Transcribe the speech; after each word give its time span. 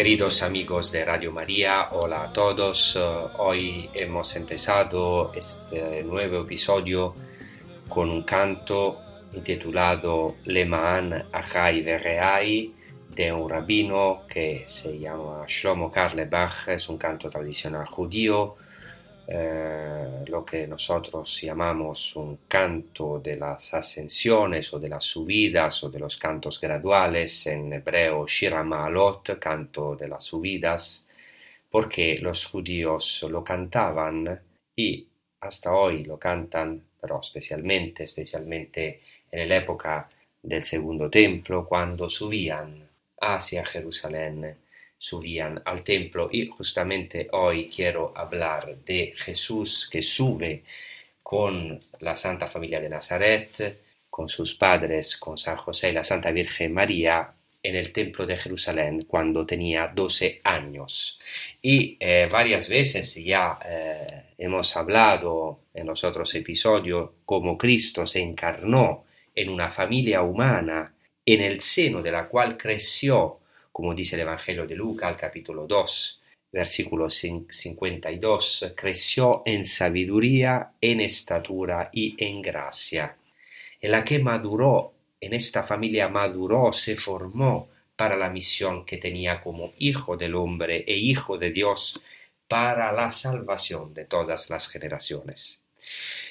Queridos 0.00 0.42
amigos 0.42 0.90
de 0.92 1.04
Radio 1.04 1.30
María, 1.30 1.88
hola 1.92 2.24
a 2.24 2.32
todos. 2.32 2.98
hoy 3.36 3.90
hemos 3.92 4.34
empezado 4.34 5.30
este 5.34 6.02
nuevo 6.04 6.40
episodio 6.40 7.14
con 7.86 8.08
un 8.08 8.22
canto 8.22 8.98
intitulado 9.34 10.36
Le 10.46 10.64
Maan 10.64 11.26
Achai 11.30 11.82
Vereai 11.82 12.72
de 13.14 13.30
un 13.30 13.50
rabino 13.50 14.22
que 14.26 14.64
se 14.66 14.98
llama 14.98 15.44
Shlomo 15.46 15.90
Karlebach, 15.90 16.68
es 16.68 16.88
un 16.88 16.96
canto 16.96 17.28
tradicional 17.28 17.86
judío 17.86 18.56
eh, 19.32 20.24
lo 20.26 20.44
que 20.44 20.66
nosotros 20.66 21.40
llamamos 21.40 22.16
un 22.16 22.40
canto 22.48 23.20
de 23.20 23.36
las 23.36 23.72
ascensiones 23.74 24.74
o 24.74 24.80
de 24.80 24.88
las 24.88 25.04
subidas 25.04 25.84
o 25.84 25.88
de 25.88 26.00
los 26.00 26.16
cantos 26.16 26.60
graduales, 26.60 27.46
en 27.46 27.72
hebreo 27.72 28.26
Shira 28.26 28.64
Maalot, 28.64 29.38
canto 29.38 29.94
de 29.94 30.08
las 30.08 30.24
subidas, 30.24 31.06
porque 31.70 32.18
los 32.18 32.44
judíos 32.46 33.24
lo 33.30 33.44
cantaban 33.44 34.40
y 34.74 35.06
hasta 35.40 35.72
hoy 35.72 36.04
lo 36.04 36.18
cantan, 36.18 36.82
pero 37.00 37.20
especialmente, 37.20 38.02
especialmente 38.02 39.00
en 39.30 39.48
la 39.48 39.58
época 39.58 40.08
del 40.42 40.64
segundo 40.64 41.08
templo, 41.08 41.68
cuando 41.68 42.10
subían 42.10 42.88
hacia 43.20 43.64
Jerusalén 43.64 44.56
subían 45.00 45.62
al 45.64 45.82
templo 45.82 46.28
y 46.30 46.46
justamente 46.46 47.28
hoy 47.32 47.70
quiero 47.74 48.12
hablar 48.14 48.76
de 48.84 49.14
Jesús 49.16 49.88
que 49.90 50.02
sube 50.02 50.62
con 51.22 51.80
la 52.00 52.16
Santa 52.16 52.46
Familia 52.46 52.80
de 52.80 52.90
Nazaret, 52.90 53.80
con 54.10 54.28
sus 54.28 54.54
padres, 54.54 55.16
con 55.16 55.38
San 55.38 55.56
José 55.56 55.88
y 55.88 55.92
la 55.92 56.04
Santa 56.04 56.30
Virgen 56.30 56.74
María 56.74 57.32
en 57.62 57.76
el 57.76 57.92
templo 57.92 58.26
de 58.26 58.36
Jerusalén 58.36 59.06
cuando 59.08 59.46
tenía 59.46 59.88
12 59.88 60.42
años. 60.44 61.18
Y 61.62 61.96
eh, 61.98 62.28
varias 62.30 62.68
veces 62.68 63.14
ya 63.14 63.58
eh, 63.64 64.06
hemos 64.36 64.76
hablado 64.76 65.60
en 65.72 65.86
los 65.86 66.04
otros 66.04 66.34
episodios 66.34 67.10
cómo 67.24 67.56
Cristo 67.56 68.06
se 68.06 68.20
encarnó 68.20 69.04
en 69.34 69.48
una 69.48 69.70
familia 69.70 70.20
humana 70.20 70.92
en 71.24 71.40
el 71.40 71.62
seno 71.62 72.02
de 72.02 72.12
la 72.12 72.28
cual 72.28 72.58
creció 72.58 73.39
como 73.80 73.94
dice 73.94 74.16
el 74.16 74.20
Evangelio 74.20 74.66
de 74.66 74.74
Lucas, 74.74 75.16
capítulo 75.18 75.66
2, 75.66 76.20
versículo 76.52 77.08
52, 77.08 78.74
creció 78.76 79.40
en 79.46 79.64
sabiduría, 79.64 80.72
en 80.82 81.00
estatura 81.00 81.88
y 81.90 82.14
en 82.22 82.42
gracia, 82.42 83.16
en 83.80 83.90
la 83.90 84.04
que 84.04 84.18
maduró, 84.18 84.92
en 85.18 85.32
esta 85.32 85.62
familia 85.62 86.08
maduró, 86.08 86.74
se 86.74 86.96
formó 86.96 87.70
para 87.96 88.18
la 88.18 88.28
misión 88.28 88.84
que 88.84 88.98
tenía 88.98 89.40
como 89.40 89.72
hijo 89.78 90.18
del 90.18 90.34
hombre 90.34 90.84
e 90.86 90.98
hijo 90.98 91.38
de 91.38 91.50
Dios 91.50 92.02
para 92.48 92.92
la 92.92 93.10
salvación 93.10 93.94
de 93.94 94.04
todas 94.04 94.50
las 94.50 94.68
generaciones. 94.68 95.59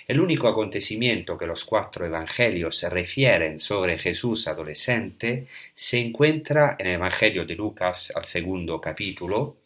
El 0.07 0.19
único 0.19 0.47
acontecimiento 0.47 1.37
que 1.37 1.45
los 1.45 1.65
cuatro 1.65 2.05
evangelios 2.05 2.81
refieren 2.89 3.59
sobre 3.59 3.97
Jesús 3.99 4.47
adolescente 4.47 5.45
se 5.75 5.99
encuentra 5.99 6.75
en 6.79 6.87
el 6.87 6.93
Evangelio 6.95 7.45
de 7.45 7.55
Lucas 7.55 8.11
al 8.15 8.25
segundo 8.25 8.81
capítulo, 8.81 9.57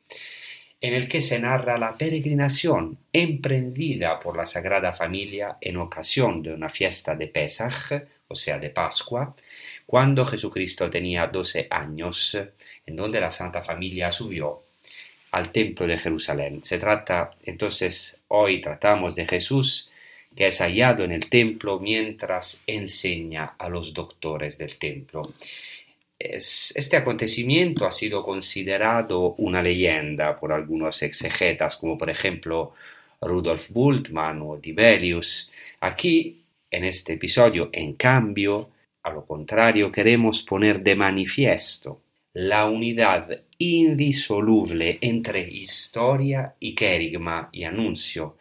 en 0.82 0.94
el 0.94 1.08
que 1.08 1.22
se 1.22 1.40
narra 1.40 1.78
la 1.78 1.98
peregrinación 1.98 2.98
emprendida 3.14 4.20
por 4.20 4.36
la 4.36 4.46
Sagrada 4.46 4.92
Familia 4.92 5.58
en 5.62 5.78
ocasión 5.78 6.44
de 6.44 6.54
una 6.54 6.68
fiesta 6.68 7.16
de 7.16 7.28
Pesach, 7.28 8.04
o 8.28 8.36
sea, 8.36 8.60
de 8.60 8.70
Pascua, 8.70 9.34
cuando 9.86 10.26
Jesucristo 10.26 10.90
tenía 10.90 11.28
doce 11.28 11.68
años, 11.70 12.38
en 12.86 12.96
donde 12.98 13.22
la 13.22 13.32
Santa 13.32 13.62
Familia 13.62 14.12
subió 14.12 14.63
al 15.34 15.52
Templo 15.52 15.88
de 15.88 15.98
Jerusalén. 15.98 16.64
Se 16.64 16.78
trata, 16.78 17.32
entonces, 17.44 18.16
hoy 18.28 18.62
tratamos 18.62 19.16
de 19.16 19.28
Jesús 19.28 19.90
que 20.36 20.48
es 20.48 20.60
hallado 20.62 21.04
en 21.04 21.12
el 21.12 21.30
templo 21.30 21.80
mientras 21.80 22.64
enseña 22.66 23.56
a 23.58 23.70
los 23.70 23.94
doctores 23.94 24.58
del 24.58 24.78
templo. 24.78 25.34
este 26.20 26.98
acontecimiento 26.98 27.86
ha 27.86 27.92
sido 27.92 28.24
considerado 28.24 29.36
una 29.38 29.62
leyenda 29.62 30.40
por 30.40 30.54
algunos 30.54 31.02
exegetas, 31.04 31.76
como 31.76 31.98
por 31.98 32.10
ejemplo 32.10 32.74
Rudolf 33.22 33.70
Bultmann 33.70 34.42
o 34.42 34.58
Dibelius. 34.58 35.52
Aquí, 35.82 36.42
en 36.72 36.86
este 36.86 37.14
episodio, 37.14 37.70
en 37.74 37.94
cambio, 37.94 38.70
a 39.04 39.12
lo 39.12 39.26
contrario, 39.26 39.92
queremos 39.92 40.44
poner 40.44 40.82
de 40.82 40.96
manifiesto 40.96 42.00
la 42.34 42.66
unidad 42.66 43.42
indisoluble 43.64 44.98
entre 45.02 45.40
historia 45.40 46.56
y 46.60 46.76
querigma 46.76 47.50
y 47.52 47.64
anuncio, 47.64 48.38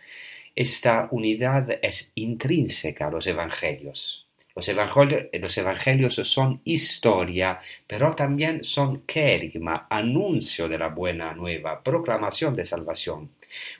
esta 0.55 1.09
unidad 1.13 1.79
es 1.81 2.11
intrínseca 2.17 3.07
a 3.07 3.11
los 3.11 3.27
evangelios. 3.27 4.27
Los 4.55 4.69
evangelios, 4.69 6.15
son 6.15 6.61
historia, 6.65 7.61
pero 7.87 8.15
también 8.15 8.63
son 8.65 9.03
querigma, 9.03 9.87
anuncio 9.89 10.69
de 10.69 10.77
la 10.77 10.89
buena 10.89 11.33
nueva, 11.33 11.83
proclamación 11.83 12.55
de 12.55 12.65
salvación. 12.65 13.31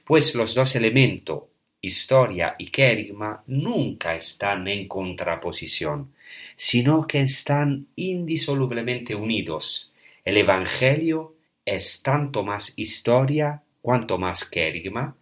Pues 0.05 0.35
los 0.35 0.55
dos 0.55 0.75
elementos, 0.77 1.43
historia 1.81 2.55
y 2.57 2.71
querigma, 2.71 3.43
nunca 3.49 4.15
están 4.15 4.67
en 4.69 4.89
contraposición, 4.89 6.15
sino 6.57 7.07
que 7.07 7.21
están 7.21 7.89
indisolublemente 7.97 9.15
unidos. 9.15 9.93
El 10.25 10.37
evangelio 10.37 11.32
es 11.65 12.03
tanto 12.03 12.43
más 12.43 12.73
historia 12.77 13.63
cuanto 13.81 14.19
más 14.19 14.45
querigma, 14.45 15.15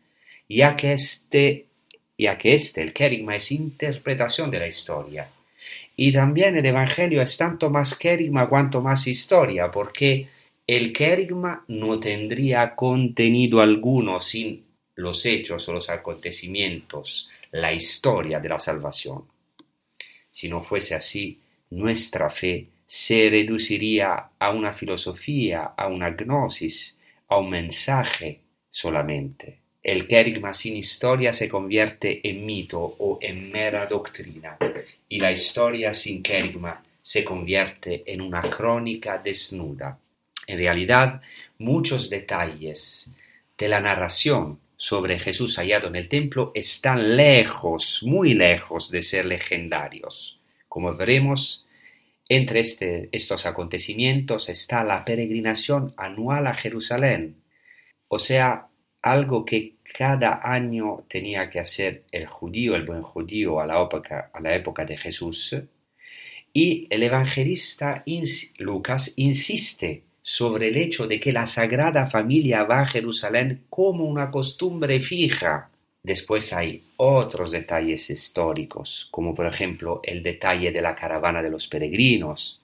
ya 0.48 0.76
que 0.76 0.92
este, 0.92 1.66
ya 2.18 2.36
que 2.36 2.52
este, 2.52 2.82
el 2.82 2.92
kerigma, 2.92 3.36
es 3.36 3.52
interpretación 3.52 4.50
de 4.50 4.58
la 4.58 4.66
historia. 4.66 5.28
Y 5.96 6.12
también 6.12 6.56
el 6.56 6.66
Evangelio 6.66 7.22
es 7.22 7.36
tanto 7.36 7.70
más 7.70 7.94
kerigma 7.94 8.48
cuanto 8.48 8.80
más 8.80 9.06
historia, 9.06 9.70
porque 9.70 10.28
el 10.66 10.92
kerigma 10.92 11.64
no 11.68 11.98
tendría 11.98 12.74
contenido 12.74 13.60
alguno 13.60 14.20
sin 14.20 14.64
los 14.96 15.24
hechos 15.26 15.68
o 15.68 15.72
los 15.72 15.90
acontecimientos, 15.90 17.28
la 17.52 17.72
historia 17.72 18.38
de 18.38 18.48
la 18.48 18.58
salvación. 18.58 19.24
Si 20.30 20.48
no 20.48 20.62
fuese 20.62 20.94
así, 20.94 21.38
nuestra 21.70 22.30
fe 22.30 22.66
se 22.92 23.30
reduciría 23.30 24.30
a 24.36 24.50
una 24.50 24.72
filosofía, 24.72 25.74
a 25.76 25.86
una 25.86 26.10
gnosis, 26.10 26.98
a 27.28 27.36
un 27.36 27.48
mensaje 27.48 28.40
solamente. 28.68 29.58
El 29.80 30.08
querigma 30.08 30.52
sin 30.52 30.76
historia 30.76 31.32
se 31.32 31.48
convierte 31.48 32.20
en 32.28 32.44
mito 32.44 32.80
o 32.80 33.16
en 33.22 33.52
mera 33.52 33.86
doctrina, 33.86 34.58
y 35.08 35.20
la 35.20 35.30
historia 35.30 35.94
sin 35.94 36.20
querigma 36.20 36.82
se 37.00 37.22
convierte 37.22 38.02
en 38.06 38.20
una 38.22 38.42
crónica 38.42 39.18
desnuda. 39.18 39.96
En 40.48 40.58
realidad, 40.58 41.22
muchos 41.58 42.10
detalles 42.10 43.08
de 43.56 43.68
la 43.68 43.78
narración 43.78 44.58
sobre 44.76 45.20
Jesús 45.20 45.58
hallado 45.58 45.86
en 45.86 45.94
el 45.94 46.08
templo 46.08 46.50
están 46.56 47.16
lejos, 47.16 48.02
muy 48.02 48.34
lejos 48.34 48.90
de 48.90 49.02
ser 49.02 49.26
legendarios. 49.26 50.40
Como 50.68 50.92
veremos, 50.96 51.64
entre 52.30 52.60
este, 52.60 53.08
estos 53.10 53.44
acontecimientos 53.44 54.48
está 54.48 54.84
la 54.84 55.04
peregrinación 55.04 55.92
anual 55.96 56.46
a 56.46 56.54
Jerusalén, 56.54 57.42
o 58.06 58.20
sea, 58.20 58.68
algo 59.02 59.44
que 59.44 59.78
cada 59.98 60.40
año 60.44 61.04
tenía 61.08 61.50
que 61.50 61.58
hacer 61.58 62.04
el 62.12 62.26
judío, 62.26 62.76
el 62.76 62.86
buen 62.86 63.02
judío 63.02 63.60
a 63.60 63.66
la 63.66 63.82
época, 63.82 64.30
a 64.32 64.40
la 64.40 64.54
época 64.54 64.84
de 64.84 64.96
Jesús, 64.96 65.56
y 66.52 66.86
el 66.88 67.02
evangelista 67.02 68.04
Lucas 68.58 69.12
insiste 69.16 70.04
sobre 70.22 70.68
el 70.68 70.76
hecho 70.76 71.08
de 71.08 71.18
que 71.18 71.32
la 71.32 71.46
Sagrada 71.46 72.06
Familia 72.06 72.62
va 72.62 72.82
a 72.82 72.86
Jerusalén 72.86 73.64
como 73.68 74.04
una 74.04 74.30
costumbre 74.30 75.00
fija. 75.00 75.70
Después 76.02 76.52
hay 76.52 76.84
otros 76.96 77.50
detalles 77.50 78.08
históricos, 78.08 79.08
como 79.10 79.34
por 79.34 79.46
ejemplo 79.46 80.00
el 80.02 80.22
detalle 80.22 80.72
de 80.72 80.80
la 80.80 80.94
caravana 80.94 81.42
de 81.42 81.50
los 81.50 81.68
peregrinos, 81.68 82.60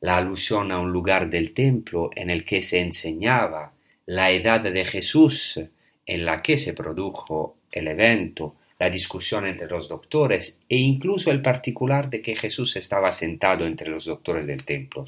la 0.00 0.18
alusión 0.18 0.70
a 0.70 0.78
un 0.78 0.92
lugar 0.92 1.30
del 1.30 1.54
templo 1.54 2.10
en 2.14 2.30
el 2.30 2.44
que 2.44 2.62
se 2.62 2.80
enseñaba, 2.80 3.72
la 4.06 4.30
edad 4.30 4.60
de 4.60 4.84
Jesús 4.84 5.60
en 6.06 6.24
la 6.24 6.42
que 6.42 6.58
se 6.58 6.74
produjo 6.74 7.56
el 7.72 7.88
evento, 7.88 8.54
la 8.78 8.90
discusión 8.90 9.46
entre 9.46 9.68
los 9.68 9.88
doctores 9.88 10.60
e 10.68 10.76
incluso 10.76 11.30
el 11.30 11.42
particular 11.42 12.08
de 12.08 12.22
que 12.22 12.36
Jesús 12.36 12.76
estaba 12.76 13.12
sentado 13.12 13.66
entre 13.66 13.90
los 13.90 14.04
doctores 14.04 14.46
del 14.46 14.64
templo. 14.64 15.06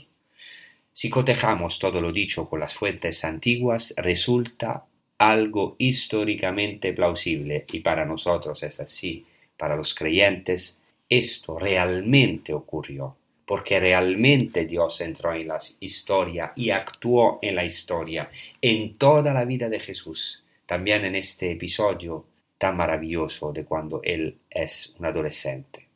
Si 0.93 1.09
cotejamos 1.09 1.79
todo 1.79 2.01
lo 2.01 2.13
dicho 2.13 2.49
con 2.49 2.61
las 2.61 2.75
fuentes 2.75 3.25
antiguas, 3.25 3.95
resulta 3.97 4.85
algo 5.21 5.77
históricamente 5.77 6.95
plausible 6.95 7.67
y 7.71 7.81
para 7.81 8.07
nosotros 8.07 8.63
es 8.63 8.81
así, 8.81 9.27
para 9.55 9.77
los 9.77 9.95
creyentes, 9.95 10.81
esto 11.11 11.59
realmente 11.59 12.55
ocurrió 12.55 13.17
porque 13.45 13.81
realmente 13.81 14.65
Dios 14.65 15.01
entró 15.01 15.35
en 15.35 15.49
la 15.49 15.59
historia 15.81 16.53
y 16.55 16.71
actuó 16.71 17.41
en 17.43 17.57
la 17.57 17.65
historia, 17.65 18.31
en 18.63 18.97
toda 18.97 19.35
la 19.35 19.45
vida 19.45 19.69
de 19.69 19.81
Jesús, 19.81 20.43
también 20.65 21.05
en 21.05 21.17
este 21.17 21.51
episodio 21.51 22.25
tan 22.57 22.77
maravilloso 22.77 23.53
de 23.53 23.65
cuando 23.65 24.01
Él 24.05 24.39
es 24.49 24.95
un 24.99 25.07
adolescente. 25.07 25.89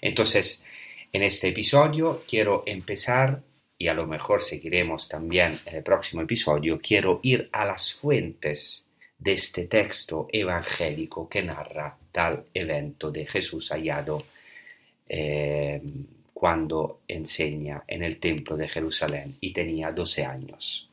Entonces, 0.00 0.64
en 1.12 1.22
este 1.22 1.48
episodio 1.48 2.24
quiero 2.26 2.64
empezar, 2.66 3.42
y 3.82 3.88
a 3.88 3.94
lo 3.94 4.06
mejor 4.06 4.42
seguiremos 4.42 5.08
también 5.08 5.58
en 5.66 5.74
el 5.74 5.82
próximo 5.82 6.22
episodio, 6.22 6.78
quiero 6.80 7.18
ir 7.24 7.48
a 7.50 7.64
las 7.64 7.92
fuentes 7.92 8.88
de 9.18 9.32
este 9.32 9.66
texto 9.66 10.28
evangélico 10.30 11.28
que 11.28 11.42
narra 11.42 11.96
tal 12.12 12.44
evento 12.54 13.10
de 13.10 13.26
Jesús 13.26 13.70
hallado 13.70 14.24
eh, 15.08 15.82
cuando 16.32 17.00
enseña 17.08 17.82
en 17.88 18.04
el 18.04 18.20
templo 18.20 18.56
de 18.56 18.68
Jerusalén 18.68 19.36
y 19.40 19.52
tenía 19.52 19.90
12 19.90 20.24
años. 20.26 20.88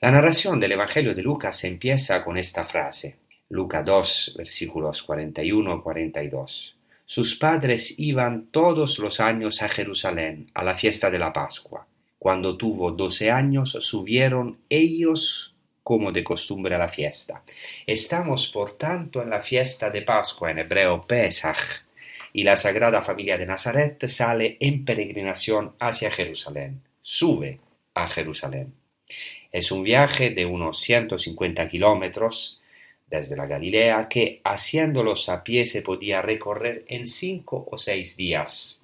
La 0.00 0.10
narración 0.10 0.58
del 0.58 0.72
Evangelio 0.72 1.14
de 1.14 1.20
Lucas 1.20 1.62
empieza 1.64 2.24
con 2.24 2.38
esta 2.38 2.64
frase, 2.64 3.16
Lucas 3.50 3.84
2, 3.84 4.34
versículos 4.38 5.02
41 5.02 5.82
42. 5.82 6.75
Sus 7.06 7.36
padres 7.36 7.94
iban 7.98 8.48
todos 8.50 8.98
los 8.98 9.20
años 9.20 9.62
a 9.62 9.68
Jerusalén 9.68 10.50
a 10.54 10.64
la 10.64 10.76
fiesta 10.76 11.08
de 11.08 11.20
la 11.20 11.32
Pascua. 11.32 11.86
Cuando 12.18 12.56
tuvo 12.56 12.90
doce 12.90 13.30
años, 13.30 13.78
subieron 13.80 14.58
ellos 14.68 15.54
como 15.84 16.10
de 16.10 16.24
costumbre 16.24 16.74
a 16.74 16.78
la 16.78 16.88
fiesta. 16.88 17.44
Estamos, 17.86 18.48
por 18.48 18.76
tanto, 18.76 19.22
en 19.22 19.30
la 19.30 19.40
fiesta 19.40 19.88
de 19.88 20.02
Pascua, 20.02 20.50
en 20.50 20.58
hebreo 20.58 21.06
Pesach, 21.06 21.84
y 22.32 22.42
la 22.42 22.56
Sagrada 22.56 23.00
Familia 23.02 23.38
de 23.38 23.46
Nazaret 23.46 24.04
sale 24.08 24.56
en 24.58 24.84
peregrinación 24.84 25.74
hacia 25.78 26.10
Jerusalén, 26.10 26.82
sube 27.02 27.60
a 27.94 28.08
Jerusalén. 28.08 28.74
Es 29.52 29.70
un 29.70 29.84
viaje 29.84 30.30
de 30.30 30.44
unos 30.44 30.80
150 30.80 31.68
kilómetros 31.68 32.60
desde 33.06 33.36
la 33.36 33.46
Galilea 33.46 34.08
que 34.08 34.40
haciéndolos 34.44 35.28
a 35.28 35.44
pie 35.44 35.64
se 35.66 35.82
podía 35.82 36.22
recorrer 36.22 36.84
en 36.88 37.06
cinco 37.06 37.66
o 37.70 37.78
seis 37.78 38.16
días. 38.16 38.80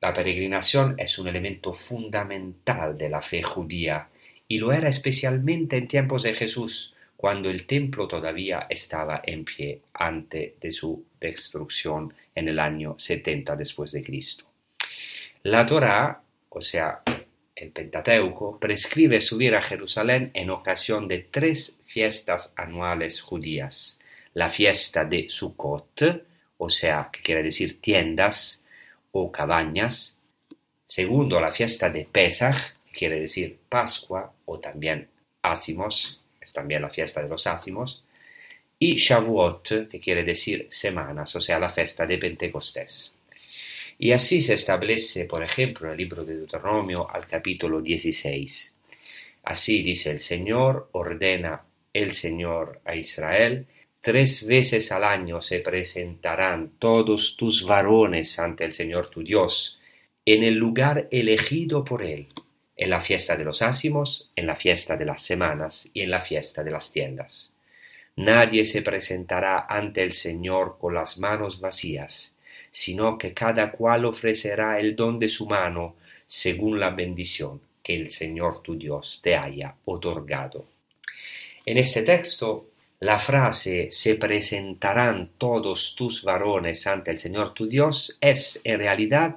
La 0.00 0.12
peregrinación 0.12 0.96
es 0.98 1.18
un 1.18 1.28
elemento 1.28 1.72
fundamental 1.72 2.98
de 2.98 3.08
la 3.08 3.22
fe 3.22 3.42
judía 3.42 4.08
y 4.46 4.58
lo 4.58 4.72
era 4.72 4.88
especialmente 4.88 5.76
en 5.76 5.88
tiempos 5.88 6.22
de 6.24 6.34
Jesús, 6.34 6.94
cuando 7.16 7.48
el 7.48 7.66
templo 7.66 8.06
todavía 8.06 8.66
estaba 8.68 9.22
en 9.24 9.44
pie 9.44 9.80
antes 9.94 10.60
de 10.60 10.70
su 10.70 11.06
destrucción 11.18 12.12
en 12.34 12.48
el 12.48 12.58
año 12.58 12.96
70 12.98 13.56
después 13.56 13.92
de 13.92 14.02
Cristo. 14.04 14.44
La 15.44 15.64
Torá, 15.64 16.20
o 16.50 16.60
sea, 16.60 17.02
el 17.54 17.70
Pentateuco, 17.70 18.58
prescribe 18.58 19.20
subir 19.20 19.54
a 19.54 19.62
Jerusalén 19.62 20.30
en 20.34 20.50
ocasión 20.50 21.06
de 21.06 21.20
tres 21.20 21.78
fiestas 21.86 22.52
anuales 22.56 23.20
judías. 23.20 23.98
La 24.32 24.50
fiesta 24.50 25.04
de 25.04 25.30
Sukkot, 25.30 26.24
o 26.58 26.68
sea, 26.68 27.10
que 27.12 27.22
quiere 27.22 27.42
decir 27.42 27.80
tiendas 27.80 28.64
o 29.12 29.30
cabañas. 29.30 30.18
Segundo, 30.86 31.40
la 31.40 31.52
fiesta 31.52 31.88
de 31.90 32.04
Pesach, 32.10 32.74
que 32.86 32.92
quiere 32.92 33.20
decir 33.20 33.58
Pascua 33.68 34.32
o 34.44 34.58
también 34.58 35.08
Ásimos, 35.42 36.20
es 36.40 36.52
también 36.52 36.82
la 36.82 36.90
fiesta 36.90 37.22
de 37.22 37.28
los 37.28 37.46
ácimos, 37.46 38.02
y 38.78 38.96
Shavuot, 38.96 39.88
que 39.88 40.00
quiere 40.00 40.24
decir 40.24 40.66
semanas, 40.70 41.34
o 41.36 41.40
sea, 41.40 41.58
la 41.58 41.70
fiesta 41.70 42.06
de 42.06 42.18
Pentecostés. 42.18 43.13
Y 43.98 44.12
así 44.12 44.42
se 44.42 44.54
establece, 44.54 45.24
por 45.24 45.42
ejemplo, 45.42 45.86
en 45.86 45.92
el 45.92 45.98
libro 45.98 46.24
de 46.24 46.36
Deuteronomio 46.36 47.08
al 47.10 47.26
capítulo 47.26 47.80
16. 47.80 48.74
Así 49.44 49.82
dice 49.82 50.10
el 50.10 50.20
Señor, 50.20 50.88
ordena 50.92 51.62
el 51.92 52.14
Señor 52.14 52.80
a 52.84 52.96
Israel, 52.96 53.66
tres 54.00 54.46
veces 54.46 54.90
al 54.90 55.04
año 55.04 55.40
se 55.40 55.60
presentarán 55.60 56.72
todos 56.78 57.36
tus 57.36 57.64
varones 57.66 58.38
ante 58.38 58.64
el 58.64 58.74
Señor 58.74 59.08
tu 59.08 59.22
Dios, 59.22 59.78
en 60.24 60.42
el 60.42 60.54
lugar 60.54 61.08
elegido 61.10 61.84
por 61.84 62.02
Él, 62.02 62.28
en 62.76 62.90
la 62.90 63.00
fiesta 63.00 63.36
de 63.36 63.44
los 63.44 63.62
ácimos, 63.62 64.30
en 64.34 64.46
la 64.46 64.56
fiesta 64.56 64.96
de 64.96 65.04
las 65.04 65.22
semanas 65.22 65.88
y 65.92 66.00
en 66.00 66.10
la 66.10 66.20
fiesta 66.20 66.64
de 66.64 66.70
las 66.70 66.90
tiendas. 66.90 67.54
Nadie 68.16 68.64
se 68.64 68.82
presentará 68.82 69.66
ante 69.68 70.02
el 70.02 70.12
Señor 70.12 70.78
con 70.78 70.94
las 70.94 71.18
manos 71.18 71.60
vacías, 71.60 72.33
sino 72.76 73.16
que 73.16 73.32
cada 73.32 73.70
cual 73.70 74.04
ofrecerá 74.04 74.80
el 74.80 74.96
don 74.96 75.16
de 75.20 75.28
su 75.28 75.46
mano 75.46 75.94
según 76.26 76.80
la 76.80 76.90
bendición 76.90 77.60
que 77.80 77.94
el 77.94 78.10
Señor 78.10 78.62
tu 78.62 78.74
Dios 78.76 79.20
te 79.22 79.36
haya 79.36 79.76
otorgado. 79.84 80.64
En 81.64 81.78
este 81.78 82.02
texto, 82.02 82.70
la 82.98 83.20
frase 83.20 83.92
se 83.92 84.16
presentarán 84.16 85.30
todos 85.38 85.94
tus 85.94 86.24
varones 86.24 86.84
ante 86.88 87.12
el 87.12 87.20
Señor 87.20 87.54
tu 87.54 87.68
Dios 87.68 88.18
es 88.20 88.60
en 88.64 88.80
realidad 88.80 89.36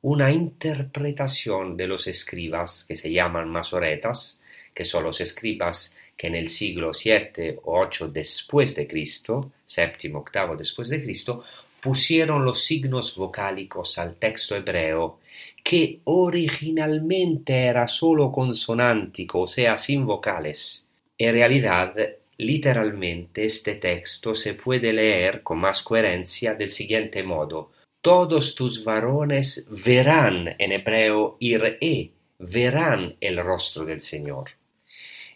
una 0.00 0.30
interpretación 0.30 1.76
de 1.76 1.88
los 1.88 2.06
escribas 2.06 2.84
que 2.88 2.96
se 2.96 3.12
llaman 3.12 3.50
masoretas, 3.50 4.40
que 4.72 4.86
son 4.86 5.04
los 5.04 5.20
escribas 5.20 5.94
que 6.16 6.28
en 6.28 6.36
el 6.36 6.48
siglo 6.48 6.92
VII 6.92 7.58
o 7.64 7.86
VIII 7.86 8.10
después 8.10 8.74
de 8.74 8.88
Cristo, 8.88 9.52
séptimo, 9.66 10.20
octavo 10.20 10.56
después 10.56 10.88
de 10.88 11.02
Cristo, 11.02 11.44
pusieron 11.80 12.44
los 12.44 12.64
signos 12.64 13.16
vocálicos 13.16 13.98
al 13.98 14.16
texto 14.16 14.56
hebreo, 14.56 15.20
que 15.62 16.00
originalmente 16.04 17.66
era 17.66 17.86
solo 17.86 18.32
consonántico, 18.32 19.42
o 19.42 19.48
sea, 19.48 19.76
sin 19.76 20.06
vocales. 20.06 20.86
En 21.16 21.32
realidad, 21.32 21.94
literalmente 22.36 23.44
este 23.44 23.74
texto 23.74 24.34
se 24.34 24.54
puede 24.54 24.92
leer 24.92 25.42
con 25.42 25.58
más 25.58 25.82
coherencia 25.82 26.54
del 26.54 26.70
siguiente 26.70 27.22
modo 27.22 27.70
todos 28.00 28.54
tus 28.54 28.84
varones 28.84 29.66
verán 29.68 30.54
en 30.58 30.72
hebreo 30.72 31.36
ir 31.40 32.12
verán 32.38 33.16
el 33.20 33.36
rostro 33.42 33.84
del 33.84 34.00
Señor. 34.00 34.50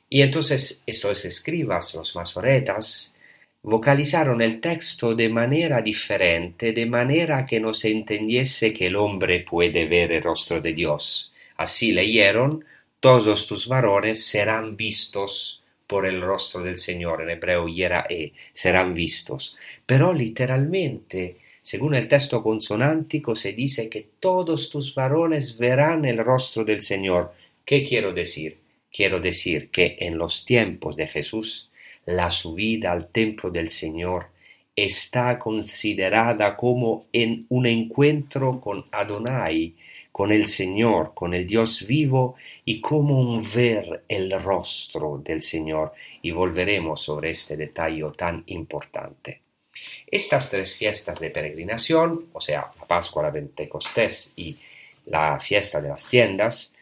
Y 0.09 0.23
entonces 0.23 0.83
estos 0.87 1.25
escribas, 1.25 1.95
los 1.95 2.15
masoretas, 2.15 3.15
vocalizaron 3.63 4.43
el 4.43 4.61
texto 4.61 5.15
de 5.15 5.29
manera 5.29 5.83
diferente, 5.83 6.73
de 6.73 6.87
manera 6.87 7.47
que 7.47 7.61
no 7.61 7.73
se 7.73 7.91
entendiese 7.91 8.73
que 8.73 8.87
el 8.87 8.97
hombre 8.97 9.41
puede 9.41 9.87
ver 9.87 10.13
el 10.13 10.23
rostro 10.23 10.61
de 10.61 10.73
Dios. 10.73 11.33
Así 11.57 11.93
leyeron, 11.93 12.65
todos 12.99 13.47
tus 13.47 13.69
varones 13.69 14.25
serán 14.25 14.77
vistos 14.77 15.63
por 15.87 16.07
el 16.07 16.21
rostro 16.21 16.63
del 16.63 16.79
Señor, 16.79 17.23
en 17.23 17.31
hebreo 17.31 17.67
e, 17.69 18.33
serán 18.53 18.95
vistos. 18.95 19.57
Pero 19.87 20.13
literalmente, 20.13 21.37
según 21.61 21.95
el 21.95 22.09
texto 22.09 22.43
consonántico, 22.43 23.37
se 23.37 23.53
dice 23.53 23.89
que 23.89 24.09
todos 24.19 24.71
tus 24.71 24.95
varones 24.95 25.57
verán 25.59 26.05
el 26.05 26.19
rostro 26.19 26.65
del 26.65 26.83
Señor. 26.83 27.33
¿Qué 27.65 27.85
quiero 27.85 28.13
decir? 28.13 28.59
Quiero 28.91 29.21
decir 29.21 29.71
que 29.71 29.97
en 30.01 30.19
los 30.19 30.45
tiempos 30.45 30.97
de 30.97 31.07
Jesús, 31.07 31.71
la 32.07 32.31
subida 32.31 32.93
al 32.93 33.09
templo 33.09 33.51
del 33.51 33.71
Señor 33.71 34.27
está 34.75 35.39
considerada 35.39 36.57
como 36.57 37.07
en 37.13 37.47
un 37.51 37.67
encuentro 37.67 38.61
con 38.61 38.87
Adonai, 38.91 39.75
con 40.11 40.33
el 40.33 40.49
Señor, 40.49 41.13
con 41.15 41.35
el 41.35 41.47
Dios 41.47 41.87
vivo 41.87 42.37
y 42.65 42.81
como 42.81 43.19
un 43.21 43.43
ver 43.55 44.05
el 44.09 44.43
rostro 44.43 45.21
del 45.25 45.43
Señor. 45.43 45.93
Y 46.23 46.31
volveremos 46.31 47.03
sobre 47.03 47.31
este 47.31 47.57
detalle 47.57 48.05
tan 48.17 48.43
importante. 48.47 49.41
Estas 50.07 50.51
tres 50.51 50.77
fiestas 50.77 51.19
de 51.21 51.31
peregrinación, 51.31 52.27
o 52.33 52.41
sea, 52.41 52.71
la 52.79 52.87
Pascua, 52.87 53.23
la 53.23 53.33
Pentecostés 53.33 54.33
y 54.37 54.57
la 55.07 55.41
fiesta 55.41 55.81
de 55.81 55.89
las 55.89 56.09
tiendas, 56.09 56.75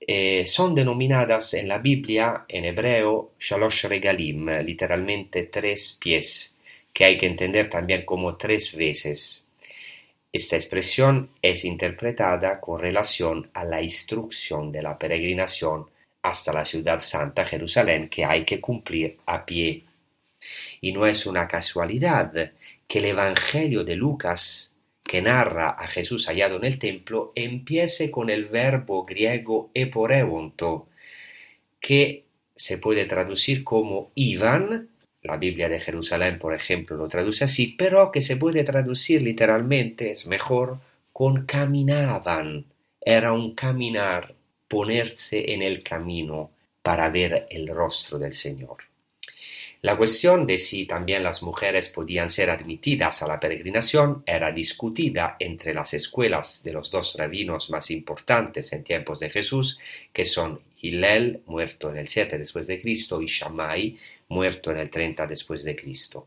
eh, 0.00 0.44
son 0.46 0.74
denominadas 0.74 1.54
en 1.54 1.68
la 1.68 1.78
Biblia, 1.78 2.44
en 2.48 2.64
hebreo, 2.64 3.32
Shalosh 3.38 3.86
Regalim, 3.86 4.48
literalmente 4.64 5.44
tres 5.44 5.98
pies, 6.00 6.54
que 6.92 7.04
hay 7.04 7.16
que 7.16 7.26
entender 7.26 7.70
también 7.70 8.04
como 8.04 8.36
tres 8.36 8.76
veces. 8.76 9.44
Esta 10.32 10.56
expresión 10.56 11.30
es 11.40 11.64
interpretada 11.64 12.60
con 12.60 12.80
relación 12.80 13.48
a 13.54 13.64
la 13.64 13.80
instrucción 13.80 14.70
de 14.70 14.82
la 14.82 14.98
peregrinación 14.98 15.86
hasta 16.22 16.52
la 16.52 16.64
ciudad 16.64 17.00
santa 17.00 17.46
Jerusalén 17.46 18.08
que 18.08 18.24
hay 18.24 18.44
que 18.44 18.60
cumplir 18.60 19.16
a 19.26 19.46
pie. 19.46 19.84
Y 20.80 20.92
no 20.92 21.06
es 21.06 21.26
una 21.26 21.48
casualidad 21.48 22.52
que 22.86 22.98
el 22.98 23.06
Evangelio 23.06 23.82
de 23.82 23.96
Lucas 23.96 24.74
que 25.06 25.22
narra 25.22 25.70
a 25.70 25.86
Jesús 25.86 26.26
hallado 26.26 26.56
en 26.56 26.64
el 26.64 26.78
templo 26.78 27.32
empiece 27.34 28.10
con 28.10 28.28
el 28.28 28.46
verbo 28.46 29.04
griego 29.04 29.70
eporeunto, 29.72 30.88
que 31.80 32.24
se 32.54 32.78
puede 32.78 33.04
traducir 33.04 33.62
como 33.62 34.10
iban, 34.14 34.88
la 35.22 35.36
Biblia 35.36 35.68
de 35.68 35.80
Jerusalén, 35.80 36.38
por 36.38 36.54
ejemplo, 36.54 36.96
lo 36.96 37.08
traduce 37.08 37.44
así, 37.44 37.74
pero 37.78 38.10
que 38.10 38.22
se 38.22 38.36
puede 38.36 38.64
traducir 38.64 39.22
literalmente, 39.22 40.12
es 40.12 40.26
mejor, 40.26 40.78
con 41.12 41.46
caminaban. 41.46 42.64
Era 43.00 43.32
un 43.32 43.54
caminar, 43.54 44.34
ponerse 44.68 45.52
en 45.52 45.62
el 45.62 45.82
camino 45.82 46.50
para 46.82 47.08
ver 47.08 47.46
el 47.50 47.68
rostro 47.68 48.18
del 48.18 48.34
Señor. 48.34 48.78
La 49.86 49.96
cuestión 49.96 50.46
de 50.46 50.58
si 50.58 50.84
también 50.84 51.22
las 51.22 51.44
mujeres 51.44 51.88
podían 51.88 52.28
ser 52.28 52.50
admitidas 52.50 53.22
a 53.22 53.28
la 53.28 53.38
peregrinación 53.38 54.24
era 54.26 54.50
discutida 54.50 55.36
entre 55.38 55.72
las 55.72 55.94
escuelas 55.94 56.64
de 56.64 56.72
los 56.72 56.90
dos 56.90 57.14
rabinos 57.16 57.70
más 57.70 57.92
importantes 57.92 58.72
en 58.72 58.82
tiempos 58.82 59.20
de 59.20 59.30
Jesús, 59.30 59.78
que 60.12 60.24
son 60.24 60.58
Hillel, 60.80 61.40
muerto 61.46 61.88
en 61.88 61.98
el 61.98 62.08
7 62.08 62.36
después 62.36 62.66
de 62.66 62.80
Cristo, 62.80 63.22
y 63.22 63.26
Shammai, 63.26 63.96
muerto 64.30 64.72
en 64.72 64.78
el 64.78 64.90
30 64.90 65.24
después 65.24 65.62
de 65.62 65.76
Cristo. 65.76 66.26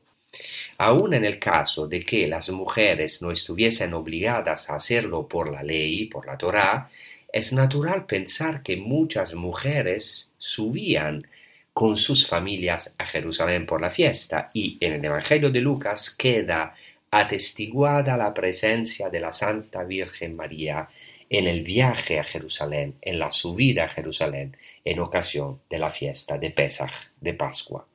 Aun 0.77 1.13
en 1.15 1.25
el 1.25 1.37
caso 1.37 1.85
de 1.85 1.99
que 1.99 2.29
las 2.29 2.49
mujeres 2.51 3.21
no 3.21 3.29
estuviesen 3.29 3.93
obligadas 3.93 4.69
a 4.69 4.77
hacerlo 4.77 5.27
por 5.27 5.51
la 5.51 5.63
ley, 5.63 6.05
por 6.05 6.27
la 6.27 6.37
Torá, 6.37 6.89
es 7.29 7.51
natural 7.51 8.05
pensar 8.05 8.63
que 8.63 8.77
muchas 8.77 9.33
mujeres 9.33 10.31
subían 10.37 11.27
con 11.73 11.95
sus 11.95 12.27
familias 12.27 12.95
a 12.97 13.05
Jerusalén 13.05 13.65
por 13.65 13.81
la 13.81 13.91
fiesta 13.91 14.49
y 14.53 14.77
en 14.79 14.93
el 14.93 15.05
Evangelio 15.05 15.49
de 15.49 15.61
Lucas 15.61 16.09
queda 16.09 16.75
atestiguada 17.11 18.17
la 18.17 18.33
presencia 18.33 19.09
de 19.09 19.19
la 19.19 19.31
Santa 19.31 19.83
Virgen 19.83 20.35
María 20.35 20.89
en 21.29 21.47
el 21.47 21.61
viaje 21.61 22.19
a 22.19 22.23
Jerusalén, 22.23 22.95
en 23.01 23.19
la 23.19 23.31
subida 23.31 23.85
a 23.85 23.89
Jerusalén, 23.89 24.57
en 24.83 24.99
ocasión 24.99 25.61
de 25.69 25.79
la 25.79 25.89
fiesta 25.89 26.37
de 26.37 26.51
Pesach, 26.51 26.93
de 27.19 27.33
Pascua. 27.33 27.85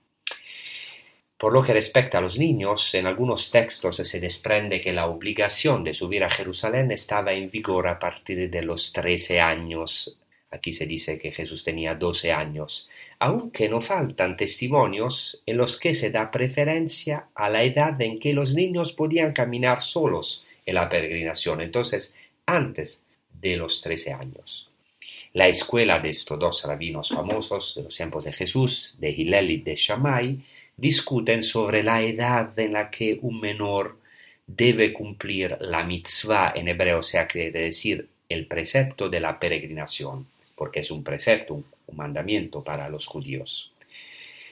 Por 1.36 1.52
lo 1.52 1.62
que 1.62 1.74
respecta 1.74 2.18
a 2.18 2.20
los 2.20 2.38
niños, 2.38 2.94
en 2.94 3.06
algunos 3.06 3.50
textos 3.50 3.96
se 3.96 4.20
desprende 4.20 4.80
que 4.80 4.92
la 4.92 5.06
obligación 5.06 5.82
de 5.82 5.92
subir 5.92 6.22
a 6.24 6.30
Jerusalén 6.30 6.90
estaba 6.92 7.32
en 7.32 7.50
vigor 7.50 7.88
a 7.88 7.98
partir 7.98 8.48
de 8.48 8.62
los 8.62 8.92
trece 8.92 9.40
años 9.40 10.18
Aquí 10.54 10.72
se 10.72 10.86
dice 10.86 11.18
que 11.18 11.32
Jesús 11.32 11.64
tenía 11.64 11.96
doce 11.96 12.30
años, 12.30 12.88
aunque 13.18 13.68
no 13.68 13.80
faltan 13.80 14.36
testimonios 14.36 15.42
en 15.46 15.56
los 15.56 15.80
que 15.80 15.92
se 15.94 16.12
da 16.12 16.30
preferencia 16.30 17.26
a 17.34 17.48
la 17.48 17.64
edad 17.64 18.00
en 18.00 18.20
que 18.20 18.32
los 18.32 18.54
niños 18.54 18.92
podían 18.92 19.32
caminar 19.32 19.82
solos 19.82 20.44
en 20.64 20.76
la 20.76 20.88
peregrinación, 20.88 21.60
entonces 21.60 22.14
antes 22.46 23.02
de 23.42 23.56
los 23.56 23.82
trece 23.82 24.12
años. 24.12 24.70
La 25.32 25.48
escuela 25.48 25.98
de 25.98 26.10
estos 26.10 26.38
dos 26.38 26.64
rabinos 26.64 27.08
famosos 27.08 27.74
de 27.74 27.82
los 27.82 27.96
tiempos 27.96 28.22
de 28.22 28.32
Jesús, 28.32 28.94
de 28.98 29.10
Hillel 29.10 29.50
y 29.50 29.56
de 29.56 29.74
Shammai, 29.74 30.38
discuten 30.76 31.42
sobre 31.42 31.82
la 31.82 32.00
edad 32.00 32.56
en 32.60 32.74
la 32.74 32.92
que 32.92 33.18
un 33.22 33.40
menor 33.40 33.98
debe 34.46 34.92
cumplir 34.92 35.56
la 35.58 35.82
mitzvah 35.82 36.52
en 36.54 36.68
hebreo, 36.68 37.00
o 37.00 37.02
sea, 37.02 37.26
quiere 37.26 37.50
decir 37.50 38.06
el 38.28 38.46
precepto 38.46 39.08
de 39.08 39.18
la 39.18 39.40
peregrinación 39.40 40.28
porque 40.54 40.80
es 40.80 40.90
un 40.90 41.02
precepto, 41.02 41.54
un, 41.54 41.64
mandamiento 41.92 42.64
para 42.64 42.88
los 42.88 43.06
judíos. 43.06 43.72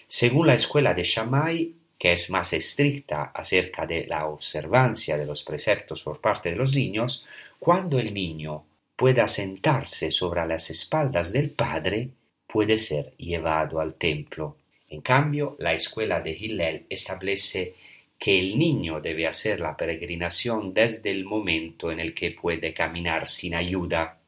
Según 0.07 0.47
la 0.47 0.55
escuela 0.55 0.95
de 0.95 1.03
Shammai, 1.03 1.73
que 1.99 2.13
es 2.13 2.31
más 2.31 2.53
estricta 2.53 3.33
acerca 3.35 3.87
de 3.87 4.07
la 4.07 4.27
observancia 4.27 5.17
de 5.17 5.27
los 5.27 5.43
preceptos 5.43 6.03
por 6.03 6.21
parte 6.21 6.51
de 6.51 6.57
los 6.57 6.75
niños, 6.75 7.25
cuando 7.59 7.99
el 7.99 8.13
niño 8.15 8.65
pueda 8.95 9.27
sentarse 9.27 10.11
sobre 10.11 10.47
las 10.47 10.71
espaldas 10.71 11.33
del 11.33 11.51
padre, 11.51 12.11
puede 12.47 12.77
ser 12.77 13.15
llevado 13.17 13.81
al 13.81 13.95
templo. 13.95 14.57
En 14.89 15.01
cambio, 15.01 15.57
la 15.59 15.73
escuela 15.73 16.21
de 16.21 16.33
Hillel 16.33 16.87
establece 16.89 17.75
que 18.23 18.39
el 18.39 18.57
niño 18.57 19.01
debe 19.01 19.27
hacer 19.27 19.59
la 19.59 19.77
peregrinación 19.77 20.73
desde 20.73 21.11
el 21.11 21.25
momento 21.25 21.91
en 21.91 21.99
el 21.99 22.15
que 22.15 22.31
puede 22.31 22.73
caminar 22.73 23.27
sin 23.27 23.55
ayuda. 23.55 24.21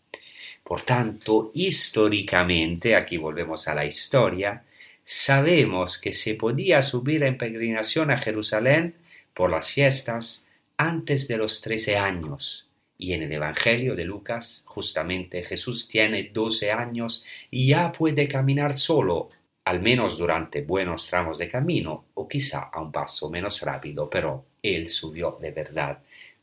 Por 0.64 0.80
tanto, 0.80 1.50
históricamente, 1.54 2.96
aquí 2.96 3.18
volvemos 3.18 3.68
a 3.68 3.74
la 3.74 3.84
historia, 3.84 4.64
sabemos 5.04 5.98
que 5.98 6.12
se 6.12 6.34
podía 6.34 6.82
subir 6.82 7.22
en 7.22 7.36
peregrinación 7.36 8.10
a 8.10 8.16
Jerusalén 8.16 8.94
por 9.34 9.50
las 9.50 9.70
fiestas 9.70 10.46
antes 10.78 11.28
de 11.28 11.36
los 11.36 11.60
trece 11.60 11.98
años. 11.98 12.66
Y 12.96 13.12
en 13.12 13.22
el 13.22 13.32
Evangelio 13.32 13.94
de 13.94 14.04
Lucas, 14.04 14.62
justamente 14.64 15.42
Jesús 15.42 15.86
tiene 15.86 16.30
doce 16.32 16.72
años 16.72 17.24
y 17.50 17.68
ya 17.68 17.92
puede 17.92 18.26
caminar 18.26 18.78
solo, 18.78 19.28
al 19.64 19.80
menos 19.80 20.16
durante 20.16 20.62
buenos 20.62 21.06
tramos 21.08 21.36
de 21.36 21.48
camino, 21.48 22.06
o 22.14 22.26
quizá 22.26 22.70
a 22.72 22.80
un 22.80 22.90
paso 22.90 23.28
menos 23.28 23.60
rápido, 23.60 24.08
pero 24.08 24.46
él 24.62 24.88
subió 24.88 25.36
de 25.42 25.50
verdad 25.50 25.98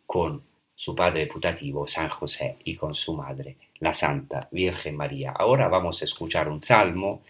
con 0.06 0.44
su 0.82 0.96
padre 0.96 1.28
putativo 1.28 1.86
San 1.86 2.10
José 2.10 2.56
y 2.64 2.76
con 2.76 2.96
su 2.96 3.14
madre 3.14 3.56
la 3.82 3.94
Santa 3.94 4.48
Virgen 4.50 4.96
María. 4.96 5.30
Ahora 5.30 5.68
vamos 5.68 6.02
a 6.02 6.06
escuchar 6.06 6.50
un 6.50 6.60
salmo, 6.60 7.22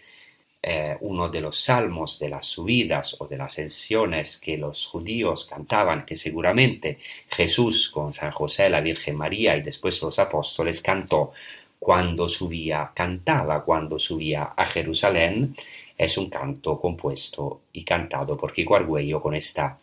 eh, 0.62 0.96
uno 1.02 1.28
de 1.28 1.42
los 1.42 1.60
salmos 1.60 2.18
de 2.18 2.30
las 2.30 2.46
subidas 2.46 3.14
o 3.18 3.26
de 3.26 3.36
las 3.36 3.52
ascensiones 3.52 4.38
que 4.38 4.56
los 4.56 4.86
judíos 4.86 5.44
cantaban, 5.44 6.06
que 6.06 6.16
seguramente 6.16 6.98
Jesús 7.28 7.90
con 7.90 8.14
San 8.14 8.30
José, 8.30 8.70
la 8.70 8.80
Virgen 8.80 9.16
María 9.16 9.54
y 9.54 9.60
después 9.60 10.00
los 10.00 10.18
apóstoles 10.18 10.80
cantó 10.80 11.32
cuando 11.78 12.30
subía, 12.30 12.90
cantaba 12.94 13.62
cuando 13.64 13.98
subía 13.98 14.54
a 14.56 14.66
Jerusalén. 14.66 15.54
Es 15.98 16.16
un 16.16 16.30
canto 16.30 16.80
compuesto 16.80 17.60
y 17.74 17.84
cantado 17.84 18.34
por 18.34 18.54
Kiko 18.54 18.76
Argüello 18.76 19.20
con 19.20 19.34
esta 19.34 19.78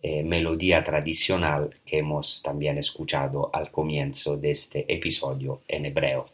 eh, 0.00 0.22
melodía 0.22 0.84
tradicional 0.84 1.74
que 1.84 1.98
hemos 1.98 2.40
también 2.42 2.78
escuchado 2.78 3.50
al 3.52 3.70
comienzo 3.72 4.36
de 4.36 4.52
este 4.52 4.84
episodio 4.92 5.62
en 5.66 5.86
hebreo. 5.86 6.26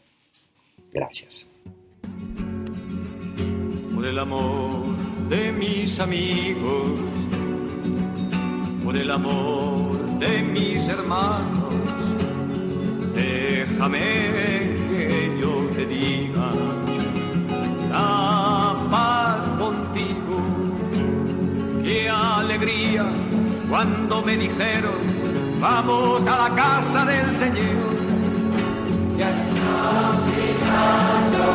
Gracias. 0.93 1.47
Por 3.95 4.05
el 4.05 4.19
amor 4.19 4.95
de 5.29 5.51
mis 5.51 5.99
amigos, 5.99 6.99
por 8.83 8.95
el 8.95 9.09
amor 9.09 10.19
de 10.19 10.43
mis 10.43 10.87
hermanos, 10.87 11.73
déjame 13.15 13.99
que 14.91 15.37
yo 15.41 15.67
te 15.75 15.87
diga 15.87 16.84
cuando 23.75 24.21
me 24.21 24.37
dijeron, 24.37 24.95
vamos 25.59 26.25
a 26.25 26.47
la 26.47 26.55
casa 26.55 27.03
del 27.03 27.35
Señor. 27.35 27.57
Ya 29.17 29.29
está 29.29 30.17
pisando 30.25 31.45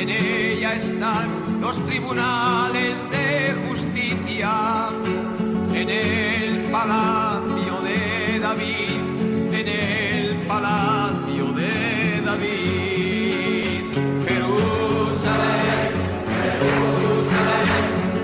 en 0.00 0.08
ella 0.08 0.74
están 0.74 1.60
los 1.60 1.84
tribunales 1.86 2.96
de 3.10 3.52
justicia 3.68 4.88
en 5.74 5.90
el 5.90 6.70
palacio 6.70 7.80
de 7.82 8.38
David, 8.38 9.52
en 9.52 9.68
el 9.68 10.36
palacio 10.46 11.52
de 11.52 12.22
David. 12.24 13.80
Jerusalén, 14.26 15.92
Jerusalén, 16.62 17.76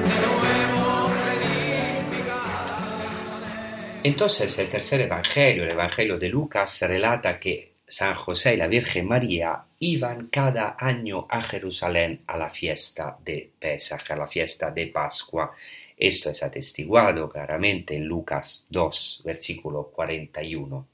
de 0.09 0.17
nuevo 0.27 1.11
reedificada. 1.27 2.89
Jerusalén. 3.01 4.01
Entonces 4.03 4.59
el 4.59 4.71
tercer 4.71 5.03
evangelio, 5.03 5.65
el 5.65 5.71
evangelio 5.73 6.19
de 6.19 6.29
Lucas, 6.31 6.81
relata 6.89 7.39
que 7.39 7.76
San 7.89 8.15
José 8.17 8.55
y 8.55 8.57
la 8.57 8.67
Virgen 8.67 9.07
María 9.07 9.65
iban 9.79 10.27
cada 10.27 10.77
año 10.79 11.27
a 11.31 11.41
Jerusalén 11.41 12.23
a 12.27 12.37
la 12.37 12.51
fiesta 12.51 13.17
de 13.25 13.51
Pesach, 13.59 14.11
a 14.11 14.17
la 14.17 14.27
fiesta 14.27 14.73
de 14.73 14.89
Pascua. 14.89 15.55
Esto 15.97 16.31
es 16.31 16.43
atestiguado 16.43 17.29
claramente 17.29 17.95
en 17.95 18.07
Lucas 18.07 18.67
2, 18.71 19.23
versículo 19.25 19.85
41. 19.95 20.87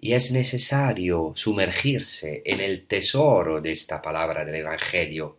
Y 0.00 0.12
es 0.12 0.30
necesario 0.30 1.32
sumergirse 1.34 2.42
en 2.44 2.60
el 2.60 2.86
tesoro 2.86 3.62
de 3.62 3.72
esta 3.72 4.02
palabra 4.02 4.44
del 4.44 4.56
Evangelio, 4.56 5.38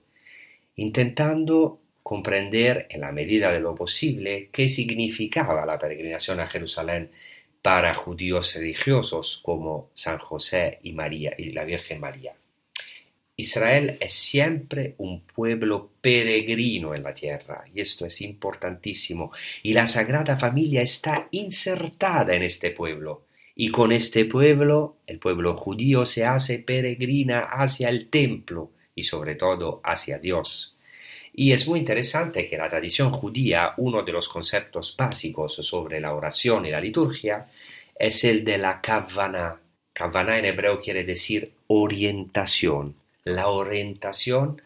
intentando 0.78 1.80
comprender 2.02 2.88
en 2.90 3.02
la 3.02 3.12
medida 3.12 3.52
de 3.52 3.60
lo 3.60 3.76
posible 3.76 4.50
qué 4.52 4.68
significaba 4.68 5.66
la 5.66 5.78
peregrinación 5.78 6.40
a 6.40 6.48
Jerusalén 6.48 7.12
para 7.66 7.96
judíos 7.96 8.54
religiosos 8.54 9.42
como 9.44 9.90
San 9.96 10.20
José 10.20 10.78
y 10.84 10.92
María 10.92 11.34
y 11.36 11.50
la 11.50 11.64
Virgen 11.64 12.00
María. 12.00 12.36
Israel 13.36 13.98
es 14.00 14.14
siempre 14.14 14.94
un 15.00 15.22
pueblo 15.22 15.90
peregrino 16.00 16.94
en 16.94 17.02
la 17.02 17.12
tierra, 17.12 17.66
y 17.74 17.82
esto 17.82 18.06
es 18.06 18.22
importantísimo, 18.22 19.32
y 19.64 19.74
la 19.74 19.88
Sagrada 19.88 20.38
Familia 20.38 20.84
está 20.84 21.28
insertada 21.32 22.36
en 22.36 22.44
este 22.44 22.70
pueblo, 22.70 23.24
y 23.56 23.70
con 23.70 23.92
este 23.92 24.26
pueblo, 24.26 24.98
el 25.08 25.18
pueblo 25.18 25.56
judío 25.58 26.06
se 26.06 26.24
hace 26.24 26.60
peregrina 26.60 27.48
hacia 27.50 27.90
el 27.90 28.12
templo 28.12 28.74
y 28.94 29.06
sobre 29.06 29.34
todo 29.34 29.82
hacia 29.84 30.20
Dios. 30.20 30.76
Y 31.38 31.52
es 31.52 31.68
muy 31.68 31.80
interesante 31.80 32.48
que 32.48 32.58
la 32.58 32.70
tradición 32.70 33.12
judía, 33.12 33.74
uno 33.76 34.04
de 34.04 34.14
los 34.14 34.30
conceptos 34.30 34.96
básicos 34.98 35.56
sobre 35.56 36.00
la 36.00 36.14
oración 36.14 36.66
y 36.66 36.72
la 36.72 36.80
liturgia, 36.80 37.48
es 38.00 38.24
el 38.24 38.46
de 38.46 38.58
la 38.58 38.80
kavaná. 38.80 39.60
Kavaná 39.92 40.40
en 40.40 40.46
hebreo 40.46 40.80
quiere 40.80 41.04
decir 41.04 41.52
orientación, 41.68 42.96
la 43.26 43.50
orientación 43.50 44.62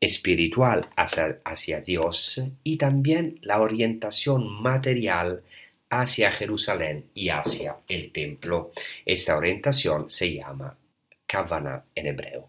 espiritual 0.00 0.88
hacia, 0.96 1.40
hacia 1.44 1.80
Dios 1.80 2.40
y 2.62 2.76
también 2.76 3.40
la 3.42 3.60
orientación 3.60 4.62
material 4.62 5.42
hacia 5.90 6.30
Jerusalén 6.30 7.06
y 7.14 7.30
hacia 7.30 7.78
el 7.88 8.12
templo. 8.12 8.70
Esta 9.04 9.36
orientación 9.36 10.08
se 10.08 10.34
llama 10.34 10.76
kavaná 11.26 11.84
en 11.96 12.06
hebreo. 12.06 12.48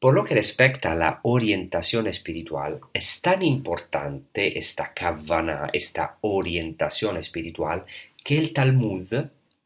Por 0.00 0.14
lo 0.14 0.24
que 0.24 0.34
respecta 0.34 0.92
a 0.92 0.94
la 0.94 1.20
orientación 1.24 2.06
espiritual, 2.06 2.80
es 2.94 3.20
tan 3.20 3.42
importante 3.42 4.58
esta 4.58 4.94
kavaná, 4.94 5.68
esta 5.74 6.16
orientación 6.22 7.18
espiritual, 7.18 7.84
que 8.24 8.38
el 8.38 8.54
Talmud 8.54 9.12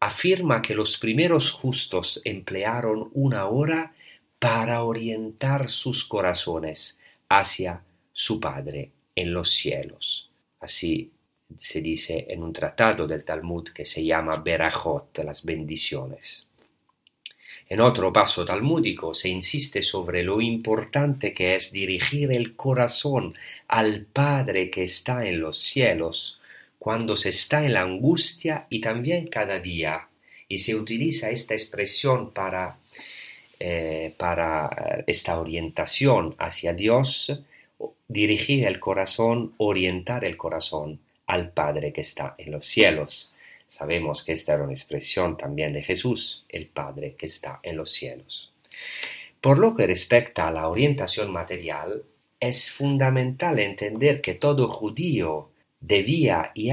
afirma 0.01 0.61
que 0.61 0.75
los 0.75 0.99
primeros 0.99 1.53
justos 1.53 2.21
emplearon 2.25 3.11
una 3.13 3.47
hora 3.47 3.95
para 4.41 4.83
orientar 4.83 5.71
sus 5.71 6.05
corazones 6.05 6.99
hacia 7.29 7.85
su 8.13 8.41
Padre 8.41 8.91
en 9.15 9.33
los 9.33 9.53
cielos. 9.53 10.31
Así 10.59 11.13
se 11.57 11.81
dice 11.81 12.27
en 12.29 12.43
un 12.43 12.53
tratado 12.53 13.07
del 13.07 13.25
Talmud 13.25 13.69
que 13.69 13.85
se 13.85 14.05
llama 14.05 14.39
Berajot, 14.39 15.17
las 15.19 15.45
bendiciones. 15.45 16.49
En 17.69 17.81
otro 17.81 18.13
paso 18.13 18.45
talmúdico 18.45 19.15
se 19.15 19.31
insiste 19.31 19.83
sobre 19.83 20.23
lo 20.23 20.41
importante 20.41 21.33
que 21.33 21.55
es 21.55 21.73
dirigir 21.73 22.31
el 22.31 22.55
corazón 22.57 23.35
al 23.69 24.03
Padre 24.03 24.71
que 24.71 24.83
está 24.83 25.27
en 25.27 25.41
los 25.41 25.59
cielos 25.59 26.41
cuando 26.79 27.17
se 27.17 27.31
está 27.31 27.65
en 27.65 27.73
la 27.73 27.81
angustia 27.81 28.67
y 28.69 28.81
también 28.81 29.29
cada 29.29 29.59
día. 29.59 30.09
Y 30.47 30.59
se 30.59 30.77
utiliza 30.77 31.31
esta 31.31 31.55
expresión 31.55 32.33
para, 32.33 32.77
eh, 33.59 34.15
para 34.19 35.03
esta 35.07 35.41
orientación 35.41 36.35
hacia 36.39 36.75
Dios, 36.75 37.33
dirigir 38.07 38.67
el 38.67 38.79
corazón, 38.79 39.55
orientar 39.57 40.27
el 40.27 40.37
corazón 40.37 41.01
al 41.27 41.51
Padre 41.51 41.95
que 41.95 42.03
está 42.03 42.35
en 42.37 42.53
los 42.53 42.67
cielos. 42.67 43.34
Sabemos 43.75 44.23
que 44.23 44.31
esta 44.31 44.55
era 44.55 44.63
una 44.63 44.73
expresión 44.73 45.37
también 45.37 45.73
de 45.73 45.83
Jesús, 45.83 46.45
el 46.49 46.69
Padre 46.69 47.17
que 47.19 47.27
está 47.27 47.59
en 47.65 47.77
los 47.77 47.91
cielos. 47.91 48.53
Por 49.41 49.59
lo 49.59 49.75
que 49.75 49.85
respecta 49.85 50.47
a 50.47 50.53
la 50.53 50.69
orientación 50.69 51.33
material, 51.33 52.05
es 52.39 52.71
fundamental 52.71 53.59
entender 53.59 54.21
que 54.21 54.35
todo 54.35 54.69
judío 54.69 55.51
debía 55.81 56.53
y, 56.55 56.71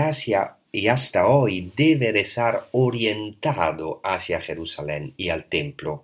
y 0.72 0.88
hasta 0.90 1.26
hoy 1.26 1.72
debe 1.76 2.12
rezar 2.12 2.68
orientado 2.72 4.00
hacia 4.04 4.40
Jerusalén 4.40 5.16
y 5.18 5.30
al 5.30 5.46
templo. 5.46 6.04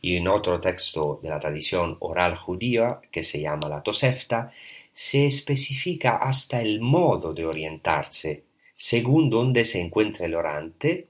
Y 0.00 0.14
en 0.14 0.28
otro 0.28 0.60
texto 0.60 1.18
de 1.24 1.28
la 1.28 1.40
tradición 1.40 1.96
oral 1.98 2.36
judía, 2.36 3.00
que 3.10 3.24
se 3.24 3.40
llama 3.40 3.68
la 3.68 3.82
Tosefta, 3.82 4.52
se 4.92 5.26
especifica 5.26 6.18
hasta 6.18 6.62
el 6.62 6.80
modo 6.80 7.34
de 7.34 7.44
orientarse 7.44 8.45
según 8.76 9.30
donde 9.30 9.64
se 9.64 9.80
encuentra 9.80 10.26
el 10.26 10.34
orante, 10.34 11.08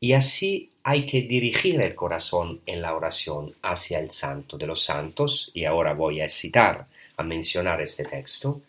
y 0.00 0.12
así 0.12 0.72
hay 0.82 1.06
que 1.06 1.22
dirigir 1.22 1.80
el 1.80 1.94
corazón 1.94 2.60
en 2.66 2.82
la 2.82 2.94
oración 2.94 3.54
hacia 3.62 3.98
el 3.98 4.10
santo 4.10 4.58
de 4.58 4.66
los 4.66 4.82
santos, 4.82 5.50
y 5.54 5.64
ahora 5.64 5.94
voy 5.94 6.20
a 6.20 6.28
citar, 6.28 6.86
a 7.16 7.22
mencionar 7.22 7.80
este 7.80 8.04
texto. 8.04 8.62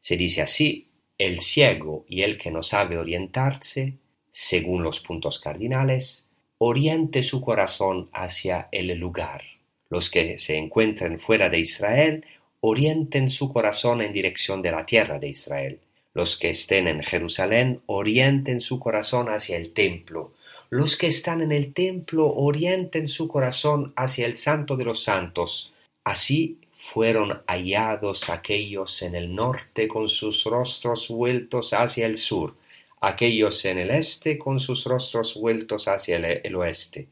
Se 0.00 0.16
dice 0.16 0.42
así, 0.42 0.86
el 1.18 1.40
ciego 1.40 2.04
y 2.08 2.22
el 2.22 2.38
que 2.38 2.50
no 2.50 2.62
sabe 2.62 2.98
orientarse, 2.98 3.94
según 4.30 4.82
los 4.82 5.00
puntos 5.00 5.38
cardinales, 5.38 6.28
oriente 6.58 7.22
su 7.22 7.40
corazón 7.40 8.08
hacia 8.12 8.68
el 8.72 8.88
lugar. 8.98 9.42
Los 9.88 10.10
que 10.10 10.38
se 10.38 10.56
encuentren 10.56 11.18
fuera 11.18 11.48
de 11.48 11.58
Israel, 11.58 12.24
orienten 12.60 13.30
su 13.30 13.52
corazón 13.52 14.02
en 14.02 14.12
dirección 14.12 14.62
de 14.62 14.72
la 14.72 14.84
tierra 14.84 15.18
de 15.18 15.28
Israel 15.28 15.80
Los 16.16 16.38
que 16.38 16.48
estén 16.48 16.88
en 16.88 17.02
Jerusalén 17.02 17.82
orienten 17.84 18.62
su 18.62 18.80
corazón 18.80 19.28
hacia 19.28 19.58
el 19.58 19.74
templo. 19.74 20.32
Los 20.70 20.96
que 20.96 21.08
están 21.08 21.42
en 21.42 21.52
el 21.52 21.74
templo 21.74 22.32
orienten 22.32 23.06
su 23.06 23.28
corazón 23.28 23.92
hacia 23.96 24.24
el 24.24 24.38
santo 24.38 24.78
de 24.78 24.84
los 24.84 25.02
santos. 25.02 25.74
Así 26.04 26.56
fueron 26.72 27.42
hallados 27.46 28.30
aquellos 28.30 29.02
en 29.02 29.14
el 29.14 29.34
norte 29.34 29.88
con 29.88 30.08
sus 30.08 30.44
rostros 30.44 31.08
vueltos 31.10 31.74
hacia 31.74 32.06
el 32.06 32.16
sur, 32.16 32.54
aquellos 33.02 33.62
en 33.66 33.76
el 33.76 33.90
este 33.90 34.38
con 34.38 34.58
sus 34.58 34.86
rostros 34.86 35.34
vueltos 35.34 35.86
hacia 35.86 36.16
el, 36.16 36.40
el 36.42 36.54
oeste, 36.56 37.08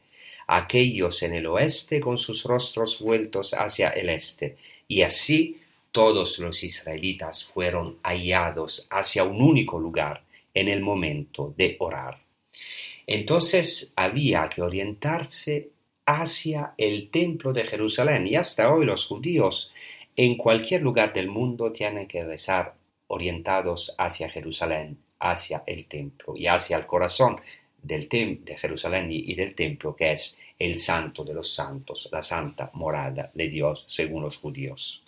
aquellos 0.47 1.21
en 1.21 1.35
el 1.35 1.45
oeste 1.45 1.99
con 1.99 2.17
sus 2.17 2.43
rostros 2.43 2.99
vueltos 2.99 3.53
hacia 3.53 3.89
el 3.89 4.09
este, 4.09 4.57
y 4.87 5.03
así 5.03 5.61
todos 5.95 6.39
los 6.39 6.61
israelitas 6.61 7.45
fueron 7.45 7.99
hallados 8.03 8.85
hacia 8.89 9.23
un 9.23 9.41
único 9.41 9.79
lugar 9.79 10.23
en 10.53 10.67
el 10.67 10.81
momento 10.81 11.53
de 11.55 11.77
orar. 11.79 12.19
Entonces 13.07 13.93
había 13.95 14.49
que 14.49 14.61
orientarse 14.61 15.69
hacia 16.05 16.73
el 16.77 17.09
templo 17.09 17.53
de 17.53 17.63
Jerusalén 17.63 18.27
y 18.27 18.35
hasta 18.35 18.73
hoy 18.73 18.85
los 18.85 19.05
judíos 19.05 19.71
en 20.17 20.35
cualquier 20.35 20.81
lugar 20.81 21.13
del 21.13 21.29
mundo 21.29 21.71
tienen 21.71 22.09
que 22.09 22.25
rezar 22.25 22.73
orientados 23.07 23.95
hacia 23.97 24.29
Jerusalén, 24.29 24.97
hacia 25.21 25.63
el 25.65 25.85
templo 25.85 26.35
y 26.35 26.47
hacia 26.47 26.75
el 26.75 26.85
corazón 26.85 27.39
del 27.81 28.09
de 28.09 28.57
Jerusalén 28.59 29.07
y 29.13 29.33
del 29.33 29.55
templo 29.55 29.95
que 29.95 30.11
es 30.11 30.37
el 30.59 30.77
santo 30.77 31.23
de 31.23 31.33
los 31.33 31.53
santos, 31.53 32.09
la 32.11 32.21
santa 32.21 32.69
morada 32.73 33.31
de 33.33 33.47
Dios 33.47 33.85
según 33.87 34.23
los 34.23 34.37
judíos. 34.39 35.04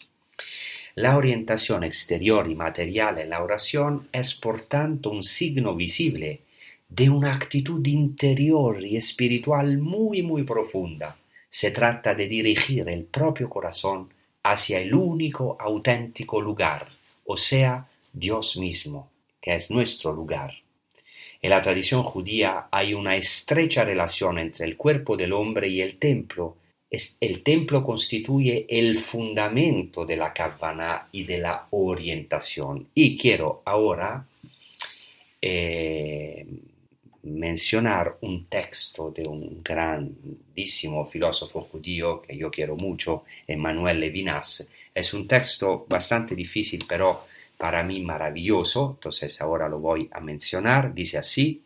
La 0.96 1.18
orientación 1.18 1.84
exterior 1.84 2.50
y 2.50 2.56
material 2.56 3.20
en 3.20 3.30
la 3.30 3.44
oración 3.44 4.10
es 4.12 4.34
por 4.34 4.62
tanto 4.62 5.10
un 5.12 5.24
signo 5.24 5.76
visible 5.76 6.42
de 6.90 7.10
una 7.10 7.34
actitud 7.34 7.86
interior 7.86 8.84
y 8.84 8.98
espiritual 8.98 9.78
muy 9.78 10.22
muy 10.22 10.44
profunda. 10.44 11.18
Se 11.50 11.72
trata 11.72 12.14
de 12.16 12.28
dirigir 12.28 12.88
el 12.90 13.04
propio 13.04 13.50
corazón 13.50 14.14
hacia 14.44 14.80
el 14.80 14.94
único 14.94 15.58
auténtico 15.60 16.42
lugar, 16.42 16.90
o 17.26 17.36
sea, 17.36 17.88
Dios 18.14 18.58
mismo, 18.58 19.12
que 19.42 19.56
es 19.56 19.70
nuestro 19.70 20.14
lugar. 20.14 20.54
En 21.42 21.52
la 21.52 21.62
tradición 21.62 22.04
judía 22.04 22.68
hay 22.72 22.94
una 22.94 23.16
estrecha 23.16 23.84
relación 23.84 24.40
entre 24.40 24.66
el 24.66 24.76
cuerpo 24.76 25.16
del 25.16 25.34
hombre 25.34 25.68
y 25.68 25.82
el 25.82 25.98
templo. 25.98 26.58
El 26.90 27.44
templo 27.44 27.84
constituye 27.84 28.66
el 28.70 28.98
fundamento 28.98 30.06
de 30.06 30.16
la 30.16 30.34
kavana 30.34 31.10
y 31.12 31.24
de 31.24 31.38
la 31.38 31.68
orientación. 31.72 32.88
Y 32.94 33.18
quiero 33.18 33.62
ahora 33.66 34.26
eh, 35.42 36.46
mencionar 37.24 38.18
un 38.22 38.46
texto 38.46 39.12
de 39.12 39.28
un 39.28 39.62
grandísimo 39.62 41.06
filósofo 41.08 41.62
judío 41.62 42.22
que 42.22 42.38
yo 42.38 42.50
quiero 42.50 42.76
mucho, 42.76 43.26
Emmanuel 43.46 44.00
Levinas. 44.00 44.72
Es 44.96 45.14
un 45.14 45.28
texto 45.28 45.86
bastante 45.90 46.36
difícil, 46.36 46.86
pero 46.88 47.26
para 47.58 47.84
mí 47.84 48.00
maravilloso, 48.02 48.94
entonces 48.96 49.42
ahora 49.42 49.68
lo 49.68 49.80
voy 49.80 50.08
a 50.12 50.20
mencionar. 50.22 50.94
Dice 50.94 51.18
así, 51.18 51.62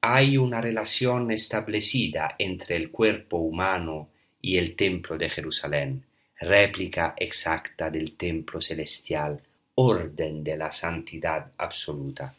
hay 0.00 0.38
una 0.38 0.60
relación 0.60 1.30
establecida 1.30 2.34
entre 2.38 2.76
el 2.76 2.90
cuerpo 2.90 3.36
humano 3.36 4.08
y 4.40 4.56
el 4.56 4.74
templo 4.74 5.18
de 5.18 5.28
Jerusalén, 5.28 6.04
réplica 6.40 7.14
exacta 7.18 7.90
del 7.90 8.16
templo 8.16 8.62
celestial, 8.62 9.40
orden 9.74 10.42
de 10.42 10.56
la 10.56 10.72
santidad 10.72 11.52
absoluta. 11.58 12.34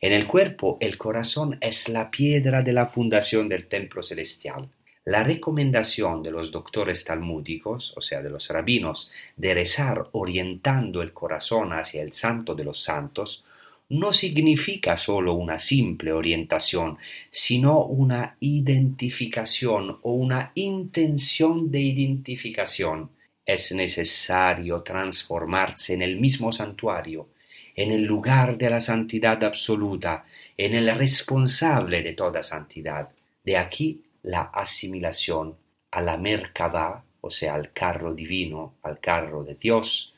En 0.00 0.12
el 0.12 0.26
cuerpo, 0.26 0.76
el 0.80 0.96
corazón 0.98 1.58
es 1.60 1.88
la 1.88 2.10
piedra 2.10 2.62
de 2.62 2.72
la 2.72 2.86
fundación 2.86 3.48
del 3.48 3.66
templo 3.66 4.02
celestial. 4.02 4.68
La 5.04 5.24
recomendación 5.24 6.22
de 6.22 6.30
los 6.30 6.52
doctores 6.52 7.02
talmúdicos, 7.04 7.94
o 7.96 8.02
sea, 8.02 8.20
de 8.20 8.28
los 8.28 8.48
rabinos, 8.50 9.10
de 9.36 9.54
rezar 9.54 10.06
orientando 10.12 11.00
el 11.00 11.14
corazón 11.14 11.72
hacia 11.72 12.02
el 12.02 12.12
santo 12.12 12.54
de 12.54 12.64
los 12.64 12.82
santos, 12.82 13.44
no 13.90 14.12
significa 14.12 14.96
solo 14.96 15.32
una 15.32 15.58
simple 15.58 16.12
orientación, 16.12 16.98
sino 17.30 17.84
una 17.84 18.36
identificación 18.40 19.98
o 20.02 20.12
una 20.12 20.52
intención 20.54 21.70
de 21.70 21.80
identificación. 21.80 23.10
Es 23.46 23.72
necesario 23.72 24.82
transformarse 24.82 25.94
en 25.94 26.02
el 26.02 26.20
mismo 26.20 26.52
santuario, 26.52 27.28
en 27.74 27.92
el 27.92 28.04
lugar 28.04 28.58
de 28.58 28.68
la 28.68 28.80
santidad 28.80 29.42
absoluta, 29.42 30.24
en 30.56 30.74
el 30.74 30.94
responsable 30.94 32.02
de 32.02 32.12
toda 32.12 32.42
santidad. 32.42 33.08
De 33.42 33.56
aquí 33.56 34.02
la 34.22 34.42
asimilación 34.52 35.56
a 35.90 36.02
la 36.02 36.18
Merkabah, 36.18 37.04
o 37.22 37.30
sea, 37.30 37.54
al 37.54 37.72
carro 37.72 38.12
divino, 38.14 38.74
al 38.82 39.00
carro 39.00 39.44
de 39.44 39.54
Dios, 39.54 40.12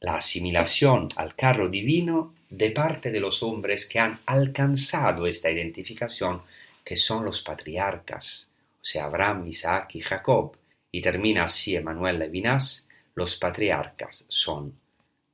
la 0.00 0.16
asimilación 0.16 1.08
al 1.16 1.34
carro 1.34 1.68
divino 1.68 2.34
de 2.56 2.70
parte 2.70 3.10
de 3.10 3.18
los 3.18 3.42
hombres 3.42 3.84
que 3.84 3.98
han 3.98 4.20
alcanzado 4.26 5.26
esta 5.26 5.50
identificación, 5.50 6.42
que 6.84 6.96
son 6.96 7.24
los 7.24 7.42
patriarcas, 7.42 8.52
o 8.74 8.84
sea, 8.84 9.06
Abraham, 9.06 9.48
Isaac 9.48 9.94
y 9.94 10.00
Jacob, 10.00 10.56
y 10.92 11.00
termina 11.00 11.44
así 11.44 11.74
Emanuel 11.74 12.20
Levinas, 12.20 12.88
los 13.14 13.36
patriarcas 13.36 14.26
son 14.28 14.78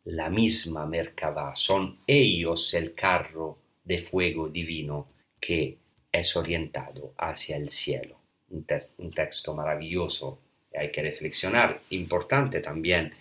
la 0.04 0.30
misma 0.30 0.86
Merkabah, 0.86 1.54
son 1.56 1.98
ellos 2.06 2.72
el 2.72 2.94
carro 2.94 3.58
de 3.84 3.98
fuego 3.98 4.48
divino 4.48 5.08
que 5.38 5.76
es 6.10 6.36
orientado 6.36 7.12
hacia 7.18 7.56
el 7.56 7.68
cielo. 7.68 8.18
Un, 8.48 8.66
un 8.96 9.10
texto 9.10 9.54
maravilloso, 9.54 10.40
hay 10.74 10.90
que 10.90 11.02
reflexionar, 11.02 11.82
importante 11.90 12.60
también 12.60 13.12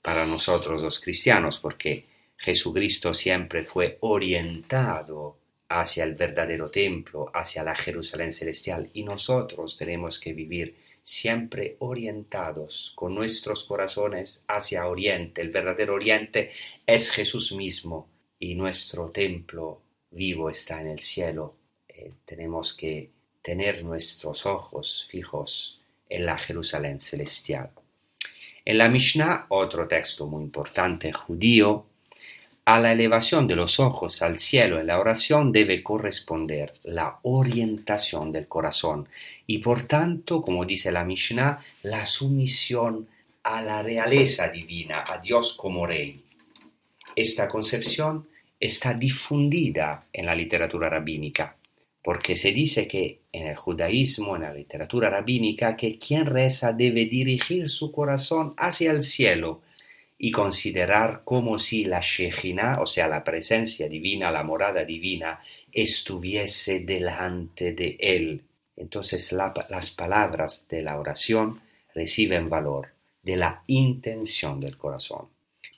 para 0.00 0.24
nosotros 0.24 0.80
los 0.80 1.00
cristianos, 1.00 1.58
porque 1.58 2.04
Jesucristo 2.38 3.14
siempre 3.14 3.64
fue 3.64 3.98
orientado 4.00 5.38
hacia 5.68 6.04
el 6.04 6.14
verdadero 6.14 6.70
templo, 6.70 7.30
hacia 7.34 7.62
la 7.62 7.74
Jerusalén 7.74 8.32
celestial, 8.32 8.88
y 8.94 9.02
nosotros 9.02 9.76
tenemos 9.76 10.18
que 10.18 10.32
vivir 10.32 10.76
siempre 11.02 11.76
orientados 11.80 12.92
con 12.94 13.14
nuestros 13.14 13.64
corazones 13.64 14.42
hacia 14.46 14.86
Oriente. 14.86 15.42
El 15.42 15.50
verdadero 15.50 15.94
Oriente 15.94 16.50
es 16.86 17.10
Jesús 17.10 17.52
mismo 17.52 18.08
y 18.38 18.54
nuestro 18.54 19.10
templo 19.10 19.82
vivo 20.10 20.48
está 20.50 20.80
en 20.80 20.88
el 20.88 21.00
cielo. 21.00 21.56
Eh, 21.88 22.12
tenemos 22.24 22.74
que 22.74 23.10
tener 23.42 23.84
nuestros 23.84 24.46
ojos 24.46 25.06
fijos 25.10 25.80
en 26.08 26.26
la 26.26 26.38
Jerusalén 26.38 27.00
celestial. 27.00 27.70
En 28.64 28.76
la 28.76 28.88
Mishnah, 28.88 29.46
otro 29.48 29.88
texto 29.88 30.26
muy 30.26 30.44
importante 30.44 31.12
judío, 31.12 31.86
a 32.68 32.78
la 32.78 32.92
elevación 32.92 33.46
de 33.46 33.56
los 33.56 33.80
ojos 33.80 34.20
al 34.20 34.38
cielo 34.38 34.78
en 34.78 34.88
la 34.88 35.00
oración 35.00 35.52
debe 35.52 35.82
corresponder 35.82 36.74
la 36.82 37.18
orientación 37.22 38.30
del 38.30 38.46
corazón 38.46 39.08
y 39.46 39.56
por 39.56 39.84
tanto, 39.84 40.42
como 40.42 40.66
dice 40.66 40.92
la 40.92 41.02
Mishnah, 41.02 41.60
la 41.82 42.04
sumisión 42.04 43.08
a 43.42 43.62
la 43.62 43.82
realeza 43.82 44.48
divina, 44.48 45.02
a 45.08 45.16
Dios 45.16 45.56
como 45.56 45.86
rey. 45.86 46.22
Esta 47.16 47.48
concepción 47.48 48.28
está 48.60 48.92
difundida 48.92 50.04
en 50.12 50.26
la 50.26 50.34
literatura 50.34 50.90
rabínica, 50.90 51.56
porque 52.02 52.36
se 52.36 52.52
dice 52.52 52.86
que 52.86 53.20
en 53.32 53.46
el 53.46 53.56
judaísmo, 53.56 54.36
en 54.36 54.42
la 54.42 54.52
literatura 54.52 55.08
rabínica, 55.08 55.74
que 55.74 55.98
quien 55.98 56.26
reza 56.26 56.74
debe 56.74 57.06
dirigir 57.06 57.70
su 57.70 57.90
corazón 57.90 58.52
hacia 58.58 58.90
el 58.90 59.04
cielo, 59.04 59.62
y 60.18 60.32
considerar 60.32 61.22
como 61.24 61.58
si 61.58 61.84
la 61.84 62.00
Shejina, 62.00 62.80
o 62.80 62.86
sea, 62.86 63.06
la 63.06 63.22
presencia 63.22 63.88
divina, 63.88 64.32
la 64.32 64.42
morada 64.42 64.84
divina, 64.84 65.40
estuviese 65.72 66.80
delante 66.80 67.72
de 67.72 67.96
él. 68.00 68.42
Entonces 68.76 69.30
la, 69.32 69.54
las 69.68 69.90
palabras 69.90 70.66
de 70.68 70.82
la 70.82 70.98
oración 70.98 71.60
reciben 71.94 72.48
valor 72.48 72.88
de 73.22 73.36
la 73.36 73.62
intención 73.68 74.60
del 74.60 74.76
corazón. 74.76 75.28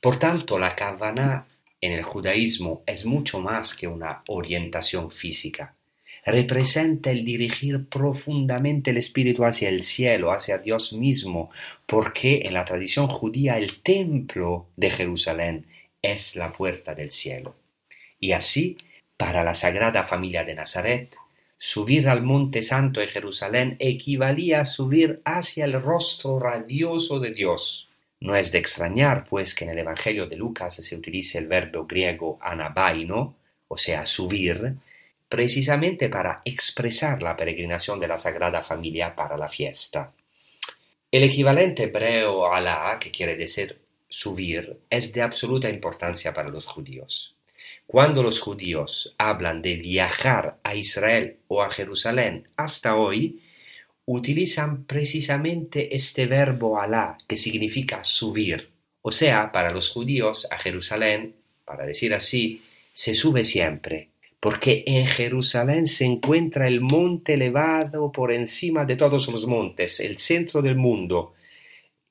Por 0.01 0.19
tanto, 0.19 0.59
la 0.59 0.75
Kavaná 0.75 1.47
en 1.81 1.93
el 1.93 2.03
judaísmo 2.03 2.83
es 2.87 3.05
mucho 3.05 3.41
más 3.41 3.75
que 3.75 3.87
una 3.87 4.23
orientación 4.27 5.11
física 5.11 5.75
representa 6.25 7.11
el 7.11 7.25
dirigir 7.25 7.87
profundamente 7.89 8.91
el 8.91 8.97
espíritu 8.97 9.45
hacia 9.45 9.69
el 9.69 9.83
cielo, 9.83 10.33
hacia 10.33 10.59
Dios 10.59 10.93
mismo, 10.93 11.51
porque 11.87 12.43
en 12.45 12.55
la 12.55 12.65
tradición 12.65 13.09
judía 13.09 13.59
el 13.59 13.81
templo 13.83 14.67
de 14.77 14.91
Jerusalén 14.91 15.67
es 16.03 16.37
la 16.37 16.53
puerta 16.53 16.95
del 16.95 17.11
cielo. 17.11 17.55
Y 18.19 18.33
así, 18.33 18.77
para 19.17 19.43
la 19.43 19.55
Sagrada 19.55 20.05
Familia 20.05 20.45
de 20.45 20.55
Nazaret, 20.55 21.17
subir 21.59 22.09
al 22.09 22.23
Monte 22.23 22.63
Santo 22.63 23.01
de 23.01 23.07
Jerusalén 23.07 23.77
equivalía 23.79 24.61
a 24.61 24.65
subir 24.65 25.21
hacia 25.25 25.65
el 25.65 25.81
rostro 25.81 26.39
radioso 26.39 27.21
de 27.21 27.33
Dios. 27.33 27.89
No 28.21 28.37
es 28.37 28.53
de 28.53 28.59
extrañar, 28.59 29.27
pues, 29.29 29.55
que 29.55 29.65
en 29.65 29.71
el 29.71 29.79
Evangelio 29.79 30.27
de 30.27 30.37
Lucas 30.37 30.75
se 30.75 30.97
utilice 30.97 31.39
el 31.39 31.47
verbo 31.47 31.87
griego 31.87 32.39
anabaino, 32.41 33.35
o 33.69 33.77
sea, 33.77 34.05
subir, 34.05 34.75
precisamente 35.31 36.09
para 36.09 36.41
expresar 36.45 37.23
la 37.23 37.37
peregrinación 37.37 38.01
de 38.01 38.09
la 38.09 38.19
Sagrada 38.19 38.63
Familia 38.63 39.15
para 39.15 39.39
la 39.39 39.49
fiesta. 39.49 40.13
El 41.11 41.23
equivalente 41.23 41.85
hebreo 41.85 42.53
alá, 42.53 42.99
que 43.01 43.13
quiere 43.13 43.37
decir 43.37 43.79
subir, 44.09 44.81
es 44.91 45.13
de 45.13 45.23
absoluta 45.23 45.71
importancia 45.71 46.35
para 46.35 46.49
los 46.49 46.67
judíos. 46.67 47.37
Cuando 47.87 48.25
los 48.25 48.41
judíos 48.41 49.15
hablan 49.19 49.63
de 49.63 49.77
viajar 49.77 50.59
a 50.65 50.75
Israel 50.75 51.37
o 51.47 51.63
a 51.63 51.71
Jerusalén 51.71 52.49
hasta 52.57 52.97
hoy, 52.97 53.41
utilizan 54.07 54.85
precisamente 54.85 55.95
este 55.95 56.27
verbo 56.27 56.81
alá, 56.81 57.17
que 57.29 57.37
significa 57.37 58.03
subir. 58.03 58.71
O 59.03 59.13
sea, 59.13 59.53
para 59.53 59.71
los 59.71 59.91
judíos 59.91 60.49
a 60.51 60.59
Jerusalén, 60.59 61.37
para 61.65 61.87
decir 61.87 62.15
así, 62.15 62.63
se 62.93 63.15
sube 63.15 63.45
siempre, 63.45 64.10
porque 64.41 64.85
en 64.87 65.07
Jerusalén 65.07 65.87
se 65.87 66.07
encuentra 66.07 66.67
el 66.67 66.81
monte 66.81 67.35
elevado 67.35 68.11
por 68.11 68.33
encima 68.33 68.87
de 68.87 68.97
todos 68.97 69.29
los 69.29 69.47
montes, 69.47 70.01
el 70.01 70.19
centro 70.19 70.63
del 70.63 70.77
mundo, 70.77 71.35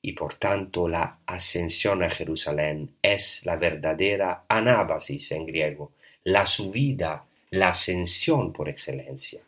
y 0.00 0.12
por 0.12 0.34
tanto 0.34 0.88
la 0.88 1.18
ascensión 1.26 2.02
a 2.02 2.10
Jerusalén 2.10 2.92
es 3.02 3.44
la 3.44 3.56
verdadera 3.56 4.44
anábasis 4.48 5.32
en 5.32 5.44
griego, 5.44 5.92
la 6.24 6.46
subida, 6.46 7.24
la 7.50 7.70
ascensión 7.70 8.52
por 8.52 8.68
excelencia. 8.68 9.40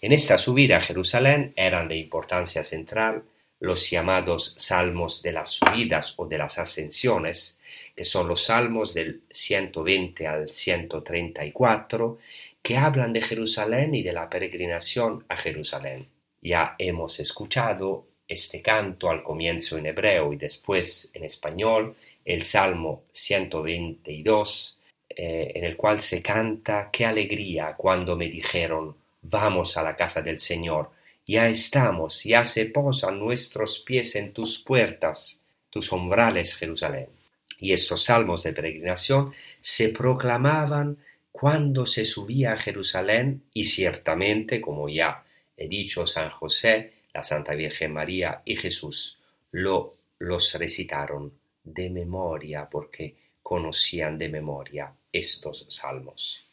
En 0.00 0.12
esta 0.12 0.38
subida 0.38 0.78
a 0.78 0.80
Jerusalén 0.80 1.52
eran 1.56 1.88
de 1.88 1.96
importancia 1.96 2.64
central 2.64 3.22
los 3.60 3.90
llamados 3.90 4.54
salmos 4.56 5.22
de 5.22 5.32
las 5.32 5.50
subidas 5.50 6.14
o 6.16 6.26
de 6.26 6.38
las 6.38 6.58
ascensiones, 6.58 7.57
que 7.94 8.04
son 8.04 8.28
los 8.28 8.44
salmos 8.44 8.94
del 8.94 9.22
120 9.30 10.26
al 10.26 10.50
134, 10.50 12.18
que 12.62 12.76
hablan 12.76 13.12
de 13.12 13.22
Jerusalén 13.22 13.94
y 13.94 14.02
de 14.02 14.12
la 14.12 14.28
peregrinación 14.28 15.24
a 15.28 15.36
Jerusalén. 15.36 16.08
Ya 16.40 16.74
hemos 16.78 17.20
escuchado 17.20 18.06
este 18.28 18.60
canto 18.60 19.10
al 19.10 19.22
comienzo 19.22 19.78
en 19.78 19.86
hebreo 19.86 20.32
y 20.32 20.36
después 20.36 21.10
en 21.14 21.24
español, 21.24 21.96
el 22.24 22.44
Salmo 22.44 23.04
122, 23.12 24.78
eh, 25.08 25.52
en 25.54 25.64
el 25.64 25.76
cual 25.76 26.00
se 26.02 26.22
canta 26.22 26.90
Qué 26.92 27.06
alegría 27.06 27.74
cuando 27.76 28.16
me 28.16 28.28
dijeron 28.28 28.94
Vamos 29.22 29.76
a 29.76 29.82
la 29.82 29.96
casa 29.96 30.22
del 30.22 30.38
Señor, 30.38 30.90
ya 31.26 31.48
estamos, 31.48 32.22
ya 32.24 32.44
se 32.44 32.66
posan 32.66 33.18
nuestros 33.18 33.80
pies 33.80 34.14
en 34.16 34.32
tus 34.32 34.62
puertas, 34.62 35.40
tus 35.68 35.92
umbrales, 35.92 36.54
Jerusalén. 36.54 37.17
Y 37.58 37.72
estos 37.72 38.04
salmos 38.04 38.42
de 38.42 38.52
peregrinación 38.52 39.32
se 39.60 39.88
proclamaban 39.90 40.98
cuando 41.32 41.86
se 41.86 42.04
subía 42.04 42.52
a 42.52 42.56
Jerusalén 42.56 43.42
y 43.52 43.64
ciertamente, 43.64 44.60
como 44.60 44.88
ya 44.88 45.24
he 45.56 45.68
dicho 45.68 46.06
San 46.06 46.30
José, 46.30 46.92
la 47.12 47.22
Santa 47.22 47.54
Virgen 47.54 47.92
María 47.92 48.42
y 48.44 48.56
Jesús 48.56 49.18
lo, 49.52 49.94
los 50.18 50.54
recitaron 50.54 51.32
de 51.64 51.90
memoria 51.90 52.68
porque 52.70 53.14
conocían 53.42 54.18
de 54.18 54.28
memoria 54.28 54.92
estos 55.12 55.66
salmos. 55.68 56.44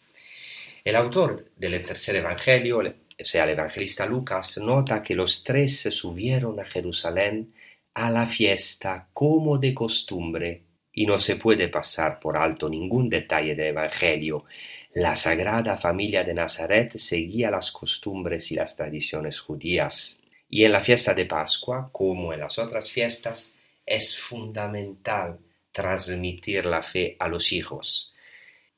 El 0.84 0.96
autor 0.96 1.50
del 1.56 1.84
tercer 1.84 2.18
evangelio, 2.18 2.80
o 2.80 3.26
sea, 3.26 3.44
el 3.44 3.52
evangelista 3.52 4.06
Lucas, 4.06 4.60
nota 4.60 5.02
que 5.02 5.16
los 5.16 5.44
tres 5.44 5.82
subieron 5.82 6.60
a 6.60 6.66
Jerusalén 6.66 7.54
a 7.96 8.12
la 8.12 8.28
fiesta 8.28 9.08
como 9.14 9.58
de 9.58 9.74
costumbre 9.74 10.65
y 10.96 11.06
no 11.06 11.20
se 11.20 11.36
puede 11.36 11.68
pasar 11.68 12.20
por 12.20 12.38
alto 12.38 12.70
ningún 12.70 13.10
detalle 13.10 13.54
del 13.54 13.68
evangelio. 13.68 14.46
La 14.94 15.16
sagrada 15.18 15.76
familia 15.76 16.24
de 16.24 16.34
Nazaret 16.34 16.98
seguía 16.98 17.52
las 17.52 17.72
costumbres 17.72 18.50
y 18.54 18.56
las 18.56 18.78
tradiciones 18.78 19.42
judías. 19.42 20.18
Y 20.50 20.64
en 20.64 20.72
la 20.72 20.82
fiesta 20.82 21.14
de 21.14 21.26
Pascua, 21.26 21.90
como 21.92 22.32
en 22.32 22.40
las 22.40 22.58
otras 22.58 22.90
fiestas, 22.90 23.54
es 23.86 24.18
fundamental 24.18 25.38
transmitir 25.74 26.66
la 26.66 26.82
fe 26.82 27.18
a 27.20 27.28
los 27.28 27.52
hijos. 27.52 28.14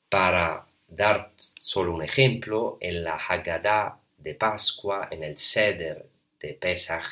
Para 0.08 0.66
dar 0.88 1.30
solo 1.36 1.94
un 1.94 2.02
ejemplo, 2.02 2.78
en 2.80 3.04
la 3.04 3.14
Haggadah 3.14 3.96
de 4.16 4.34
Pascua, 4.34 5.06
en 5.12 5.22
el 5.22 5.38
Seder 5.38 6.04
de 6.40 6.54
Pesach, 6.54 7.04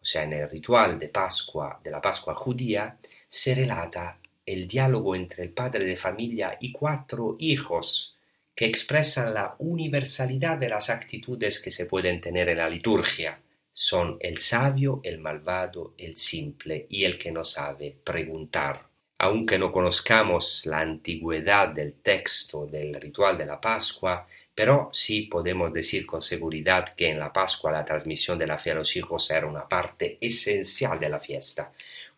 o 0.00 0.04
sea, 0.04 0.22
en 0.22 0.34
el 0.34 0.48
ritual 0.48 1.00
de 1.00 1.08
Pascua, 1.08 1.80
de 1.82 1.90
la 1.90 2.00
Pascua 2.00 2.34
judía, 2.36 2.96
se 3.28 3.54
relata 3.54 4.18
el 4.44 4.66
diálogo 4.68 5.14
entre 5.14 5.44
el 5.44 5.50
padre 5.50 5.84
de 5.84 5.96
familia 5.96 6.56
y 6.60 6.72
cuatro 6.72 7.36
hijos 7.38 8.16
que 8.54 8.66
expresan 8.66 9.34
la 9.34 9.54
universalidad 9.58 10.58
de 10.58 10.68
las 10.68 10.90
actitudes 10.90 11.60
que 11.60 11.70
se 11.70 11.86
pueden 11.86 12.20
tener 12.20 12.48
en 12.48 12.58
la 12.58 12.68
liturgia 12.68 13.38
son 13.72 14.18
el 14.20 14.38
sabio, 14.38 15.00
el 15.02 15.18
malvado, 15.18 15.94
el 15.96 16.18
simple 16.18 16.86
y 16.90 17.04
el 17.04 17.18
que 17.18 17.32
no 17.32 17.44
sabe 17.44 17.96
preguntar. 18.04 18.86
Aunque 19.18 19.58
no 19.58 19.72
conozcamos 19.72 20.66
la 20.66 20.80
antigüedad 20.80 21.68
del 21.68 21.94
texto 21.94 22.66
del 22.66 22.94
ritual 23.00 23.38
de 23.38 23.46
la 23.46 23.60
Pascua, 23.60 24.26
pero 24.54 24.90
sí 24.92 25.22
podemos 25.22 25.72
decir 25.72 26.04
con 26.04 26.20
seguridad 26.20 26.94
que 26.94 27.08
en 27.08 27.18
la 27.18 27.32
Pascua 27.32 27.72
la 27.72 27.84
transmisión 27.84 28.36
de 28.36 28.46
la 28.46 28.58
fe 28.58 28.72
a 28.72 28.74
los 28.74 28.94
hijos 28.96 29.30
era 29.30 29.46
una 29.46 29.66
parte 29.66 30.18
esencial 30.20 31.00
de 31.00 31.08
la 31.08 31.20
fiesta, 31.20 31.72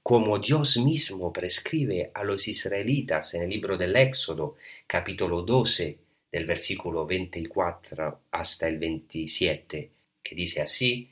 como 0.04 0.38
Dios 0.38 0.76
mismo 0.76 1.32
prescribe 1.32 2.10
a 2.12 2.24
los 2.24 2.46
israelitas 2.46 3.32
en 3.32 3.44
el 3.44 3.48
libro 3.48 3.78
del 3.78 3.96
Éxodo, 3.96 4.56
capítulo 4.86 5.40
12, 5.40 5.98
del 6.30 6.44
versículo 6.44 7.06
24 7.06 8.20
hasta 8.30 8.68
el 8.68 8.76
27, 8.76 9.90
que 10.22 10.34
dice 10.34 10.60
así, 10.60 11.08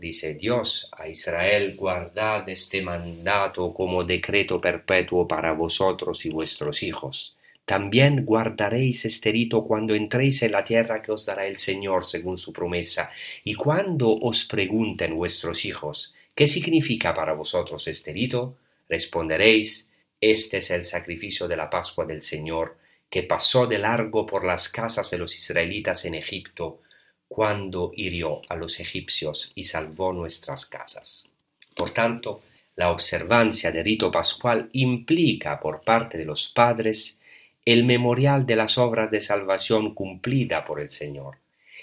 dice 0.00 0.32
Dios 0.32 0.88
a 0.96 1.06
Israel, 1.06 1.76
guardad 1.76 2.48
este 2.48 2.80
mandato 2.80 3.74
como 3.74 4.02
decreto 4.04 4.58
perpetuo 4.58 5.28
para 5.28 5.52
vosotros 5.52 6.24
y 6.24 6.30
vuestros 6.30 6.82
hijos. 6.82 7.36
También 7.66 8.24
guardaréis 8.24 9.04
este 9.04 9.32
rito 9.32 9.64
cuando 9.64 9.94
entréis 9.94 10.40
en 10.42 10.52
la 10.52 10.64
tierra 10.64 11.02
que 11.02 11.12
os 11.12 11.26
dará 11.26 11.46
el 11.46 11.58
Señor 11.58 12.06
según 12.06 12.38
su 12.38 12.54
promesa, 12.54 13.10
y 13.44 13.52
cuando 13.52 14.10
os 14.10 14.46
pregunten 14.46 15.14
vuestros 15.14 15.66
hijos, 15.66 16.14
¿qué 16.38 16.46
significa 16.46 17.12
para 17.14 17.32
vosotros 17.32 17.88
este 17.88 18.12
rito? 18.12 18.58
Responderéis, 18.88 19.90
este 20.20 20.58
es 20.58 20.70
el 20.70 20.84
sacrificio 20.84 21.48
de 21.48 21.56
la 21.56 21.68
Pascua 21.68 22.06
del 22.06 22.22
Señor, 22.22 22.78
que 23.10 23.24
pasó 23.24 23.66
de 23.66 23.78
largo 23.78 24.24
por 24.24 24.44
las 24.44 24.68
casas 24.68 25.10
de 25.10 25.18
los 25.18 25.36
israelitas 25.36 26.04
en 26.04 26.14
Egipto, 26.14 26.82
cuando 27.26 27.90
hirió 27.92 28.42
a 28.48 28.54
los 28.54 28.78
egipcios 28.78 29.50
y 29.56 29.64
salvó 29.64 30.12
nuestras 30.12 30.64
casas. 30.66 31.26
Por 31.74 31.90
tanto, 31.90 32.42
la 32.76 32.92
observancia 32.92 33.72
del 33.72 33.82
rito 33.82 34.12
pascual 34.12 34.70
implica 34.74 35.58
por 35.58 35.80
parte 35.80 36.18
de 36.18 36.24
los 36.24 36.52
padres 36.54 37.18
el 37.64 37.82
memorial 37.82 38.46
de 38.46 38.54
las 38.54 38.78
obras 38.78 39.10
de 39.10 39.20
salvación 39.20 39.92
cumplida 39.92 40.64
por 40.64 40.78
el 40.78 40.92
Señor. 40.92 41.38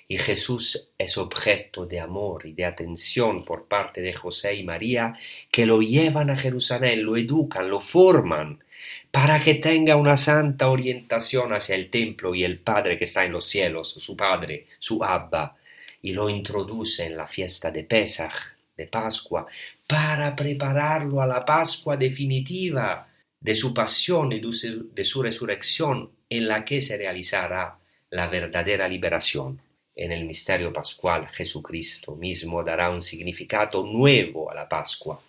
Y 0.07 0.19
Jesús 0.19 0.89
es 0.97 1.17
objeto 1.17 1.87
de 1.87 1.99
amor 1.99 2.45
y 2.45 2.53
de 2.53 2.65
atención 2.65 3.43
por 3.43 3.65
parte 3.67 4.01
de 4.01 4.13
José 4.13 4.53
y 4.53 4.63
María, 4.63 5.17
que 5.51 5.65
lo 5.65 5.81
llevan 5.81 6.29
a 6.29 6.37
Jerusalén, 6.37 7.03
lo 7.03 7.17
educan, 7.17 7.69
lo 7.69 7.79
forman, 7.79 8.63
para 9.09 9.43
que 9.43 9.55
tenga 9.55 9.95
una 9.95 10.15
santa 10.15 10.69
orientación 10.69 11.53
hacia 11.53 11.75
el 11.75 11.89
templo 11.89 12.35
y 12.35 12.43
el 12.43 12.59
Padre 12.59 12.99
que 12.99 13.05
está 13.05 13.25
en 13.25 13.31
los 13.31 13.47
cielos, 13.47 13.89
su 13.89 14.15
Padre, 14.15 14.67
su 14.77 15.03
Abba, 15.03 15.55
y 16.03 16.13
lo 16.13 16.29
introduce 16.29 17.03
en 17.03 17.17
la 17.17 17.25
fiesta 17.25 17.71
de 17.71 17.83
Pesach, 17.83 18.55
de 18.77 18.85
Pascua, 18.85 19.47
para 19.87 20.35
prepararlo 20.35 21.19
a 21.19 21.25
la 21.25 21.43
Pascua 21.43 21.97
definitiva 21.97 23.07
de 23.39 23.55
su 23.55 23.73
pasión 23.73 24.31
y 24.33 24.39
de 24.39 25.03
su 25.03 25.21
resurrección, 25.23 26.11
en 26.29 26.47
la 26.47 26.63
que 26.63 26.81
se 26.81 26.97
realizará 26.97 27.77
la 28.09 28.27
verdadera 28.27 28.87
liberación. 28.87 29.64
En 29.95 30.11
el 30.11 30.25
misterio 30.25 30.73
pascual 30.73 31.27
Jesucristo 31.29 32.15
mismo 32.15 32.63
dará 32.63 32.89
un 32.89 33.01
significado 33.01 33.83
nuevo 33.83 34.51
a 34.51 34.53
la 34.53 34.67
Pascua, 34.67 35.21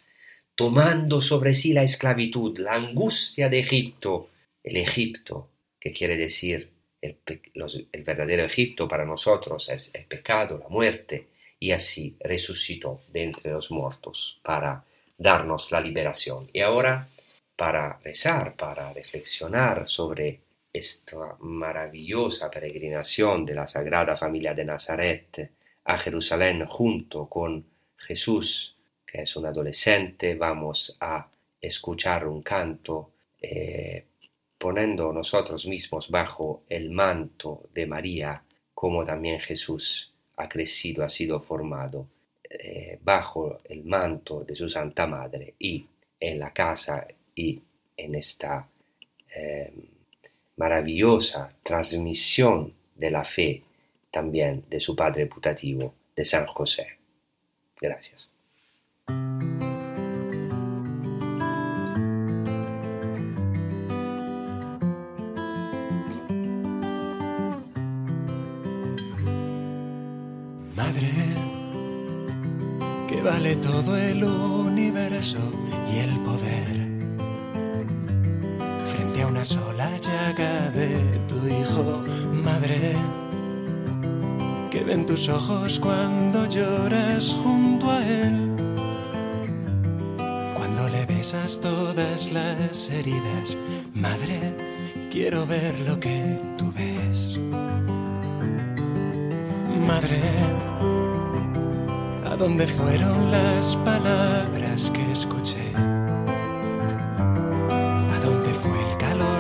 tomando 0.55 1.21
sobre 1.21 1.55
sí 1.55 1.73
la 1.73 1.85
esclavitud, 1.85 2.59
la 2.59 2.73
angustia 2.73 3.49
de 3.49 3.61
Egipto, 3.61 4.31
el 4.65 4.79
Egipto, 4.79 5.49
que 5.79 5.93
quiere 5.93 6.17
decir 6.17 6.69
el, 7.01 7.19
el, 7.93 8.03
verdadero 8.03 8.45
Egipto 8.45 8.89
para 8.89 9.05
nosotros 9.05 9.69
es 9.69 9.91
el 9.95 10.05
pecado, 10.07 10.59
la 10.59 10.69
muerte, 10.69 11.29
y 11.61 11.71
así 11.71 12.17
resucitó 12.21 13.03
de 13.13 13.25
entre 13.25 13.53
los 13.53 13.71
muertos 13.71 14.41
para 14.43 14.85
darnos 15.17 15.71
la 15.71 15.81
liberación. 15.81 16.51
Y 16.53 16.61
ahora, 16.61 17.09
para 17.55 17.99
rezar, 18.03 18.57
para 18.57 18.93
reflexionar 18.93 19.87
sobre 19.87 20.41
esta 20.77 21.37
maravillosa 21.41 22.51
peregrinación 22.51 23.45
de 23.45 23.55
la 23.55 23.67
Sagrada 23.67 24.17
Familia 24.17 24.55
de 24.55 24.65
Nazaret 24.65 25.51
a 25.85 25.99
Jerusalén 25.99 26.67
junto 26.67 27.29
con 27.29 27.65
Jesús, 27.97 28.77
que 29.07 29.23
es 29.23 29.37
un 29.37 29.47
adolescente, 29.47 30.35
vamos 30.35 30.97
a 31.01 31.29
escuchar 31.61 32.27
un 32.27 32.43
canto 32.43 33.13
eh, 33.41 34.05
poniendo 34.59 35.13
nosotros 35.13 35.67
mismos 35.67 36.11
bajo 36.11 36.65
el 36.69 36.91
manto 36.91 37.69
de 37.73 37.87
María, 37.87 38.43
como 38.75 39.05
también 39.05 39.41
Jesús 39.41 40.13
ha 40.37 40.49
crecido, 40.49 41.05
ha 41.05 41.09
sido 41.09 41.41
formado 41.41 42.07
eh, 42.49 42.99
bajo 43.03 43.61
el 43.65 43.85
manto 43.85 44.45
de 44.45 44.55
su 44.55 44.69
Santa 44.69 45.07
Madre 45.07 45.55
y 45.59 45.87
en 46.21 46.39
la 46.39 46.53
casa 46.53 47.07
y 47.35 47.61
en 47.97 48.15
esta 48.15 48.69
eh, 49.35 49.73
maravillosa 50.57 51.51
transmisión 51.63 52.75
de 52.95 53.11
la 53.11 53.25
fe 53.25 53.63
también 54.11 54.65
de 54.71 54.81
su 54.81 54.97
Padre 54.97 55.27
putativo, 55.27 55.95
de 56.17 56.25
San 56.25 56.47
José. 56.47 56.87
Gracias. 57.79 58.31
Madre, 70.75 71.11
que 73.09 73.21
vale 73.23 73.57
todo 73.57 73.99
el 73.99 74.25
universo 74.25 75.39
y 75.93 75.99
el 75.99 76.19
poder. 76.21 76.86
Frente 79.47 79.63
a 79.63 79.67
una 79.67 79.67
sola 79.67 79.99
llaga 79.99 80.71
de 80.71 81.21
tu 81.29 81.47
hijo, 81.47 82.03
madre, 82.33 82.95
que 84.71 84.83
ven 84.83 85.07
tus 85.07 85.29
ojos 85.29 85.79
cuando 85.79 86.47
lloras 86.47 87.37
junto 87.43 87.91
a 87.91 88.05
él. 88.05 88.55
Cuando 90.57 90.89
le 90.89 91.07
besas 91.07 91.61
todas 91.61 92.33
las 92.33 92.91
heridas, 92.91 93.57
madre, 93.95 94.57
quiero 95.11 95.47
ver 95.47 95.79
lo 95.81 95.99
que 96.01 96.39
tú 96.59 96.73
ves. 96.73 97.39
Madre, 99.87 100.21
¿a 102.25 102.37
dónde 102.37 102.67
fueron 102.67 103.31
las 103.31 103.77
palabras 103.77 104.91
que 104.91 105.13
escuché? 105.13 105.96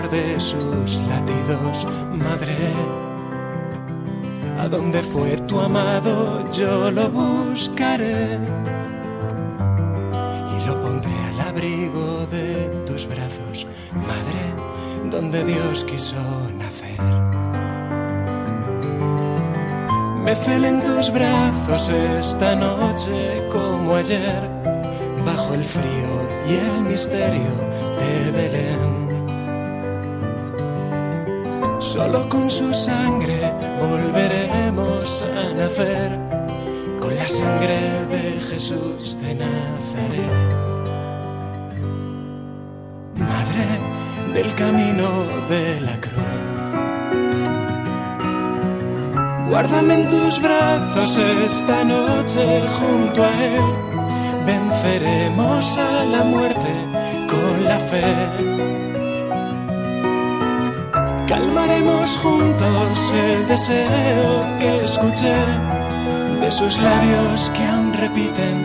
De 0.09 0.41
sus 0.41 1.03
latidos, 1.03 1.87
madre? 2.13 2.57
¿A 4.61 4.69
dónde 4.69 5.03
fue 5.03 5.37
tu 5.49 5.61
amado? 5.61 6.49
Yo 6.51 6.91
lo 6.91 7.11
buscaré 7.11 8.39
y 10.55 10.67
lo 10.67 10.81
pondré 10.81 11.13
al 11.29 11.41
abrigo 11.41 12.27
de 12.31 12.85
tus 12.87 13.07
brazos, 13.07 13.67
madre, 13.95 15.11
donde 15.11 15.45
Dios 15.45 15.85
quiso 15.85 16.17
nacer. 16.57 17.01
Me 20.25 20.35
celen 20.35 20.83
tus 20.83 21.11
brazos 21.13 21.89
esta 21.89 22.55
noche 22.55 23.43
como 23.53 23.95
ayer, 23.97 24.49
bajo 25.25 25.55
el 25.55 25.65
frío 25.65 26.29
y 26.49 26.55
el 26.55 26.81
misterio 26.83 27.53
de 27.99 28.31
Belén. 28.31 28.96
Solo 31.97 32.29
con 32.29 32.51
su 32.51 32.75
sangre 32.75 33.51
volveremos 33.81 35.23
a 35.23 35.55
nacer, 35.55 36.11
con 37.01 37.17
la 37.17 37.25
sangre 37.25 37.79
de 38.11 38.39
Jesús 38.49 39.17
de 39.23 39.35
Nazaret. 39.35 40.31
Madre 43.15 43.67
del 44.35 44.55
camino 44.57 45.25
de 45.49 45.81
la 45.81 45.99
cruz. 45.99 46.69
Guárdame 49.49 49.95
en 49.95 50.11
tus 50.11 50.43
brazos 50.43 51.17
esta 51.47 51.83
noche 51.83 52.63
junto 52.79 53.25
a 53.25 53.33
Él. 53.43 53.65
Venceremos 54.45 55.79
a 55.79 56.05
la 56.05 56.25
muerte 56.25 56.75
con 57.31 57.65
la 57.65 57.79
fe. 57.79 58.76
Calmaremos 61.27 62.19
juntos 62.19 63.13
el 63.13 63.49
deseo 63.49 64.59
que 64.61 64.77
escuché 64.77 65.35
de 66.41 66.53
sus 66.53 66.79
labios 66.79 67.51
que 67.57 67.65
aún 67.65 67.93
repiten, 67.95 68.57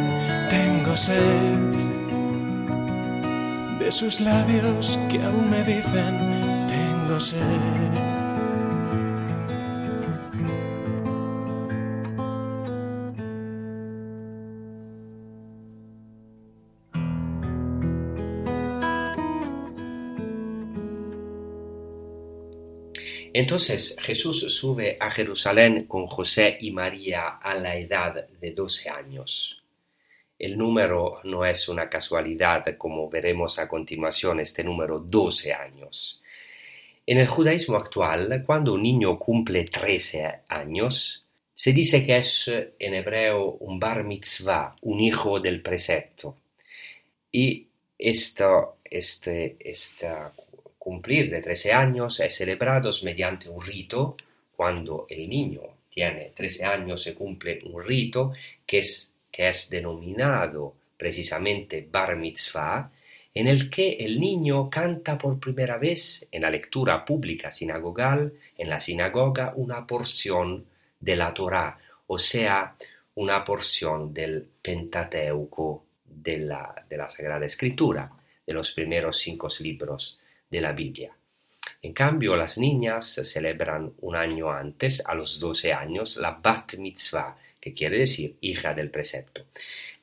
tengo 0.52 0.96
sed. 0.96 1.58
De 3.80 3.92
sus 3.92 4.20
labios 4.20 5.00
que 5.10 5.24
aún 5.24 5.50
me 5.50 5.64
dicen, 5.64 6.68
tengo 6.68 7.20
sed. 7.20 8.11
Entonces 23.34 23.96
Jesús 24.00 24.54
sube 24.54 24.98
a 25.00 25.10
Jerusalén 25.10 25.86
con 25.86 26.08
José 26.08 26.58
y 26.60 26.72
María 26.72 27.38
a 27.42 27.56
la 27.56 27.76
edad 27.78 28.28
de 28.28 28.52
12 28.52 28.90
años. 28.90 29.62
El 30.38 30.58
número 30.58 31.22
no 31.24 31.46
es 31.46 31.70
una 31.70 31.90
casualidad, 31.90 32.66
como 32.78 33.10
veremos 33.10 33.60
a 33.60 33.68
continuación, 33.68 34.40
este 34.40 34.64
número 34.64 35.00
12 35.00 35.54
años. 35.54 36.20
En 37.06 37.20
el 37.20 37.28
judaísmo 37.28 37.78
actual, 37.78 38.44
cuando 38.46 38.74
un 38.74 38.84
niño 38.84 39.18
cumple 39.18 39.66
13 39.66 40.42
años, 40.50 41.24
se 41.54 41.74
dice 41.74 42.06
que 42.06 42.18
es 42.18 42.52
en 42.80 42.94
hebreo 42.96 43.52
un 43.60 43.80
bar 43.80 44.04
mitzvah, 44.04 44.76
un 44.82 45.00
hijo 45.00 45.40
del 45.40 45.62
precepto. 45.62 46.38
Y 47.32 47.68
esto, 47.98 48.78
este, 48.84 49.58
esta 49.60 50.34
cumplir 50.82 51.30
de 51.30 51.44
13 51.44 51.74
años 51.74 52.20
es 52.22 52.36
celebrado 52.36 52.90
mediante 53.04 53.48
un 53.48 53.62
rito. 53.62 54.18
Cuando 54.56 55.06
el 55.08 55.30
niño 55.30 55.62
tiene 55.88 56.32
13 56.36 56.66
años 56.66 57.04
se 57.04 57.14
cumple 57.14 57.60
un 57.66 57.84
rito 57.84 58.34
que 58.66 58.80
es, 58.80 59.14
que 59.32 59.48
es 59.48 59.70
denominado 59.70 60.74
precisamente 60.98 61.88
bar 61.92 62.16
mitzvah, 62.16 62.92
en 63.32 63.48
el 63.48 63.70
que 63.70 63.92
el 63.92 64.20
niño 64.20 64.72
canta 64.72 65.20
por 65.20 65.40
primera 65.40 65.78
vez 65.78 66.26
en 66.32 66.42
la 66.42 66.50
lectura 66.50 67.06
pública 67.06 67.52
sinagogal, 67.52 68.34
en 68.58 68.68
la 68.68 68.80
sinagoga, 68.80 69.54
una 69.56 69.86
porción 69.86 70.66
de 71.00 71.16
la 71.16 71.32
Torá, 71.32 71.78
o 72.08 72.18
sea, 72.18 72.76
una 73.16 73.46
porción 73.46 74.12
del 74.12 74.48
Pentateuco 74.60 75.86
de 76.06 76.40
la, 76.40 76.74
de 76.90 76.98
la 76.98 77.08
Sagrada 77.08 77.46
Escritura, 77.46 78.12
de 78.48 78.54
los 78.54 78.72
primeros 78.72 79.20
cinco 79.20 79.48
libros 79.60 80.18
de 80.52 80.62
la 80.62 80.74
Biblia. 80.74 81.16
En 81.82 81.94
cambio, 81.94 82.36
las 82.36 82.60
niñas 82.60 83.20
celebran 83.24 83.94
un 84.02 84.16
año 84.16 84.52
antes, 84.52 85.04
a 85.06 85.16
los 85.16 85.40
12 85.40 85.74
años, 85.74 86.18
la 86.18 86.32
Bat 86.32 86.76
Mitzvah, 86.76 87.38
que 87.60 87.74
quiere 87.74 87.98
decir 87.98 88.38
hija 88.42 88.74
del 88.74 88.92
precepto. 88.92 89.46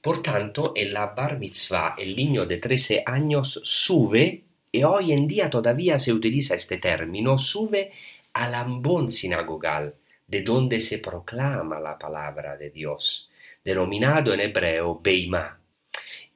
Por 0.01 0.23
tanto, 0.23 0.73
en 0.75 0.93
la 0.93 1.07
Bar 1.07 1.39
Mitzvah, 1.39 1.95
el 1.99 2.17
niño 2.17 2.47
de 2.47 2.59
13 2.59 3.03
años 3.05 3.61
sube, 3.63 4.45
y 4.73 4.83
hoy 4.83 5.13
en 5.13 5.27
día 5.27 5.51
todavía 5.51 5.99
se 5.99 6.13
utiliza 6.13 6.55
este 6.55 6.79
término, 6.79 7.39
sube 7.39 7.93
al 8.33 8.55
ambón 8.55 9.09
sinagogal, 9.09 9.95
de 10.27 10.43
donde 10.43 10.81
se 10.81 10.99
proclama 10.99 11.81
la 11.81 11.99
palabra 11.99 12.57
de 12.57 12.71
Dios, 12.71 13.29
denominado 13.65 14.35
en 14.35 14.41
hebreo 14.41 15.01
Beimá, 15.03 15.59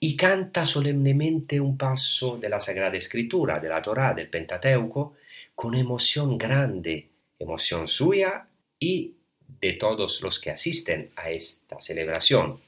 y 0.04 0.16
canta 0.16 0.66
solemnemente 0.66 1.60
un 1.60 1.78
paso 1.78 2.36
de 2.36 2.48
la 2.48 2.58
Sagrada 2.58 2.96
Escritura, 2.96 3.60
de 3.60 3.68
la 3.68 3.80
Torá, 3.80 4.12
del 4.12 4.26
Pentateuco, 4.26 5.14
con 5.54 5.76
emoción 5.76 6.36
grande, 6.36 7.06
emoción 7.38 7.86
suya 7.86 8.44
y 8.80 9.14
de 9.60 9.74
todos 9.74 10.20
los 10.22 10.40
que 10.40 10.50
asisten 10.50 11.10
a 11.14 11.30
esta 11.30 11.80
celebración. 11.80 12.58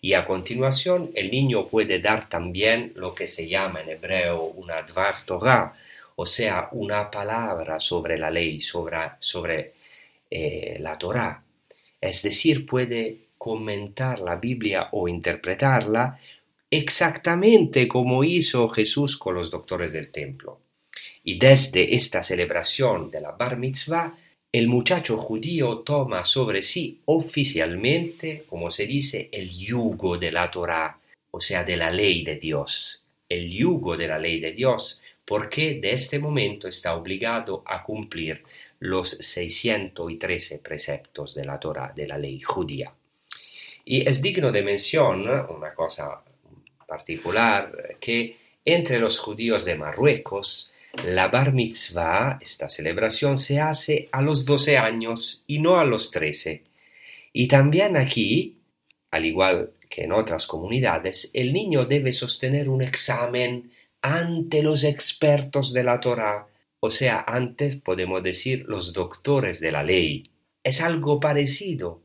Y 0.00 0.14
a 0.14 0.26
continuación 0.26 1.12
el 1.14 1.30
niño 1.30 1.68
puede 1.68 2.00
dar 2.00 2.28
también 2.28 2.92
lo 2.96 3.14
que 3.14 3.28
se 3.28 3.46
llama 3.46 3.82
en 3.82 3.90
hebreo 3.90 4.42
una 4.46 4.82
Dvar 4.82 5.24
Torah, 5.24 5.76
o 6.16 6.26
sea, 6.26 6.68
una 6.72 7.08
palabra 7.12 7.78
sobre 7.78 8.18
la 8.18 8.28
ley, 8.28 8.60
sobre, 8.60 9.74
eh, 10.28 10.78
la 10.80 10.98
Torá. 10.98 11.44
Es 12.00 12.24
decir, 12.24 12.66
puede 12.66 13.18
comentar 13.38 14.18
la 14.18 14.34
Biblia 14.34 14.88
o 14.90 15.06
interpretarla 15.06 16.18
exactamente 16.72 17.86
como 17.86 18.24
hizo 18.24 18.66
Jesús 18.70 19.18
con 19.18 19.34
los 19.34 19.50
doctores 19.50 19.92
del 19.92 20.10
templo. 20.10 20.60
Y 21.22 21.38
desde 21.38 21.94
esta 21.94 22.22
celebración 22.22 23.10
de 23.10 23.20
la 23.20 23.32
Bar 23.32 23.58
Mitzvah, 23.58 24.16
el 24.50 24.68
muchacho 24.68 25.18
judío 25.18 25.78
toma 25.80 26.24
sobre 26.24 26.62
sí 26.62 27.00
oficialmente, 27.04 28.44
como 28.48 28.70
se 28.70 28.86
dice, 28.86 29.28
el 29.32 29.50
yugo 29.50 30.16
de 30.16 30.32
la 30.32 30.50
Torá, 30.50 30.98
o 31.30 31.40
sea, 31.40 31.62
de 31.62 31.76
la 31.76 31.90
ley 31.90 32.24
de 32.24 32.36
Dios. 32.36 32.98
el 33.28 33.48
yugo 33.50 33.96
de 33.96 34.08
la 34.08 34.18
ley 34.18 34.40
de 34.40 34.52
Dios, 34.52 35.00
porque 35.24 35.80
de 35.80 35.92
este 35.92 36.18
momento 36.18 36.68
está 36.68 36.94
obligado 36.94 37.62
a 37.64 37.82
cumplir 37.82 38.42
los 38.78 39.08
613 39.08 40.58
preceptos 40.58 41.34
de 41.34 41.46
la 41.46 41.58
Torah, 41.58 41.94
de 41.96 42.06
la 42.08 42.18
ley 42.18 42.42
judía. 42.42 42.92
Y 43.86 44.06
es 44.06 44.20
digno 44.20 44.52
de 44.52 44.62
mención 44.62 45.22
una 45.48 45.72
cosa 45.74 46.22
particular, 46.92 47.96
que 48.00 48.36
entre 48.66 48.98
los 48.98 49.18
judíos 49.18 49.64
de 49.64 49.76
Marruecos, 49.76 50.72
la 51.06 51.28
bar 51.28 51.54
mitzvah, 51.54 52.38
esta 52.38 52.68
celebración, 52.68 53.38
se 53.38 53.60
hace 53.60 54.10
a 54.12 54.20
los 54.20 54.44
12 54.44 54.76
años 54.76 55.42
y 55.46 55.58
no 55.58 55.78
a 55.78 55.84
los 55.86 56.10
13. 56.10 56.62
Y 57.32 57.48
también 57.48 57.96
aquí, 57.96 58.58
al 59.10 59.24
igual 59.24 59.70
que 59.88 60.02
en 60.04 60.12
otras 60.12 60.46
comunidades, 60.46 61.30
el 61.32 61.54
niño 61.54 61.86
debe 61.86 62.12
sostener 62.12 62.68
un 62.68 62.82
examen 62.82 63.70
ante 64.02 64.62
los 64.62 64.84
expertos 64.84 65.72
de 65.72 65.84
la 65.84 65.98
Torah, 65.98 66.46
o 66.78 66.90
sea, 66.90 67.24
antes 67.26 67.76
podemos 67.76 68.22
decir 68.22 68.64
los 68.66 68.92
doctores 68.92 69.60
de 69.60 69.72
la 69.72 69.82
ley. 69.82 70.30
Es 70.62 70.82
algo 70.82 71.20
parecido 71.20 72.02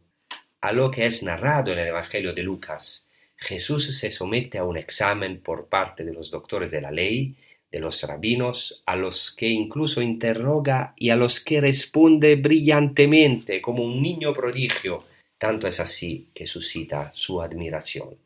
a 0.61 0.71
lo 0.71 0.91
que 0.91 1.05
es 1.05 1.23
narrado 1.23 1.73
en 1.73 1.79
el 1.79 1.87
Evangelio 1.87 2.31
de 2.33 2.43
Lucas. 2.43 3.06
Jesús 3.37 3.95
se 3.97 4.11
somete 4.11 4.57
a 4.57 4.63
un 4.63 4.77
examen 4.77 5.39
por 5.39 5.67
parte 5.67 6.03
de 6.03 6.13
los 6.13 6.31
doctores 6.31 6.71
de 6.71 6.81
la 6.81 6.91
ley, 6.91 7.35
de 7.71 7.79
los 7.79 8.01
rabinos, 8.03 8.81
a 8.85 8.95
los 8.95 9.31
que 9.31 9.47
incluso 9.47 10.01
interroga 10.01 10.93
y 10.97 11.09
a 11.11 11.15
los 11.15 11.39
que 11.39 11.61
responde 11.61 12.35
brillantemente 12.35 13.61
como 13.61 13.83
un 13.83 14.01
niño 14.01 14.33
prodigio. 14.33 15.03
Tanto 15.37 15.67
es 15.67 15.79
así 15.79 16.29
que 16.33 16.47
suscita 16.47 17.11
su 17.13 17.41
admiración. 17.41 18.17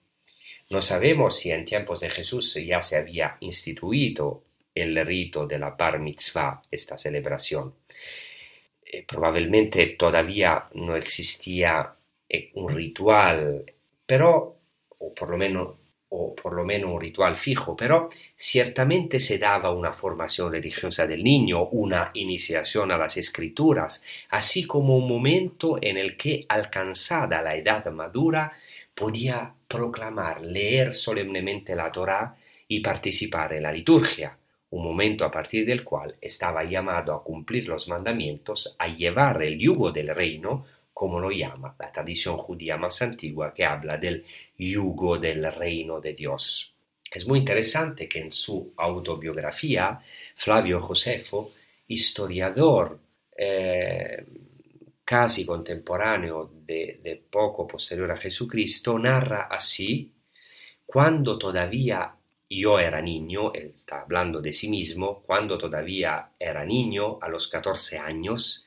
No 0.70 0.80
sabemos 0.82 1.38
si 1.38 1.52
en 1.52 1.66
tiempos 1.66 2.00
de 2.00 2.10
Jesús 2.10 2.54
ya 2.66 2.82
se 2.82 2.96
había 2.96 3.36
instituido 3.42 4.44
el 4.74 5.06
rito 5.06 5.46
de 5.46 5.60
la 5.60 5.72
bar 5.72 6.00
mitzvah, 6.00 6.62
esta 6.72 6.98
celebración. 6.98 7.74
Eh, 8.86 9.04
probablemente 9.06 9.88
todavía 9.98 10.70
no 10.76 10.96
existía 10.96 11.94
eh, 12.30 12.52
un 12.54 12.74
ritual, 12.74 13.66
pero, 14.06 14.61
o 15.02 15.14
por 15.14 15.30
lo 15.30 15.38
menos 15.38 15.70
o 16.14 16.36
por 16.36 16.54
lo 16.54 16.66
menos 16.66 16.92
un 16.92 17.00
ritual 17.00 17.38
fijo, 17.38 17.74
pero 17.74 18.10
ciertamente 18.36 19.18
se 19.18 19.38
daba 19.38 19.72
una 19.72 19.94
formación 19.94 20.52
religiosa 20.52 21.08
del 21.08 21.24
niño, 21.24 21.68
una 21.68 22.12
iniciación 22.16 22.92
a 22.92 22.98
las 22.98 23.16
escrituras, 23.16 24.04
así 24.30 24.68
como 24.68 24.98
un 24.98 25.08
momento 25.08 25.78
en 25.82 25.96
el 25.98 26.18
que, 26.18 26.46
alcanzada 26.50 27.42
la 27.42 27.56
edad 27.56 27.86
madura, 27.92 28.52
podía 28.94 29.54
proclamar, 29.70 30.42
leer 30.42 30.94
solemnemente 30.94 31.78
la 31.78 31.90
Torá 31.94 32.36
y 32.68 32.82
participar 32.82 33.54
en 33.54 33.64
la 33.64 33.72
liturgia, 33.72 34.38
un 34.72 34.84
momento 34.84 35.24
a 35.24 35.32
partir 35.32 35.66
del 35.66 35.86
cual 35.86 36.16
estaba 36.20 36.66
llamado 36.66 37.14
a 37.14 37.24
cumplir 37.24 37.70
los 37.70 37.88
mandamientos, 37.88 38.76
a 38.80 38.90
llevar 38.90 39.42
el 39.44 39.58
yugo 39.58 39.94
del 39.94 40.14
reino, 40.14 40.66
como 40.94 41.20
lo 41.20 41.32
llama 41.32 41.76
la 41.80 41.92
tradición 41.92 42.38
judía 42.38 42.78
más 42.78 43.02
antigua 43.02 43.54
que 43.54 43.66
habla 43.66 43.98
del 43.98 44.26
yugo 44.58 45.18
del 45.18 45.52
reino 45.52 46.00
de 46.00 46.14
Dios. 46.14 46.74
Es 47.12 47.28
muy 47.28 47.40
interesante 47.40 48.08
que 48.08 48.20
en 48.20 48.32
su 48.32 48.74
autobiografía, 48.78 50.00
Flavio 50.36 50.80
Josefo, 50.80 51.52
historiador 51.88 53.00
eh, 53.36 54.26
casi 55.04 55.46
contemporáneo 55.46 56.52
de, 56.66 57.00
de 57.04 57.22
poco 57.30 57.68
posterior 57.68 58.12
a 58.12 58.18
Jesucristo, 58.18 58.98
narra 58.98 59.48
así, 59.52 60.12
cuando 60.86 61.38
todavía 61.38 62.16
yo 62.50 62.80
era 62.80 63.02
niño, 63.02 63.54
él 63.54 63.72
está 63.74 64.02
hablando 64.02 64.42
de 64.42 64.52
sí 64.52 64.70
mismo, 64.70 65.22
cuando 65.26 65.58
todavía 65.58 66.32
era 66.38 66.66
niño, 66.66 67.18
a 67.22 67.30
los 67.30 67.48
14 67.48 67.98
años, 67.98 68.66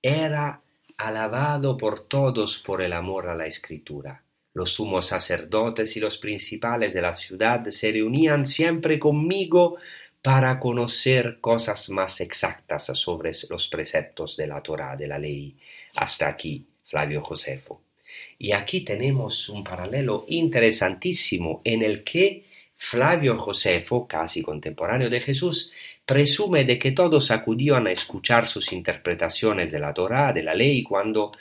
era 0.00 0.60
alabado 0.96 1.76
por 1.76 2.08
todos 2.08 2.58
por 2.58 2.82
el 2.82 2.92
amor 2.92 3.28
a 3.28 3.34
la 3.34 3.46
escritura. 3.46 4.22
Los 4.54 4.72
sumos 4.72 5.06
sacerdotes 5.06 5.96
y 5.96 6.00
los 6.00 6.16
principales 6.16 6.94
de 6.94 7.02
la 7.02 7.14
ciudad 7.14 7.68
se 7.68 7.92
reunían 7.92 8.46
siempre 8.46 8.98
conmigo 8.98 9.76
para 10.22 10.58
conocer 10.58 11.38
cosas 11.40 11.90
más 11.90 12.20
exactas 12.20 12.86
sobre 12.86 13.32
los 13.50 13.68
preceptos 13.68 14.36
de 14.36 14.46
la 14.46 14.62
Torá, 14.62 14.96
de 14.96 15.06
la 15.06 15.18
ley. 15.18 15.54
Hasta 15.94 16.26
aquí, 16.28 16.66
Flavio 16.84 17.22
Josefo. 17.22 17.82
Y 18.38 18.52
aquí 18.52 18.80
tenemos 18.80 19.48
un 19.48 19.62
paralelo 19.62 20.24
interesantísimo 20.28 21.60
en 21.64 21.82
el 21.82 22.02
que 22.02 22.44
Flavio 22.76 23.38
Josefo, 23.38 24.06
casi 24.06 24.42
contemporáneo 24.42 25.08
de 25.08 25.20
Jesús, 25.20 25.72
presume 26.06 26.64
de 26.64 26.78
que 26.78 26.92
todos 26.92 27.32
acudían 27.32 27.88
a 27.88 27.92
escuchar 27.92 28.46
sus 28.46 28.72
interpretaciones 28.72 29.72
de 29.72 29.80
la 29.80 29.92
Torá, 29.92 30.32
de 30.32 30.44
la 30.44 30.54
ley, 30.54 30.84
cuando 30.84 31.32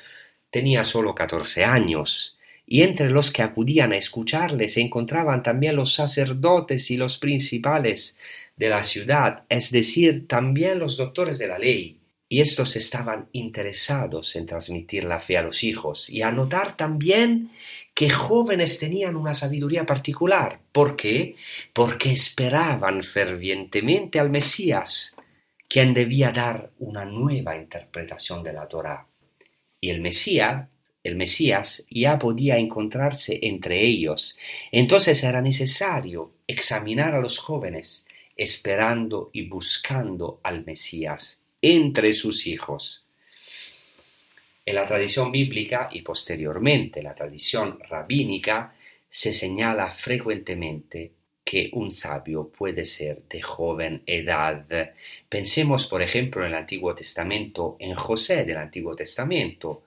tenía 0.49 0.83
solo 0.83 1.13
catorce 1.13 1.63
años, 1.63 2.37
y 2.65 2.81
entre 2.81 3.11
los 3.11 3.31
que 3.31 3.43
acudían 3.43 3.93
a 3.93 3.97
escucharle 3.97 4.67
se 4.67 4.81
encontraban 4.81 5.43
también 5.43 5.75
los 5.75 5.93
sacerdotes 5.93 6.89
y 6.89 6.97
los 6.97 7.19
principales 7.19 8.17
de 8.57 8.69
la 8.69 8.83
ciudad, 8.83 9.43
es 9.49 9.69
decir, 9.71 10.27
también 10.27 10.79
los 10.79 10.97
doctores 10.97 11.37
de 11.37 11.47
la 11.47 11.59
ley, 11.59 11.99
y 12.27 12.41
estos 12.41 12.75
estaban 12.75 13.27
interesados 13.33 14.35
en 14.35 14.47
transmitir 14.47 15.03
la 15.03 15.19
fe 15.19 15.37
a 15.37 15.43
los 15.43 15.63
hijos 15.63 16.09
y 16.09 16.23
a 16.23 16.31
notar 16.31 16.75
también 16.75 17.51
que 17.95 18.09
jóvenes 18.09 18.77
tenían 18.77 19.15
una 19.15 19.33
sabiduría 19.33 19.85
particular. 19.85 20.59
¿Por 20.73 20.97
qué? 20.97 21.37
Porque 21.71 22.11
esperaban 22.11 23.01
fervientemente 23.01 24.19
al 24.19 24.29
Mesías, 24.29 25.15
quien 25.69 25.93
debía 25.93 26.33
dar 26.33 26.71
una 26.77 27.05
nueva 27.05 27.55
interpretación 27.55 28.43
de 28.43 28.51
la 28.51 28.67
Torá. 28.67 29.07
Y 29.79 29.91
el 29.91 30.01
Mesías, 30.01 30.67
el 31.03 31.15
Mesías 31.15 31.85
ya 31.89 32.19
podía 32.19 32.57
encontrarse 32.57 33.39
entre 33.41 33.81
ellos. 33.85 34.37
Entonces 34.73 35.23
era 35.23 35.41
necesario 35.41 36.33
examinar 36.47 37.15
a 37.15 37.21
los 37.21 37.39
jóvenes, 37.39 38.05
esperando 38.35 39.29
y 39.31 39.47
buscando 39.47 40.41
al 40.43 40.65
Mesías 40.65 41.45
entre 41.61 42.11
sus 42.11 42.45
hijos. 42.45 43.04
En 44.65 44.75
la 44.75 44.85
tradición 44.85 45.31
bíblica 45.31 45.89
y 45.91 46.01
posteriormente 46.01 47.03
la 47.03 47.13
tradición 47.13 47.79
rabínica 47.87 48.73
se 49.09 49.33
señala 49.33 49.91
frecuentemente 49.91 51.11
que 51.43 51.69
un 51.73 51.91
sabio 51.91 52.49
puede 52.49 52.85
ser 52.85 53.21
de 53.29 53.43
joven 53.43 54.01
edad. 54.07 54.65
Pensemos, 55.29 55.85
por 55.85 56.01
ejemplo, 56.01 56.41
en 56.41 56.47
el 56.47 56.55
Antiguo 56.55 56.95
Testamento, 56.95 57.77
en 57.79 57.93
José 57.93 58.43
del 58.43 58.57
Antiguo 58.57 58.95
Testamento, 58.95 59.83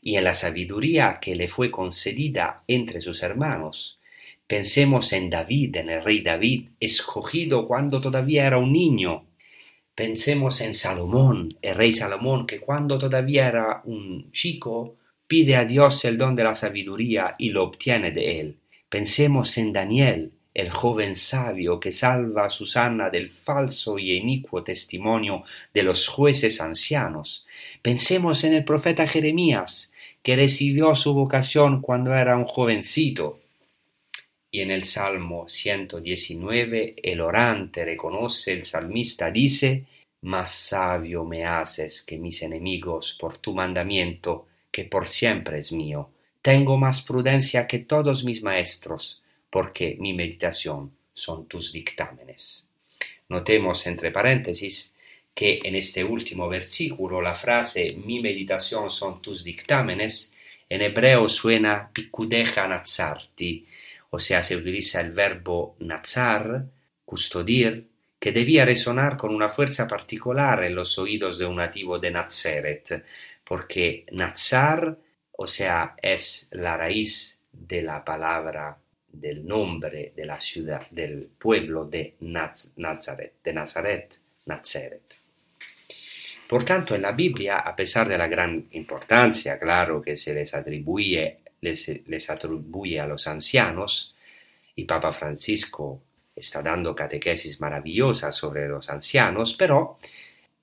y 0.00 0.14
en 0.16 0.24
la 0.24 0.34
sabiduría 0.34 1.18
que 1.20 1.34
le 1.34 1.48
fue 1.48 1.70
concedida 1.70 2.62
entre 2.68 3.00
sus 3.00 3.22
hermanos. 3.24 3.98
Pensemos 4.46 5.12
en 5.12 5.28
David, 5.28 5.76
en 5.76 5.90
el 5.90 6.04
rey 6.04 6.20
David, 6.20 6.68
escogido 6.78 7.66
cuando 7.66 8.00
todavía 8.00 8.46
era 8.46 8.58
un 8.58 8.72
niño, 8.72 9.24
Pensemos 10.00 10.62
en 10.62 10.72
Salomón, 10.72 11.58
el 11.60 11.74
rey 11.74 11.92
Salomón, 11.92 12.46
que 12.46 12.58
cuando 12.58 12.98
todavía 12.98 13.48
era 13.48 13.82
un 13.84 14.32
chico, 14.32 14.96
pide 15.26 15.56
a 15.56 15.66
Dios 15.66 16.02
el 16.06 16.16
don 16.16 16.34
de 16.34 16.42
la 16.42 16.54
sabiduría 16.54 17.34
y 17.36 17.50
lo 17.50 17.64
obtiene 17.64 18.10
de 18.10 18.40
él. 18.40 18.56
Pensemos 18.88 19.58
en 19.58 19.74
Daniel, 19.74 20.32
el 20.54 20.70
joven 20.70 21.16
sabio 21.16 21.78
que 21.78 21.92
salva 21.92 22.46
a 22.46 22.48
Susana 22.48 23.10
del 23.10 23.28
falso 23.28 23.98
y 23.98 24.12
inicuo 24.16 24.64
testimonio 24.64 25.44
de 25.74 25.82
los 25.82 26.08
jueces 26.08 26.62
ancianos. 26.62 27.44
Pensemos 27.82 28.42
en 28.44 28.54
el 28.54 28.64
profeta 28.64 29.06
Jeremías, 29.06 29.92
que 30.22 30.34
recibió 30.34 30.94
su 30.94 31.12
vocación 31.12 31.82
cuando 31.82 32.14
era 32.14 32.38
un 32.38 32.46
jovencito. 32.46 33.39
Y 34.50 34.62
en 34.62 34.70
el 34.70 34.84
Salmo 34.84 35.48
119 35.48 36.96
el 37.02 37.20
orante 37.20 37.84
reconoce, 37.84 38.52
el 38.52 38.66
salmista 38.66 39.30
dice, 39.30 39.84
Más 40.22 40.52
sabio 40.52 41.24
me 41.24 41.44
haces 41.44 42.02
que 42.02 42.18
mis 42.18 42.42
enemigos 42.42 43.16
por 43.20 43.38
tu 43.38 43.54
mandamiento, 43.54 44.48
que 44.70 44.84
por 44.84 45.06
siempre 45.06 45.58
es 45.60 45.70
mío. 45.72 46.10
Tengo 46.42 46.76
más 46.76 47.02
prudencia 47.02 47.66
que 47.66 47.80
todos 47.80 48.24
mis 48.24 48.42
maestros, 48.42 49.22
porque 49.50 49.96
mi 50.00 50.14
meditación 50.14 50.92
son 51.14 51.46
tus 51.46 51.72
dictámenes. 51.72 52.66
Notemos 53.28 53.86
entre 53.86 54.10
paréntesis 54.10 54.94
que 55.34 55.60
en 55.62 55.76
este 55.76 56.02
último 56.02 56.48
versículo 56.48 57.20
la 57.22 57.34
frase 57.34 57.94
mi 58.04 58.20
meditación 58.20 58.90
son 58.90 59.22
tus 59.22 59.44
dictámenes 59.44 60.32
en 60.70 60.82
hebreo 60.82 61.28
suena 61.28 61.90
picudeja 61.92 62.66
nazarti, 62.68 63.66
o 64.10 64.18
sea, 64.18 64.42
se 64.42 64.56
utiliza 64.56 65.00
el 65.00 65.12
verbo 65.12 65.76
nazar, 65.80 66.64
custodir, 67.04 67.88
que 68.18 68.32
debía 68.32 68.64
resonar 68.66 69.16
con 69.16 69.34
una 69.34 69.48
fuerza 69.48 69.88
particular 69.88 70.62
en 70.64 70.74
los 70.74 70.98
oídos 70.98 71.38
de 71.38 71.46
un 71.46 71.56
nativo 71.56 71.98
de 71.98 72.10
Nazeret, 72.10 73.04
porque 73.44 74.04
nazar, 74.12 74.96
o 75.32 75.46
sea, 75.46 75.94
es 76.02 76.48
la 76.50 76.76
raíz 76.76 77.38
de 77.52 77.82
la 77.82 78.04
palabra 78.04 78.76
del 79.08 79.46
nombre 79.46 80.12
de 80.14 80.26
la 80.26 80.40
ciudad, 80.40 80.86
del 80.90 81.28
pueblo 81.38 81.84
de 81.86 82.14
Naz- 82.20 82.70
Nazaret, 82.76 83.32
de 83.42 83.52
Nazaret, 83.52 84.18
Nazaret. 84.46 85.02
Por 86.48 86.64
tanto, 86.64 86.94
en 86.94 87.02
la 87.02 87.12
Biblia, 87.12 87.58
a 87.58 87.74
pesar 87.74 88.08
de 88.08 88.18
la 88.18 88.26
gran 88.28 88.66
importancia, 88.72 89.58
claro, 89.58 90.02
que 90.02 90.16
se 90.16 90.34
les 90.34 90.52
atribuye, 90.52 91.38
les, 91.60 92.30
atribuye 92.30 93.00
a 93.00 93.06
los 93.06 93.26
ancianos, 93.26 94.14
y 94.76 94.84
Papa 94.84 95.12
Francisco 95.12 96.02
está 96.34 96.62
dando 96.62 96.94
catequesis 96.94 97.60
maravillosas 97.60 98.34
sobre 98.36 98.68
los 98.68 98.88
ancianos, 98.90 99.54
pero 99.54 99.98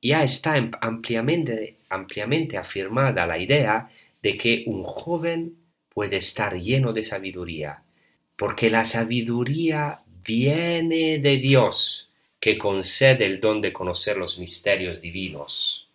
ya 0.02 0.24
está 0.24 0.54
am- 0.56 0.72
ampliamente, 0.82 1.78
ampliamente 1.90 2.58
afirmada 2.58 3.26
la 3.26 3.38
idea 3.38 3.90
de 4.22 4.38
que 4.38 4.64
un 4.68 4.84
joven 4.84 5.58
puede 5.90 6.18
estar 6.18 6.56
lleno 6.60 6.94
de 6.94 7.04
sabiduría, 7.04 7.84
porque 8.38 8.70
la 8.70 8.86
sabiduría 8.86 10.02
viene 10.24 11.20
de 11.20 11.38
Dios, 11.38 12.10
que 12.40 12.58
concede 12.58 13.26
el 13.26 13.40
don 13.42 13.62
de 13.62 13.74
conocer 13.74 14.18
los 14.18 14.38
misterios 14.40 15.02
divinos. 15.02 15.87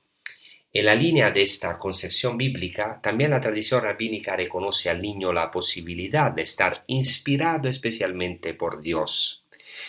En 0.75 0.87
la 0.87 0.95
línea 0.95 1.31
de 1.31 1.43
esta 1.43 1.79
concepción 1.79 2.39
bíblica, 2.39 2.99
también 3.03 3.31
la 3.31 3.43
tradición 3.43 3.83
rabínica 3.83 4.35
reconoce 4.35 4.89
al 4.89 5.03
niño 5.03 5.31
la 5.31 5.51
posibilidad 5.51 6.31
de 6.33 6.43
estar 6.43 6.83
inspirado 6.87 7.69
especialmente 7.69 8.55
por 8.55 8.81
Dios. 8.81 9.45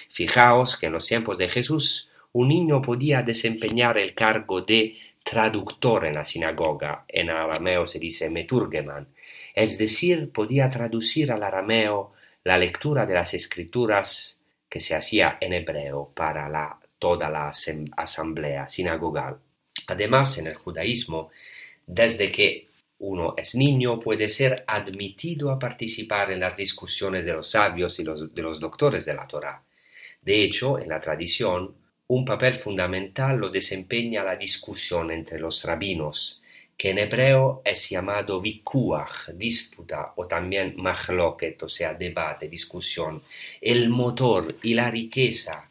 Fijaos 0.09 0.75
que 0.75 0.87
en 0.87 0.91
los 0.91 1.07
tiempos 1.07 1.37
de 1.37 1.47
Jesús 1.47 2.09
un 2.33 2.49
niño 2.49 2.81
podía 2.81 3.21
desempeñar 3.21 3.97
el 3.97 4.13
cargo 4.13 4.61
de 4.61 4.97
traductor 5.23 6.03
en 6.03 6.15
la 6.15 6.25
sinagoga, 6.25 7.05
en 7.07 7.29
arameo 7.29 7.87
se 7.87 7.99
dice 7.99 8.29
meturgeman, 8.29 9.07
es 9.55 9.77
decir, 9.77 10.33
podía 10.33 10.69
traducir 10.69 11.31
al 11.31 11.43
arameo 11.43 12.11
la 12.43 12.57
lectura 12.57 13.05
de 13.05 13.13
las 13.13 13.33
escrituras 13.33 14.37
que 14.67 14.81
se 14.81 14.95
hacía 14.95 15.37
en 15.39 15.53
hebreo 15.53 16.11
para 16.13 16.49
la, 16.49 16.77
toda 16.99 17.29
la 17.29 17.53
asamblea 17.95 18.67
sinagogal. 18.67 19.37
Además, 19.87 20.37
en 20.37 20.47
el 20.47 20.55
judaísmo, 20.55 21.31
desde 21.87 22.31
que 22.31 22.69
uno 22.99 23.35
es 23.37 23.55
niño, 23.55 23.99
puede 23.99 24.29
ser 24.29 24.63
admitido 24.67 25.51
a 25.51 25.59
participar 25.59 26.31
en 26.31 26.39
las 26.39 26.57
discusiones 26.57 27.25
de 27.25 27.33
los 27.33 27.49
sabios 27.51 27.99
y 27.99 28.03
los- 28.03 28.33
de 28.33 28.41
los 28.41 28.59
doctores 28.59 29.05
de 29.05 29.13
la 29.13 29.27
Torá. 29.27 29.63
De 30.21 30.43
hecho, 30.43 30.79
en 30.79 30.89
la 30.89 30.99
tradición, 30.99 31.75
un 32.07 32.25
papel 32.25 32.55
fundamental 32.55 33.37
lo 33.37 33.49
desempeña 33.49 34.23
la 34.23 34.35
discusión 34.35 35.11
entre 35.11 35.39
los 35.39 35.63
rabinos, 35.65 36.41
que 36.77 36.89
en 36.91 36.97
hebreo 36.99 37.61
es 37.63 37.89
llamado 37.89 38.41
vikuach, 38.41 39.29
disputa, 39.35 40.13
o 40.15 40.27
también 40.27 40.75
machloket, 40.77 41.61
o 41.63 41.69
sea, 41.69 41.93
debate, 41.93 42.47
discusión. 42.49 43.21
El 43.61 43.89
motor 43.89 44.55
y 44.63 44.73
la 44.73 44.89
riqueza 44.89 45.69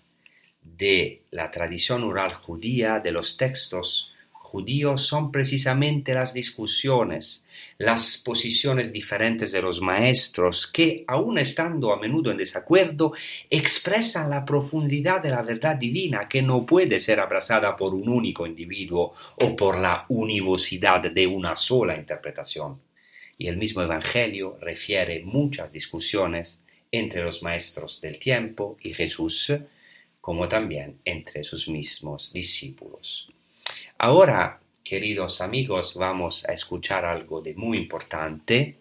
de 0.62 1.22
la 1.30 1.50
tradición 1.50 2.04
oral 2.04 2.32
judía, 2.34 3.00
de 3.00 3.12
los 3.12 3.36
textos 3.36 4.12
judíos, 4.32 5.06
son 5.06 5.32
precisamente 5.32 6.12
las 6.12 6.34
discusiones, 6.34 7.44
las 7.78 8.22
posiciones 8.22 8.92
diferentes 8.92 9.50
de 9.50 9.62
los 9.62 9.80
maestros, 9.80 10.66
que, 10.66 11.04
aun 11.06 11.38
estando 11.38 11.92
a 11.92 11.98
menudo 11.98 12.30
en 12.30 12.36
desacuerdo, 12.36 13.14
expresan 13.48 14.28
la 14.28 14.44
profundidad 14.44 15.22
de 15.22 15.30
la 15.30 15.42
verdad 15.42 15.76
divina 15.76 16.28
que 16.28 16.42
no 16.42 16.66
puede 16.66 17.00
ser 17.00 17.18
abrazada 17.20 17.74
por 17.74 17.94
un 17.94 18.08
único 18.08 18.46
individuo 18.46 19.14
o 19.36 19.56
por 19.56 19.78
la 19.78 20.04
univocidad 20.08 21.00
de 21.00 21.26
una 21.26 21.56
sola 21.56 21.96
interpretación. 21.96 22.78
Y 23.38 23.48
el 23.48 23.56
mismo 23.56 23.82
Evangelio 23.82 24.58
refiere 24.60 25.22
muchas 25.24 25.72
discusiones 25.72 26.60
entre 26.92 27.22
los 27.22 27.42
maestros 27.42 28.02
del 28.02 28.18
tiempo 28.18 28.76
y 28.82 28.92
Jesús, 28.92 29.50
como 30.22 30.48
también 30.48 31.00
entre 31.04 31.42
sus 31.42 31.68
mismos 31.68 32.32
discípulos. 32.32 33.28
Ahora, 33.98 34.60
queridos 34.84 35.40
amigos, 35.40 35.96
vamos 35.96 36.48
a 36.48 36.52
escuchar 36.52 37.04
algo 37.04 37.42
de 37.42 37.54
muy 37.54 37.76
importante. 37.76 38.78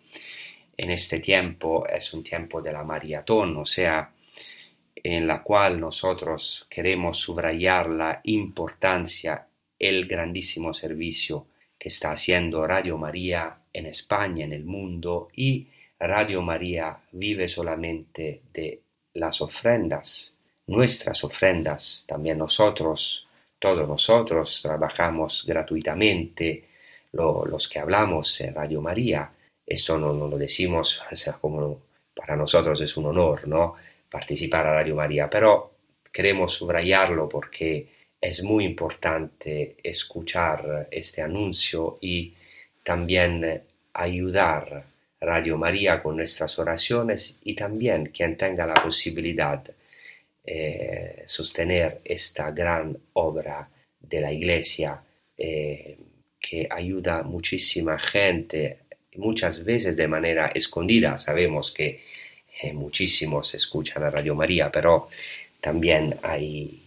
En 0.77 0.91
este 0.91 1.19
tiempo 1.19 1.87
es 1.87 2.13
un 2.13 2.23
tiempo 2.23 2.61
de 2.61 2.71
la 2.71 2.83
maratón, 2.83 3.57
o 3.57 3.65
sea, 3.65 4.11
en 4.95 5.25
la 5.25 5.41
cual 5.41 5.79
nosotros 5.79 6.67
queremos 6.69 7.17
subrayar 7.17 7.89
la 7.89 8.21
importancia, 8.25 9.47
el 9.79 10.05
grandísimo 10.05 10.75
servicio 10.75 11.47
que 11.79 11.89
está 11.89 12.11
haciendo 12.11 12.67
Radio 12.67 12.99
María 12.99 13.57
en 13.73 13.87
España, 13.87 14.45
en 14.45 14.53
el 14.53 14.63
mundo, 14.63 15.29
y 15.35 15.67
Radio 15.99 16.43
María 16.43 16.99
vive 17.11 17.47
solamente 17.47 18.43
de 18.53 18.81
las 19.15 19.41
ofrendas, 19.41 20.35
nuestras 20.68 21.24
ofrendas, 21.24 22.05
también 22.07 22.38
nosotros, 22.38 23.28
todos 23.59 23.88
nosotros 23.88 24.62
trabajamos 24.62 25.43
gratuitamente, 25.45 26.66
lo- 27.14 27.45
los 27.45 27.68
que 27.68 27.80
hablamos 27.80 28.39
en 28.41 28.55
Radio 28.55 28.82
María, 28.82 29.32
eso 29.66 29.97
no, 29.97 30.14
lo 30.14 30.38
decimos, 30.38 31.01
o 31.12 31.16
sea, 31.16 31.34
como 31.34 31.82
para 32.16 32.36
nosotros 32.36 32.80
es 32.82 32.95
un 32.97 33.05
honor, 33.07 33.47
¿no? 33.47 33.76
Participar 34.09 34.68
a 34.68 34.74
Radio 34.76 34.95
María, 34.95 35.30
pero 35.30 35.72
queremos 36.12 36.53
subrayarlo 36.53 37.28
porque 37.30 37.88
es 38.20 38.43
muy 38.43 38.66
importante 38.66 39.78
escuchar 39.84 40.88
este 40.91 41.22
anuncio 41.22 41.97
y 42.01 42.34
también 42.84 43.64
ayudar 43.93 44.86
Radio 45.20 45.57
María 45.57 46.01
con 46.03 46.18
nuestras 46.18 46.57
oraciones 46.59 47.39
y 47.43 47.55
también 47.55 48.07
quien 48.07 48.38
tenga 48.38 48.66
la 48.66 48.74
posibilidad 48.76 49.64
eh, 50.43 51.23
sostener 51.27 52.01
esta 52.03 52.51
gran 52.51 52.97
obra 53.13 53.69
de 53.99 54.21
la 54.21 54.31
Iglesia 54.31 55.01
eh, 55.37 55.97
que 56.39 56.67
ayuda 56.69 57.23
muchísima 57.23 57.99
gente, 57.99 58.79
muchas 59.15 59.63
veces 59.63 59.95
de 59.95 60.07
manera 60.07 60.47
escondida. 60.53 61.17
Sabemos 61.17 61.71
que 61.71 62.01
eh, 62.61 62.73
muchísimos 62.73 63.53
escuchan 63.53 64.03
a 64.03 64.09
Radio 64.09 64.35
María, 64.35 64.71
pero 64.71 65.07
también 65.59 66.17
hay, 66.23 66.81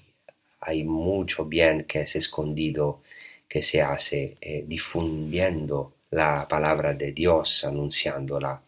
hay 0.61 0.85
mucho 0.85 1.45
bien 1.45 1.85
que 1.85 2.03
es 2.03 2.17
escondido, 2.17 3.03
que 3.49 3.63
se 3.63 3.83
hace 3.83 4.37
eh, 4.41 4.65
difundiendo 4.67 5.95
la 6.11 6.47
palabra 6.49 6.93
de 6.95 7.13
Dios, 7.13 7.65
anunciándola 7.65 8.63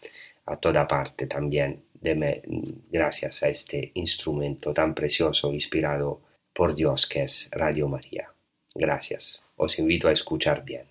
a 0.47 0.57
toda 0.57 0.87
parte 0.87 1.27
también, 1.27 1.83
gracias 2.01 3.43
a 3.43 3.49
este 3.49 3.93
instrumento 3.95 4.73
tan 4.73 4.95
precioso, 4.95 5.53
inspirado 5.53 6.21
por 6.55 6.75
Dios, 6.75 7.07
que 7.07 7.23
es 7.23 7.49
Radio 7.53 7.89
María. 7.89 8.29
Gracias. 8.75 9.43
Os 9.57 9.79
invito 9.79 10.09
a 10.09 10.13
escuchar 10.13 10.65
bien. 10.65 10.87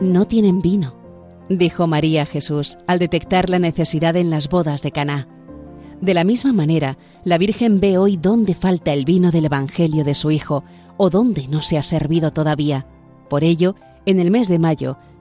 No 0.00 0.26
tienen 0.26 0.60
vino, 0.60 0.96
dijo 1.48 1.86
María 1.86 2.26
Jesús 2.26 2.76
al 2.88 2.98
detectar 2.98 3.48
la 3.48 3.60
necesidad 3.60 4.16
en 4.16 4.30
las 4.30 4.48
bodas 4.48 4.82
de 4.82 4.90
Caná. 4.90 5.28
De 6.00 6.14
la 6.14 6.24
misma 6.24 6.52
manera, 6.52 6.98
la 7.24 7.38
Virgen 7.38 7.78
ve 7.78 7.98
hoy 7.98 8.16
dónde 8.16 8.54
falta 8.54 8.92
el 8.92 9.04
vino 9.04 9.30
del 9.30 9.44
Evangelio 9.44 10.02
de 10.02 10.14
su 10.14 10.32
Hijo 10.32 10.64
o 10.96 11.08
dónde 11.10 11.46
no 11.46 11.62
se 11.62 11.78
ha 11.78 11.84
servido 11.84 12.32
todavía. 12.32 12.86
Por 13.30 13.44
ello, 13.44 13.76
en 14.04 14.18
el 14.18 14.32
mes 14.32 14.48
de 14.48 14.58
mayo, 14.58 14.98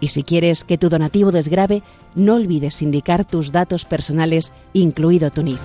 Y 0.00 0.08
si 0.08 0.22
quieres 0.22 0.64
que 0.64 0.78
tu 0.78 0.88
donativo 0.88 1.32
desgrabe, 1.32 1.82
no 2.14 2.34
olvides 2.34 2.82
indicar 2.82 3.24
tus 3.24 3.52
datos 3.52 3.84
personales, 3.84 4.52
incluido 4.72 5.30
tu 5.30 5.42
NIF. 5.42 5.60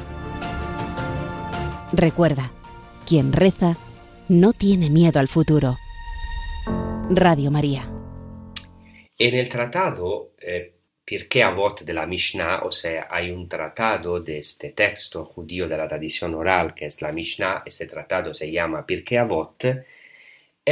Recuerda, 1.92 2.52
quien 3.06 3.34
reza 3.34 3.76
no 4.28 4.54
tiene 4.54 4.90
miedo 4.90 5.20
al 5.20 5.28
futuro. 5.28 5.78
Radio 7.10 7.50
María. 7.50 7.90
En 9.18 9.36
el 9.36 9.50
tratado 9.50 10.34
eh, 10.40 10.74
Pirkei 11.04 11.42
Avot 11.42 11.84
de 11.84 11.94
la 11.94 12.06
Mishnah, 12.06 12.62
o 12.62 12.72
sea, 12.72 13.08
hay 13.10 13.32
un 13.32 13.50
tratado 13.50 14.20
de 14.20 14.38
este 14.38 14.74
texto 14.74 15.26
judío 15.26 15.68
de 15.68 15.76
la 15.76 15.88
tradición 15.88 16.36
oral 16.36 16.76
que 16.76 16.86
es 16.86 17.02
la 17.02 17.12
Mishnah, 17.12 17.64
este 17.66 17.88
tratado 17.88 18.32
se 18.34 18.52
llama 18.52 18.86
Pirkei 18.86 19.18
Avot, 19.18 19.66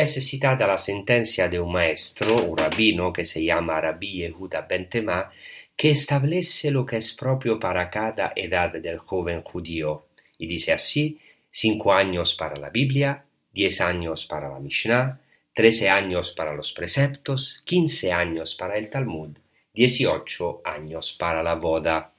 es 0.01 0.13
citada 0.27 0.67
la 0.67 0.77
sentencia 0.77 1.47
de 1.47 1.59
un 1.59 1.71
maestro, 1.71 2.35
un 2.35 2.57
rabino 2.57 3.11
que 3.11 3.25
se 3.25 3.43
llama 3.43 3.79
Rabbi 3.81 4.19
Yehuda 4.19 4.61
Ben 4.61 4.89
Tema, 4.89 5.31
que 5.75 5.91
establece 5.91 6.71
lo 6.71 6.85
que 6.85 6.97
es 6.97 7.13
propio 7.13 7.59
para 7.59 7.89
cada 7.89 8.33
edad 8.35 8.71
del 8.73 8.97
joven 8.97 9.41
judío. 9.41 10.07
Y 10.37 10.47
dice 10.47 10.73
así, 10.73 11.19
cinco 11.51 11.93
años 11.93 12.35
para 12.35 12.55
la 12.55 12.69
Biblia, 12.69 13.23
diez 13.51 13.79
años 13.81 14.25
para 14.25 14.49
la 14.49 14.59
Mishnah, 14.59 15.19
trece 15.53 15.89
años 15.89 16.33
para 16.33 16.53
los 16.53 16.73
preceptos, 16.73 17.63
quince 17.65 18.11
años 18.11 18.55
para 18.55 18.77
el 18.77 18.89
Talmud, 18.89 19.37
dieciocho 19.73 20.61
años 20.63 21.13
para 21.13 21.41
la 21.41 21.55
boda. 21.55 22.11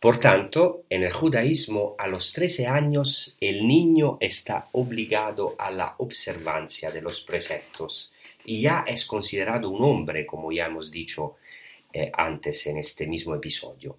Por 0.00 0.18
tanto, 0.18 0.84
en 0.90 1.02
el 1.04 1.12
judaísmo 1.12 1.94
a 1.98 2.06
los 2.06 2.32
trece 2.32 2.66
años 2.66 3.36
el 3.40 3.66
niño 3.66 4.18
está 4.20 4.68
obligado 4.72 5.54
a 5.58 5.70
la 5.70 5.94
observancia 5.98 6.90
de 6.90 7.00
los 7.00 7.22
preceptos 7.22 8.12
y 8.44 8.60
ya 8.62 8.84
es 8.86 9.06
considerado 9.06 9.70
un 9.70 9.82
hombre, 9.82 10.26
como 10.26 10.52
ya 10.52 10.66
hemos 10.66 10.90
dicho 10.90 11.36
eh, 11.92 12.10
antes 12.14 12.66
en 12.66 12.78
este 12.78 13.06
mismo 13.06 13.34
episodio. 13.34 13.96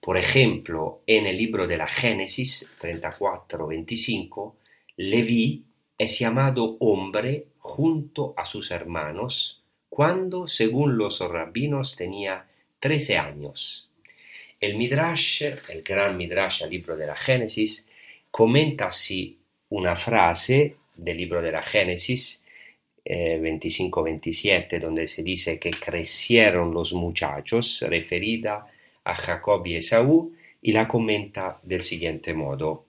Por 0.00 0.16
ejemplo, 0.16 1.00
en 1.06 1.26
el 1.26 1.36
libro 1.36 1.66
de 1.66 1.76
la 1.76 1.86
Génesis 1.86 2.70
34-25, 2.80 4.54
Leví 4.96 5.64
es 5.98 6.18
llamado 6.18 6.76
hombre 6.80 7.46
junto 7.58 8.34
a 8.36 8.46
sus 8.46 8.70
hermanos 8.70 9.62
cuando, 9.90 10.46
según 10.46 10.96
los 10.96 11.20
rabinos, 11.20 11.96
tenía 11.96 12.46
13 12.78 13.18
años. 13.18 13.89
El 14.60 14.76
Midrash, 14.76 15.42
el 15.42 15.82
gran 15.82 16.18
Midrash 16.18 16.62
al 16.62 16.70
libro 16.70 16.94
de 16.94 17.06
la 17.06 17.16
Génesis, 17.16 17.86
comenta 18.30 18.88
así 18.88 19.38
una 19.70 19.96
frase 19.96 20.76
del 20.94 21.16
libro 21.16 21.40
de 21.40 21.50
la 21.50 21.62
Génesis 21.62 22.44
eh, 23.02 23.40
25-27, 23.40 24.78
donde 24.78 25.06
se 25.06 25.22
dice 25.22 25.58
que 25.58 25.70
crecieron 25.70 26.74
los 26.74 26.92
muchachos, 26.92 27.82
referida 27.88 28.66
a 29.02 29.14
Jacob 29.14 29.66
y 29.66 29.76
Esaú, 29.76 30.34
y 30.60 30.72
la 30.72 30.86
comenta 30.86 31.58
del 31.62 31.80
siguiente 31.80 32.34
modo. 32.34 32.84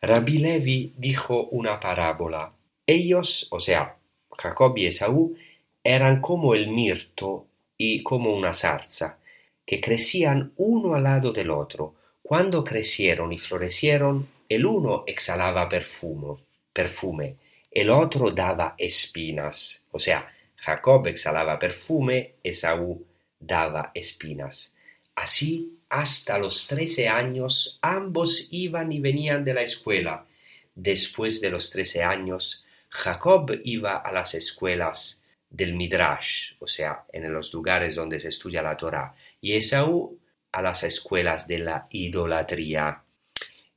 Rabbi 0.00 0.38
Levi 0.38 0.94
dijo 0.96 1.44
una 1.44 1.78
parábola. 1.78 2.52
Ellos, 2.84 3.46
o 3.52 3.60
sea, 3.60 3.96
Jacob 4.36 4.76
y 4.76 4.86
Esaú, 4.86 5.36
eran 5.84 6.20
como 6.20 6.54
el 6.54 6.66
mirto 6.66 7.46
y 7.78 8.02
como 8.02 8.34
una 8.34 8.52
zarza, 8.52 9.18
que 9.66 9.80
crecían 9.80 10.52
uno 10.56 10.94
al 10.94 11.04
lado 11.04 11.32
del 11.32 11.50
otro. 11.50 11.94
Cuando 12.22 12.64
crecieron 12.64 13.32
y 13.32 13.38
florecieron, 13.38 14.28
el 14.48 14.66
uno 14.66 15.04
exhalaba 15.06 15.68
perfumo, 15.68 16.40
perfume, 16.72 17.36
el 17.70 17.90
otro 17.90 18.30
daba 18.30 18.74
espinas. 18.76 19.84
O 19.90 19.98
sea, 19.98 20.30
Jacob 20.56 21.06
exhalaba 21.06 21.58
perfume, 21.58 22.34
Esaú 22.42 23.04
daba 23.40 23.90
espinas. 23.94 24.74
Así, 25.14 25.78
hasta 25.88 26.38
los 26.38 26.66
trece 26.66 27.08
años, 27.08 27.78
ambos 27.82 28.48
iban 28.50 28.92
y 28.92 29.00
venían 29.00 29.44
de 29.44 29.54
la 29.54 29.62
escuela. 29.62 30.26
Después 30.74 31.40
de 31.40 31.50
los 31.50 31.70
trece 31.70 32.02
años, 32.02 32.64
Jacob 32.88 33.50
iba 33.64 33.96
a 33.96 34.12
las 34.12 34.34
escuelas 34.34 35.22
del 35.48 35.74
Midrash, 35.74 36.52
o 36.60 36.66
sea, 36.66 37.04
en 37.12 37.30
los 37.32 37.52
lugares 37.52 37.94
donde 37.94 38.20
se 38.20 38.28
estudia 38.28 38.62
la 38.62 38.76
Torah, 38.76 39.14
y 39.42 39.56
Esaú 39.56 40.18
a 40.52 40.62
las 40.62 40.84
escuelas 40.84 41.48
de 41.48 41.58
la 41.58 41.88
idolatría. 41.90 43.02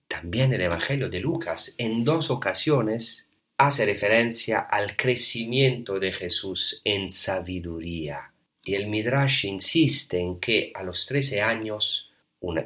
También 0.08 0.54
el 0.54 0.62
Evangelio 0.62 1.10
de 1.10 1.20
Lucas 1.20 1.74
en 1.78 2.06
dos 2.06 2.30
ocasiones 2.30 3.26
hace 3.58 3.86
referencia 3.86 4.60
al 4.60 4.96
crecimiento 4.96 6.00
de 6.00 6.14
Jesús 6.14 6.82
en 6.84 7.10
sabiduría. 7.10 8.32
Y 8.64 8.76
el 8.76 8.88
Midrash 8.88 9.46
insiste 9.46 10.20
en 10.20 10.40
que 10.40 10.72
a 10.76 10.84
los 10.84 11.06
13 11.08 11.42
años, 11.42 12.12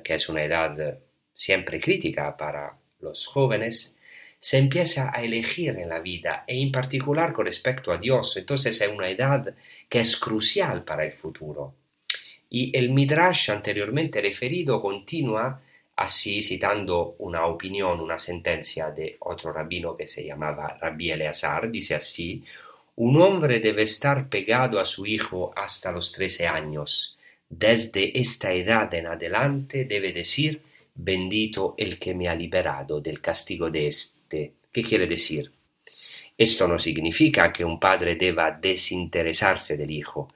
que 0.04 0.16
es 0.16 0.28
una 0.28 0.44
edad 0.44 1.00
siempre 1.34 1.80
crítica 1.80 2.36
para 2.36 2.78
los 3.00 3.28
jóvenes, 3.28 3.96
se 4.42 4.58
empieza 4.58 5.12
a 5.14 5.22
elegir 5.22 5.78
en 5.78 5.90
la 5.90 6.00
vida 6.00 6.44
e 6.48 6.62
en 6.62 6.72
particular 6.72 7.32
con 7.32 7.46
respecto 7.46 7.92
a 7.94 7.98
Dios. 7.98 8.36
Entonces 8.36 8.82
es 8.82 8.90
una 8.90 9.10
edad 9.10 9.56
que 9.88 10.00
es 10.00 10.18
crucial 10.18 10.84
para 10.84 11.06
el 11.06 11.14
futuro. 11.14 11.76
Y 12.50 12.76
el 12.78 12.90
Midrash 12.90 13.52
anteriormente 13.52 14.22
referido 14.22 14.82
continúa 14.82 15.62
así 15.96 16.42
citando 16.42 17.16
una 17.20 17.46
opinión, 17.46 18.00
una 18.00 18.18
sentencia 18.18 18.90
de 18.90 19.18
otro 19.20 19.52
rabino 19.52 19.98
que 19.98 20.08
se 20.08 20.26
llamaba 20.26 20.78
Rabbi 20.80 21.12
Eleazar, 21.12 21.70
dice 21.70 21.96
así, 21.96 22.42
un 22.96 23.22
hombre 23.22 23.60
debe 23.60 23.84
estar 23.84 24.30
pegado 24.30 24.80
a 24.80 24.86
su 24.86 25.06
hijo 25.06 25.52
hasta 25.56 25.92
los 25.92 26.12
trece 26.12 26.48
años. 26.48 27.18
Desde 27.50 28.18
esta 28.18 28.54
edad 28.54 28.94
en 28.94 29.08
adelante 29.08 29.86
debe 29.86 30.14
decir, 30.14 30.62
bendito 30.96 31.76
el 31.78 32.00
que 32.00 32.14
me 32.14 32.30
ha 32.30 32.36
liberado 32.36 33.02
del 33.02 33.22
castigo 33.22 33.70
de 33.70 33.88
este. 33.88 34.54
¿Qué 34.72 34.84
quiere 34.84 35.08
decir? 35.08 35.52
Esto 36.38 36.68
no 36.68 36.80
significa 36.80 37.52
que 37.52 37.66
un 37.66 37.80
padre 37.80 38.16
deba 38.16 38.52
desinteresarse 38.52 39.76
del 39.76 39.92
hijo, 39.92 40.30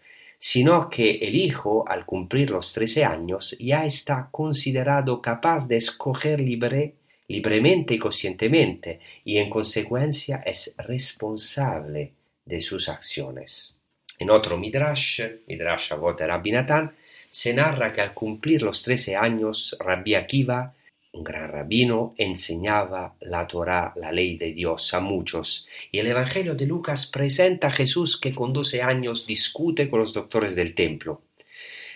sino 0.46 0.89
que 0.89 1.10
el 1.10 1.38
hijo, 1.38 1.86
al 1.88 2.06
cumplir 2.06 2.50
los 2.50 2.74
trece 2.74 3.06
años, 3.06 3.56
ya 3.62 3.86
está 3.86 4.28
considerado 4.30 5.22
capaz 5.22 5.70
de 5.70 5.78
escoger 5.78 6.41
libre, 6.41 6.96
libremente 7.30 7.94
y 7.94 7.98
conscientemente, 7.98 9.00
y 9.24 9.38
en 9.38 9.50
consecuencia 9.50 10.44
es 10.46 10.76
responsable 10.78 12.12
de 12.44 12.60
sus 12.60 12.89
acciones. 12.89 13.78
En 14.20 14.30
otro 14.30 14.58
Midrash, 14.58 15.22
Midrash 15.48 15.94
Avot 15.94 16.20
Rabbi 16.20 16.52
Natán, 16.52 16.94
se 17.30 17.54
narra 17.54 17.94
que 17.94 18.02
al 18.02 18.14
cumplir 18.14 18.64
los 18.64 18.84
trece 18.84 19.16
años, 19.16 19.78
Rabbi 19.80 20.16
Akiva 20.16 20.74
un 21.14 21.24
gran 21.24 21.47
rabino, 21.47 22.16
enseñaba 22.18 23.16
la 23.22 23.47
Torá, 23.47 23.93
la 23.95 24.11
ley 24.11 24.36
de 24.36 24.51
Dios, 24.51 24.93
a 24.95 24.99
muchos, 24.99 25.68
y 25.91 25.99
el 25.99 26.07
Evangelio 26.07 26.55
de 26.55 26.66
Lucas 26.66 27.05
presenta 27.05 27.68
a 27.68 27.72
Jesús 27.72 28.20
que 28.20 28.34
con 28.34 28.51
doce 28.51 28.82
años 28.82 29.28
discute 29.28 29.89
con 29.89 29.99
los 29.99 30.11
doctores 30.11 30.55
del 30.55 30.74
templo. 30.74 31.22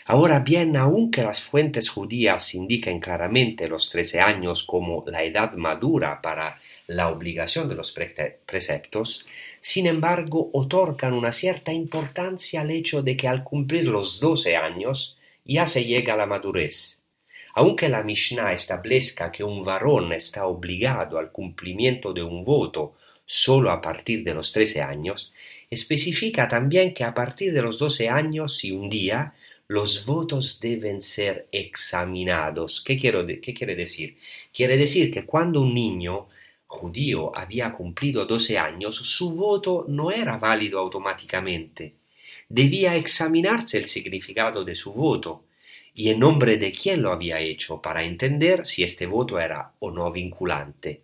Ahora 0.06 0.40
bien, 0.40 0.78
aunque 0.78 1.24
las 1.24 1.42
fuentes 1.42 1.90
judías 1.90 2.54
indican 2.54 3.00
claramente 3.00 3.68
los 3.68 3.90
trece 3.90 4.22
años 4.22 4.64
como 4.64 5.04
la 5.08 5.24
edad 5.24 5.54
madura 5.54 6.22
para 6.22 6.62
la 6.86 7.10
obligación 7.10 7.68
de 7.68 7.76
los 7.76 7.94
preceptos, 8.46 9.26
sin 9.60 9.88
embargo 9.88 10.50
otorgan 10.54 11.14
una 11.14 11.34
cierta 11.34 11.74
importancia 11.74 12.62
al 12.62 12.72
hecho 12.72 13.02
de 13.02 13.18
que 13.18 13.28
al 13.28 13.44
cumplir 13.44 13.88
los 13.88 14.22
doce 14.22 14.56
años 14.56 15.18
ya 15.44 15.66
se 15.68 15.84
llega 15.84 16.14
a 16.14 16.18
la 16.18 16.26
madurez. 16.26 17.02
Aunque 17.60 17.90
la 17.90 18.04
Mishnah 18.04 18.54
establezca 18.54 19.32
que 19.32 19.44
un 19.44 19.64
varón 19.64 20.14
está 20.14 20.46
obligado 20.46 21.18
al 21.18 21.32
cumplimiento 21.32 22.14
de 22.14 22.22
un 22.22 22.46
voto 22.46 22.98
solo 23.26 23.72
a 23.72 23.82
partir 23.82 24.24
de 24.24 24.36
los 24.36 24.54
trece 24.54 24.80
años, 24.80 25.34
especifica 25.68 26.48
también 26.48 26.94
que 26.94 27.04
a 27.04 27.16
partir 27.16 27.52
de 27.52 27.64
los 27.64 27.80
doce 27.80 28.10
años 28.10 28.64
y 28.64 28.72
un 28.72 28.90
día 28.90 29.34
los 29.68 30.06
votos 30.06 30.60
deben 30.60 31.02
ser 31.02 31.48
examinados. 31.52 32.84
¿Qué, 32.86 32.96
¿Qué 32.96 33.54
quiere 33.56 33.76
decir? 33.76 34.18
Quiere 34.54 34.78
decir 34.78 35.12
que 35.12 35.26
cuando 35.26 35.62
un 35.62 35.74
niño 35.74 36.28
judío 36.68 37.36
había 37.36 37.74
cumplido 37.74 38.28
doce 38.28 38.60
años, 38.60 38.98
su 38.98 39.34
voto 39.34 39.84
no 39.88 40.12
era 40.12 40.38
válido 40.38 40.78
automáticamente. 40.78 41.96
Debía 42.50 42.96
examinarse 42.96 43.80
el 43.80 43.88
significado 43.88 44.64
de 44.64 44.76
su 44.76 44.94
voto 44.94 45.47
y 45.98 46.12
en 46.12 46.20
nombre 46.20 46.58
de 46.58 46.72
quién 46.72 47.02
lo 47.02 47.12
había 47.12 47.40
hecho 47.40 47.82
para 47.82 48.04
entender 48.04 48.68
si 48.68 48.84
este 48.84 49.08
voto 49.08 49.40
era 49.40 49.72
o 49.80 49.90
no 49.90 50.12
vinculante. 50.12 51.02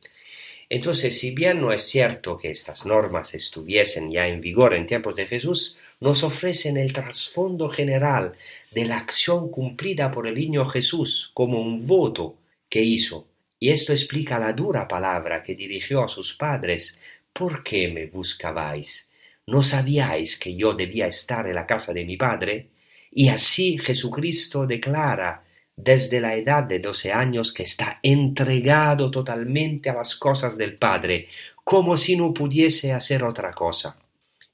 Entonces, 0.70 1.20
si 1.20 1.34
bien 1.34 1.60
no 1.60 1.74
es 1.74 1.82
cierto 1.82 2.38
que 2.38 2.52
estas 2.52 2.86
normas 2.86 3.34
estuviesen 3.34 4.12
ya 4.12 4.28
en 4.28 4.39
vigor 4.39 4.76
en 4.76 4.86
tiempos 4.86 5.16
de 5.16 5.26
Jesús, 5.26 5.78
nos 6.00 6.24
ofrecen 6.24 6.78
el 6.78 6.94
trasfondo 6.94 7.70
general 7.70 8.34
de 8.70 8.86
la 8.86 9.00
acción 9.00 9.50
cumplida 9.50 10.12
por 10.12 10.28
el 10.28 10.36
niño 10.36 10.64
Jesús 10.68 11.32
como 11.34 11.60
un 11.60 11.88
voto 11.88 12.36
que 12.70 12.84
hizo. 12.84 13.26
Y 13.60 13.72
esto 13.72 13.94
explica 13.94 14.38
la 14.38 14.54
dura 14.54 14.88
palabra 14.88 15.41
que 15.41 15.56
dirigió 15.56 16.04
a 16.04 16.08
sus 16.08 16.36
padres 16.36 17.00
¿Por 17.34 17.64
qué 17.64 17.88
me 17.88 18.06
buscabais? 18.06 19.10
¿No 19.48 19.64
sabíais 19.64 20.38
que 20.38 20.56
yo 20.56 20.74
debía 20.76 21.08
estar 21.08 21.48
en 21.48 21.56
la 21.56 21.66
casa 21.66 21.94
de 21.94 22.06
mi 22.06 22.16
padre? 22.16 22.70
Y 23.16 23.30
así 23.30 23.78
Jesucristo 23.78 24.66
declara 24.66 25.43
desde 25.76 26.20
la 26.20 26.36
edad 26.36 26.64
de 26.64 26.80
doce 26.80 27.11
años 27.11 27.53
que 27.53 27.64
está 27.64 27.99
entregado 28.01 29.11
totalmente 29.11 29.89
a 29.89 29.93
las 29.93 30.16
cosas 30.16 30.57
del 30.57 30.76
Padre, 30.76 31.28
como 31.64 31.97
si 31.97 32.16
no 32.16 32.34
pudiese 32.34 32.91
hacer 32.91 33.24
otra 33.24 33.51
cosa. 33.51 33.95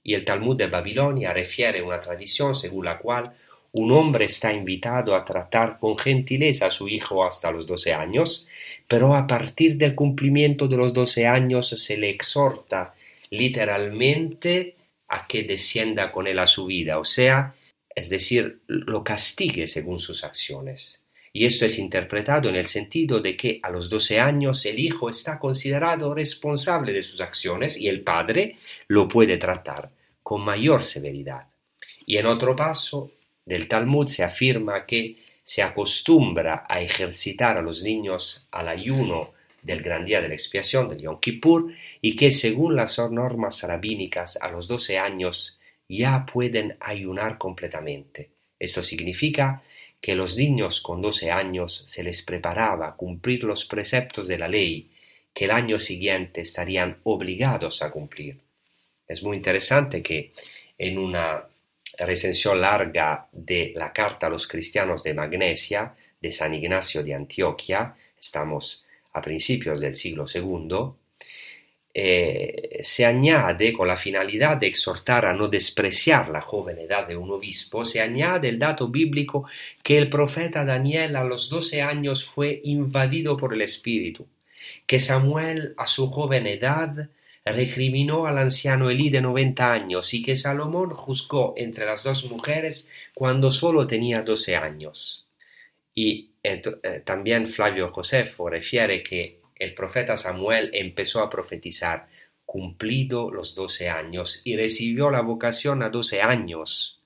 Y 0.03 0.13
el 0.13 0.25
Talmud 0.25 0.57
de 0.57 0.67
Babilonia 0.67 1.33
refiere 1.33 1.81
una 1.81 1.99
tradición 1.99 2.55
según 2.55 2.85
la 2.85 2.97
cual 2.97 3.33
un 3.71 3.91
hombre 3.91 4.25
está 4.25 4.51
invitado 4.51 5.15
a 5.15 5.23
tratar 5.23 5.77
con 5.79 5.97
gentileza 5.97 6.67
a 6.67 6.71
su 6.71 6.87
hijo 6.87 7.23
hasta 7.23 7.51
los 7.51 7.67
doce 7.67 7.93
años, 7.93 8.47
pero 8.87 9.15
a 9.15 9.27
partir 9.27 9.77
del 9.77 9.93
cumplimiento 9.93 10.67
de 10.67 10.77
los 10.77 10.93
doce 10.93 11.27
años 11.27 11.69
se 11.69 11.97
le 11.97 12.09
exhorta 12.09 12.93
literalmente 13.29 14.75
a 15.07 15.27
que 15.27 15.43
descienda 15.43 16.11
con 16.11 16.27
él 16.27 16.39
a 16.39 16.47
su 16.47 16.65
vida, 16.65 16.97
o 16.97 17.05
sea, 17.05 17.53
es 17.99 18.09
decir, 18.09 18.61
lo 18.67 19.03
castigue 19.03 19.67
según 19.67 19.99
sus 19.99 20.23
acciones. 20.23 21.03
Y 21.33 21.45
esto 21.45 21.65
es 21.65 21.77
interpretado 21.77 22.47
en 22.47 22.55
el 22.55 22.67
sentido 22.67 23.19
de 23.19 23.35
que 23.35 23.59
a 23.61 23.69
los 23.69 23.89
doce 23.89 24.19
años 24.19 24.65
el 24.65 24.79
hijo 24.79 25.09
está 25.09 25.37
considerado 25.37 26.13
responsable 26.13 26.93
de 26.93 27.03
sus 27.03 27.19
acciones 27.19 27.77
y 27.77 27.89
el 27.89 28.01
padre 28.01 28.55
lo 28.87 29.07
puede 29.09 29.37
tratar 29.37 29.91
con 30.23 30.41
mayor 30.41 30.81
severidad. 30.81 31.47
Y 32.05 32.17
en 32.17 32.25
otro 32.25 32.55
paso 32.55 33.11
del 33.45 33.67
Talmud 33.67 34.07
se 34.07 34.23
afirma 34.23 34.85
que 34.85 35.17
se 35.43 35.61
acostumbra 35.61 36.65
a 36.69 36.81
ejercitar 36.81 37.57
a 37.57 37.61
los 37.61 37.83
niños 37.83 38.47
al 38.51 38.69
ayuno 38.69 39.33
del 39.61 39.81
gran 39.81 40.05
día 40.05 40.21
de 40.21 40.29
la 40.29 40.35
expiación, 40.35 40.87
del 40.87 41.01
Yom 41.01 41.19
Kippur, 41.19 41.73
y 42.01 42.15
que 42.15 42.31
según 42.31 42.77
las 42.77 42.97
normas 42.97 43.61
rabínicas 43.63 44.37
a 44.41 44.49
los 44.49 44.69
doce 44.69 44.97
años 44.97 45.58
ya 45.89 46.25
pueden 46.31 46.77
ayunar 46.79 47.37
completamente. 47.37 48.29
Esto 48.59 48.83
significa 48.83 49.63
que 49.99 50.15
los 50.15 50.37
niños 50.37 50.79
con 50.81 51.01
doce 51.01 51.31
años 51.31 51.83
se 51.87 52.03
les 52.03 52.21
preparaba 52.21 52.87
a 52.87 52.95
cumplir 52.95 53.43
los 53.43 53.65
preceptos 53.65 54.27
de 54.27 54.37
la 54.37 54.47
ley 54.47 54.91
que 55.33 55.45
el 55.45 55.51
año 55.51 55.79
siguiente 55.79 56.41
estarían 56.41 56.99
obligados 57.03 57.81
a 57.81 57.91
cumplir. 57.91 58.39
Es 59.07 59.23
muy 59.23 59.37
interesante 59.37 60.01
que 60.03 60.31
en 60.77 60.97
una 60.97 61.43
recensión 61.97 62.61
larga 62.61 63.27
de 63.31 63.73
la 63.75 63.91
Carta 63.91 64.27
a 64.27 64.29
los 64.29 64.47
Cristianos 64.47 65.03
de 65.03 65.13
Magnesia 65.13 65.95
de 66.21 66.31
San 66.31 66.53
Ignacio 66.53 67.03
de 67.03 67.13
Antioquia, 67.13 67.95
estamos 68.19 68.85
a 69.13 69.21
principios 69.21 69.81
del 69.81 69.95
siglo 69.95 70.25
II, 70.31 70.93
eh, 71.93 72.79
se 72.83 73.05
añade, 73.05 73.73
con 73.73 73.87
la 73.87 73.97
finalidad 73.97 74.57
de 74.57 74.67
exhortar 74.67 75.25
a 75.25 75.33
no 75.33 75.47
despreciar 75.47 76.29
la 76.29 76.41
joven 76.41 76.77
edad 76.77 77.07
de 77.07 77.17
un 77.17 77.31
obispo, 77.31 77.83
se 77.83 77.99
añade 77.99 78.49
el 78.49 78.59
dato 78.59 78.87
bíblico 78.89 79.45
que 79.83 79.97
el 79.97 80.09
profeta 80.09 80.65
Daniel 80.65 81.15
a 81.15 81.23
los 81.23 81.49
doce 81.49 81.81
años 81.81 82.25
fue 82.25 82.61
invadido 82.63 83.37
por 83.37 83.53
el 83.53 83.61
Espíritu, 83.61 84.27
que 84.85 84.99
Samuel 84.99 85.73
a 85.77 85.87
su 85.87 86.11
joven 86.11 86.45
edad 86.47 87.09
recriminó 87.43 88.27
al 88.27 88.37
anciano 88.37 88.89
Elí 88.89 89.09
de 89.09 89.21
noventa 89.21 89.71
años 89.71 90.13
y 90.13 90.21
que 90.21 90.35
Salomón 90.35 90.91
juzgó 90.91 91.55
entre 91.57 91.85
las 91.85 92.03
dos 92.03 92.29
mujeres 92.29 92.87
cuando 93.15 93.49
sólo 93.49 93.87
tenía 93.87 94.21
doce 94.21 94.55
años. 94.55 95.25
Y 95.95 96.29
eh, 96.43 96.61
también 97.03 97.47
Flavio 97.47 97.91
Josefo 97.91 98.49
refiere 98.49 99.01
que 99.01 99.38
el 99.59 99.73
profeta 99.73 100.15
Samuel 100.15 100.71
empezó 100.73 101.21
a 101.21 101.29
profetizar 101.29 102.07
cumplido 102.45 103.29
los 103.29 103.53
doce 103.53 103.89
años 103.89 104.41
y 104.43 104.55
recibió 104.55 105.11
la 105.11 105.21
vocación 105.21 105.83
a 105.83 105.89
doce 105.89 106.21
años. 106.21 106.99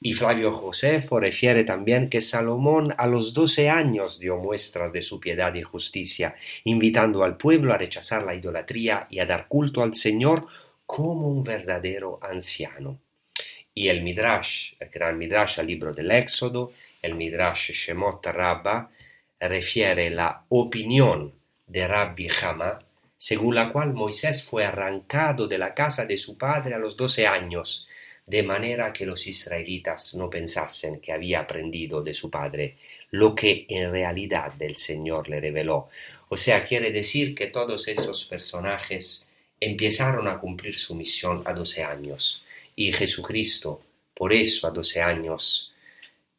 Y 0.00 0.14
Flavio 0.14 0.52
Josefo 0.52 1.18
refiere 1.18 1.64
también 1.64 2.08
que 2.08 2.20
Salomón 2.20 2.94
a 2.96 3.06
los 3.06 3.34
doce 3.34 3.68
años 3.68 4.18
dio 4.18 4.36
muestras 4.36 4.92
de 4.92 5.02
su 5.02 5.18
piedad 5.18 5.52
y 5.54 5.62
justicia, 5.62 6.36
invitando 6.64 7.24
al 7.24 7.36
pueblo 7.36 7.74
a 7.74 7.78
rechazar 7.78 8.22
la 8.22 8.34
idolatría 8.34 9.06
y 9.10 9.18
a 9.18 9.26
dar 9.26 9.48
culto 9.48 9.82
al 9.82 9.94
Señor 9.94 10.46
como 10.86 11.28
un 11.28 11.42
verdadero 11.42 12.18
anciano. 12.22 13.00
Y 13.74 13.88
el 13.88 14.02
Midrash, 14.02 14.74
el 14.78 14.88
gran 14.88 15.18
Midrash 15.18 15.60
al 15.60 15.66
libro 15.66 15.92
del 15.92 16.10
Éxodo, 16.10 16.72
el 17.02 17.14
Midrash 17.14 17.72
Shemot 17.72 18.24
Rabba, 18.24 18.90
refiere 19.38 20.08
la 20.08 20.44
opinión 20.48 21.35
de 21.66 21.86
Rabbi 21.86 22.28
Hama, 22.42 22.78
según 23.18 23.54
la 23.54 23.72
cual 23.72 23.92
Moisés 23.92 24.44
fue 24.44 24.64
arrancado 24.64 25.48
de 25.48 25.58
la 25.58 25.74
casa 25.74 26.06
de 26.06 26.16
su 26.16 26.36
padre 26.36 26.74
a 26.74 26.78
los 26.78 26.96
doce 26.96 27.26
años, 27.26 27.86
de 28.26 28.42
manera 28.42 28.92
que 28.92 29.06
los 29.06 29.26
israelitas 29.26 30.14
no 30.14 30.28
pensasen 30.28 31.00
que 31.00 31.12
había 31.12 31.40
aprendido 31.40 32.02
de 32.02 32.12
su 32.12 32.28
padre 32.28 32.76
lo 33.10 33.34
que 33.34 33.66
en 33.68 33.90
realidad 33.92 34.52
el 34.60 34.76
Señor 34.76 35.28
le 35.28 35.40
reveló. 35.40 35.88
O 36.28 36.36
sea, 36.36 36.64
quiere 36.64 36.90
decir 36.90 37.34
que 37.34 37.46
todos 37.46 37.86
esos 37.86 38.24
personajes 38.24 39.26
empezaron 39.60 40.26
a 40.28 40.38
cumplir 40.38 40.76
su 40.76 40.94
misión 40.94 41.42
a 41.44 41.52
doce 41.52 41.84
años. 41.84 42.42
Y 42.74 42.92
Jesucristo, 42.92 43.80
por 44.14 44.32
eso 44.32 44.66
a 44.66 44.70
doce 44.70 45.00
años, 45.00 45.72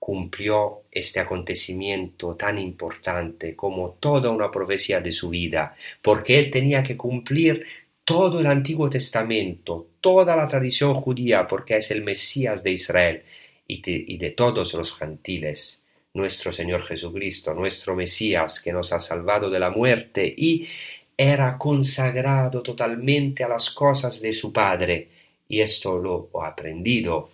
cumplió 0.07 0.83
este 0.89 1.19
acontecimiento 1.19 2.37
tan 2.37 2.57
importante 2.57 3.57
como 3.57 3.97
toda 3.99 4.29
una 4.29 4.49
profecía 4.49 5.01
de 5.01 5.11
su 5.11 5.27
vida, 5.27 5.75
porque 6.01 6.39
él 6.39 6.49
tenía 6.49 6.81
que 6.81 6.95
cumplir 6.95 7.65
todo 8.05 8.39
el 8.39 8.45
Antiguo 8.45 8.89
Testamento, 8.89 9.89
toda 9.99 10.33
la 10.37 10.47
tradición 10.47 10.93
judía, 10.93 11.45
porque 11.45 11.75
es 11.75 11.91
el 11.91 12.05
Mesías 12.05 12.63
de 12.63 12.71
Israel 12.71 13.23
y 13.67 14.17
de, 14.17 14.29
todos 14.31 14.73
los 14.75 14.97
gentiles, 14.97 15.83
nuestro 16.13 16.53
Señor 16.53 16.83
Jesucristo, 16.83 17.53
nuestro 17.53 17.93
Mesías 17.93 18.61
que 18.61 18.71
nos 18.71 18.93
ha 18.93 19.01
salvado 19.01 19.49
de 19.49 19.59
la 19.59 19.71
muerte 19.71 20.33
y 20.37 20.69
era 21.17 21.57
consagrado 21.57 22.61
totalmente 22.61 23.43
a 23.43 23.49
las 23.49 23.71
cosas 23.71 24.21
de 24.21 24.31
su 24.31 24.53
Padre, 24.53 25.09
y 25.49 25.59
esto 25.59 25.97
lo 25.97 26.29
ha 26.41 26.47
aprendido 26.47 27.31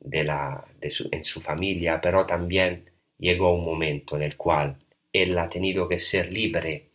de 0.00 0.24
la, 0.24 0.64
en 1.10 1.24
su 1.24 1.40
familia, 1.40 2.00
pero 2.00 2.26
también 2.26 2.84
llegó 3.18 3.54
un 3.54 3.64
momento 3.64 4.16
en 4.16 4.22
el 4.22 4.36
cual 4.36 4.76
él 5.12 5.38
ha 5.38 5.48
tenido 5.48 5.88
que 5.88 5.98
ser 5.98 6.32
libre, 6.32 6.86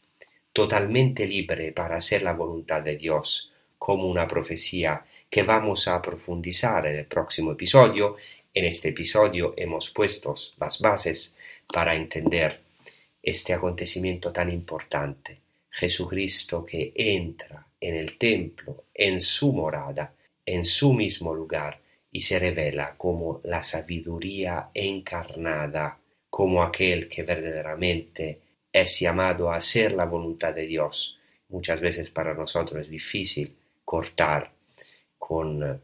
totalmente 0.52 1.26
libre 1.26 1.72
para 1.72 1.98
hacer 1.98 2.22
la 2.22 2.34
voluntad 2.34 2.82
de 2.82 2.98
Dios, 2.98 3.52
como 3.78 4.08
una 4.08 4.28
profecía 4.28 5.06
que 5.30 5.44
vamos 5.44 5.88
a 5.88 6.02
profundizar 6.02 6.86
en 6.86 6.98
el 6.98 7.06
próximo 7.06 7.54
episodio. 7.54 8.18
En 8.54 8.66
este 8.66 8.90
episodio 8.90 9.54
hemos 9.56 9.90
puesto 9.90 10.36
las 10.60 10.80
bases 10.80 11.36
para 11.66 11.96
entender 11.96 12.60
este 13.24 13.54
acontecimiento 13.54 14.32
tan 14.32 14.50
importante. 14.52 15.38
Jesucristo 15.72 16.66
que 16.66 16.92
entra 16.96 17.66
en 17.80 17.96
el 17.96 18.18
templo, 18.18 18.84
en 18.94 19.22
su 19.22 19.54
morada, 19.54 20.14
en 20.46 20.66
su 20.66 20.94
mismo 20.94 21.34
lugar, 21.34 21.80
y 22.12 22.22
se 22.22 22.40
revela 22.40 22.96
como 22.98 23.42
la 23.44 23.64
sabiduría 23.64 24.70
encarnada, 24.74 26.00
como 26.30 26.64
aquel 26.64 27.08
que 27.08 27.24
verdaderamente 27.24 28.40
es 28.72 29.00
llamado 29.00 29.52
a 29.52 29.58
hacer 29.58 29.92
la 29.92 30.06
voluntad 30.06 30.54
de 30.54 30.66
Dios. 30.66 31.18
Muchas 31.50 31.82
veces 31.82 32.10
para 32.10 32.34
nosotros 32.34 32.82
es 32.82 32.90
difícil 32.90 33.56
cortar 33.84 34.52
con 35.18 35.82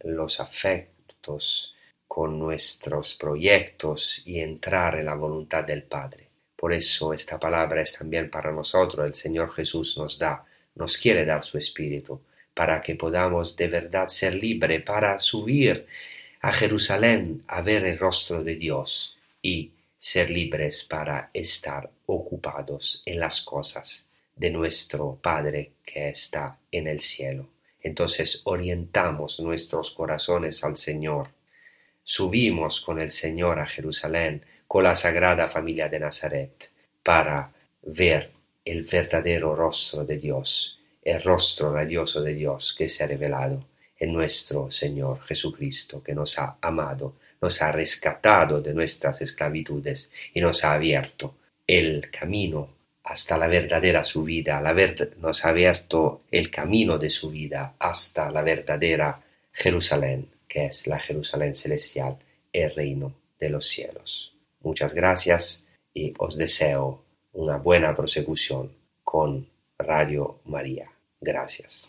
los 0.00 0.40
afectos, 0.40 1.74
con 2.06 2.38
nuestros 2.38 3.14
proyectos 3.14 4.22
y 4.24 4.40
entrar 4.40 4.96
en 4.96 5.06
la 5.06 5.14
voluntad 5.14 5.64
del 5.64 5.82
Padre. 5.82 6.28
Por 6.56 6.72
eso 6.72 7.12
esta 7.12 7.38
palabra 7.38 7.80
es 7.80 7.96
también 7.96 8.30
para 8.30 8.52
nosotros. 8.52 9.06
El 9.06 9.14
Señor 9.14 9.52
Jesús 9.52 9.96
nos 9.96 10.18
da, 10.18 10.44
nos 10.74 10.98
quiere 10.98 11.24
dar 11.24 11.42
su 11.42 11.58
Espíritu 11.58 12.20
para 12.60 12.82
que 12.82 12.94
podamos 12.94 13.56
de 13.56 13.68
verdad 13.68 14.08
ser 14.08 14.34
libres, 14.34 14.82
para 14.82 15.18
subir 15.18 15.86
a 16.42 16.52
Jerusalén 16.52 17.42
a 17.48 17.62
ver 17.62 17.86
el 17.86 17.98
rostro 17.98 18.44
de 18.44 18.56
Dios 18.56 19.16
y 19.40 19.70
ser 19.98 20.28
libres 20.28 20.84
para 20.84 21.30
estar 21.32 21.88
ocupados 22.04 23.02
en 23.06 23.18
las 23.18 23.40
cosas 23.40 24.04
de 24.36 24.50
nuestro 24.50 25.18
Padre 25.22 25.72
que 25.86 26.10
está 26.10 26.58
en 26.70 26.86
el 26.86 27.00
cielo. 27.00 27.48
Entonces 27.82 28.42
orientamos 28.44 29.40
nuestros 29.40 29.92
corazones 29.92 30.62
al 30.62 30.76
Señor. 30.76 31.28
Subimos 32.04 32.82
con 32.82 33.00
el 33.00 33.10
Señor 33.10 33.58
a 33.58 33.64
Jerusalén, 33.64 34.44
con 34.68 34.84
la 34.84 34.94
Sagrada 34.94 35.48
Familia 35.48 35.88
de 35.88 36.00
Nazaret, 36.00 36.70
para 37.02 37.54
ver 37.80 38.32
el 38.66 38.82
verdadero 38.82 39.56
rostro 39.56 40.04
de 40.04 40.18
Dios 40.18 40.76
el 41.02 41.22
rostro 41.22 41.72
radioso 41.72 42.22
de 42.22 42.34
Dios 42.34 42.74
que 42.76 42.88
se 42.88 43.04
ha 43.04 43.06
revelado 43.06 43.64
en 43.98 44.12
nuestro 44.12 44.70
Señor 44.70 45.20
Jesucristo, 45.22 46.02
que 46.02 46.14
nos 46.14 46.38
ha 46.38 46.56
amado, 46.60 47.14
nos 47.40 47.60
ha 47.62 47.70
rescatado 47.72 48.60
de 48.60 48.74
nuestras 48.74 49.20
esclavitudes 49.20 50.10
y 50.34 50.40
nos 50.40 50.64
ha 50.64 50.72
abierto 50.72 51.34
el 51.66 52.10
camino 52.10 52.68
hasta 53.04 53.36
la 53.36 53.46
verdadera 53.46 54.04
su 54.04 54.24
vida, 54.24 54.60
la 54.60 54.74
nos 55.18 55.44
ha 55.44 55.48
abierto 55.48 56.22
el 56.30 56.50
camino 56.50 56.98
de 56.98 57.10
su 57.10 57.30
vida 57.30 57.74
hasta 57.78 58.30
la 58.30 58.42
verdadera 58.42 59.20
Jerusalén, 59.52 60.28
que 60.48 60.66
es 60.66 60.86
la 60.86 60.98
Jerusalén 60.98 61.54
celestial, 61.54 62.16
el 62.52 62.74
reino 62.74 63.12
de 63.38 63.50
los 63.50 63.66
cielos. 63.66 64.32
Muchas 64.60 64.94
gracias 64.94 65.64
y 65.92 66.12
os 66.18 66.36
deseo 66.36 67.02
una 67.32 67.56
buena 67.56 67.94
prosecución 67.96 68.72
con 69.02 69.46
Radio 69.78 70.40
María. 70.44 70.89
Gracias. 71.20 71.88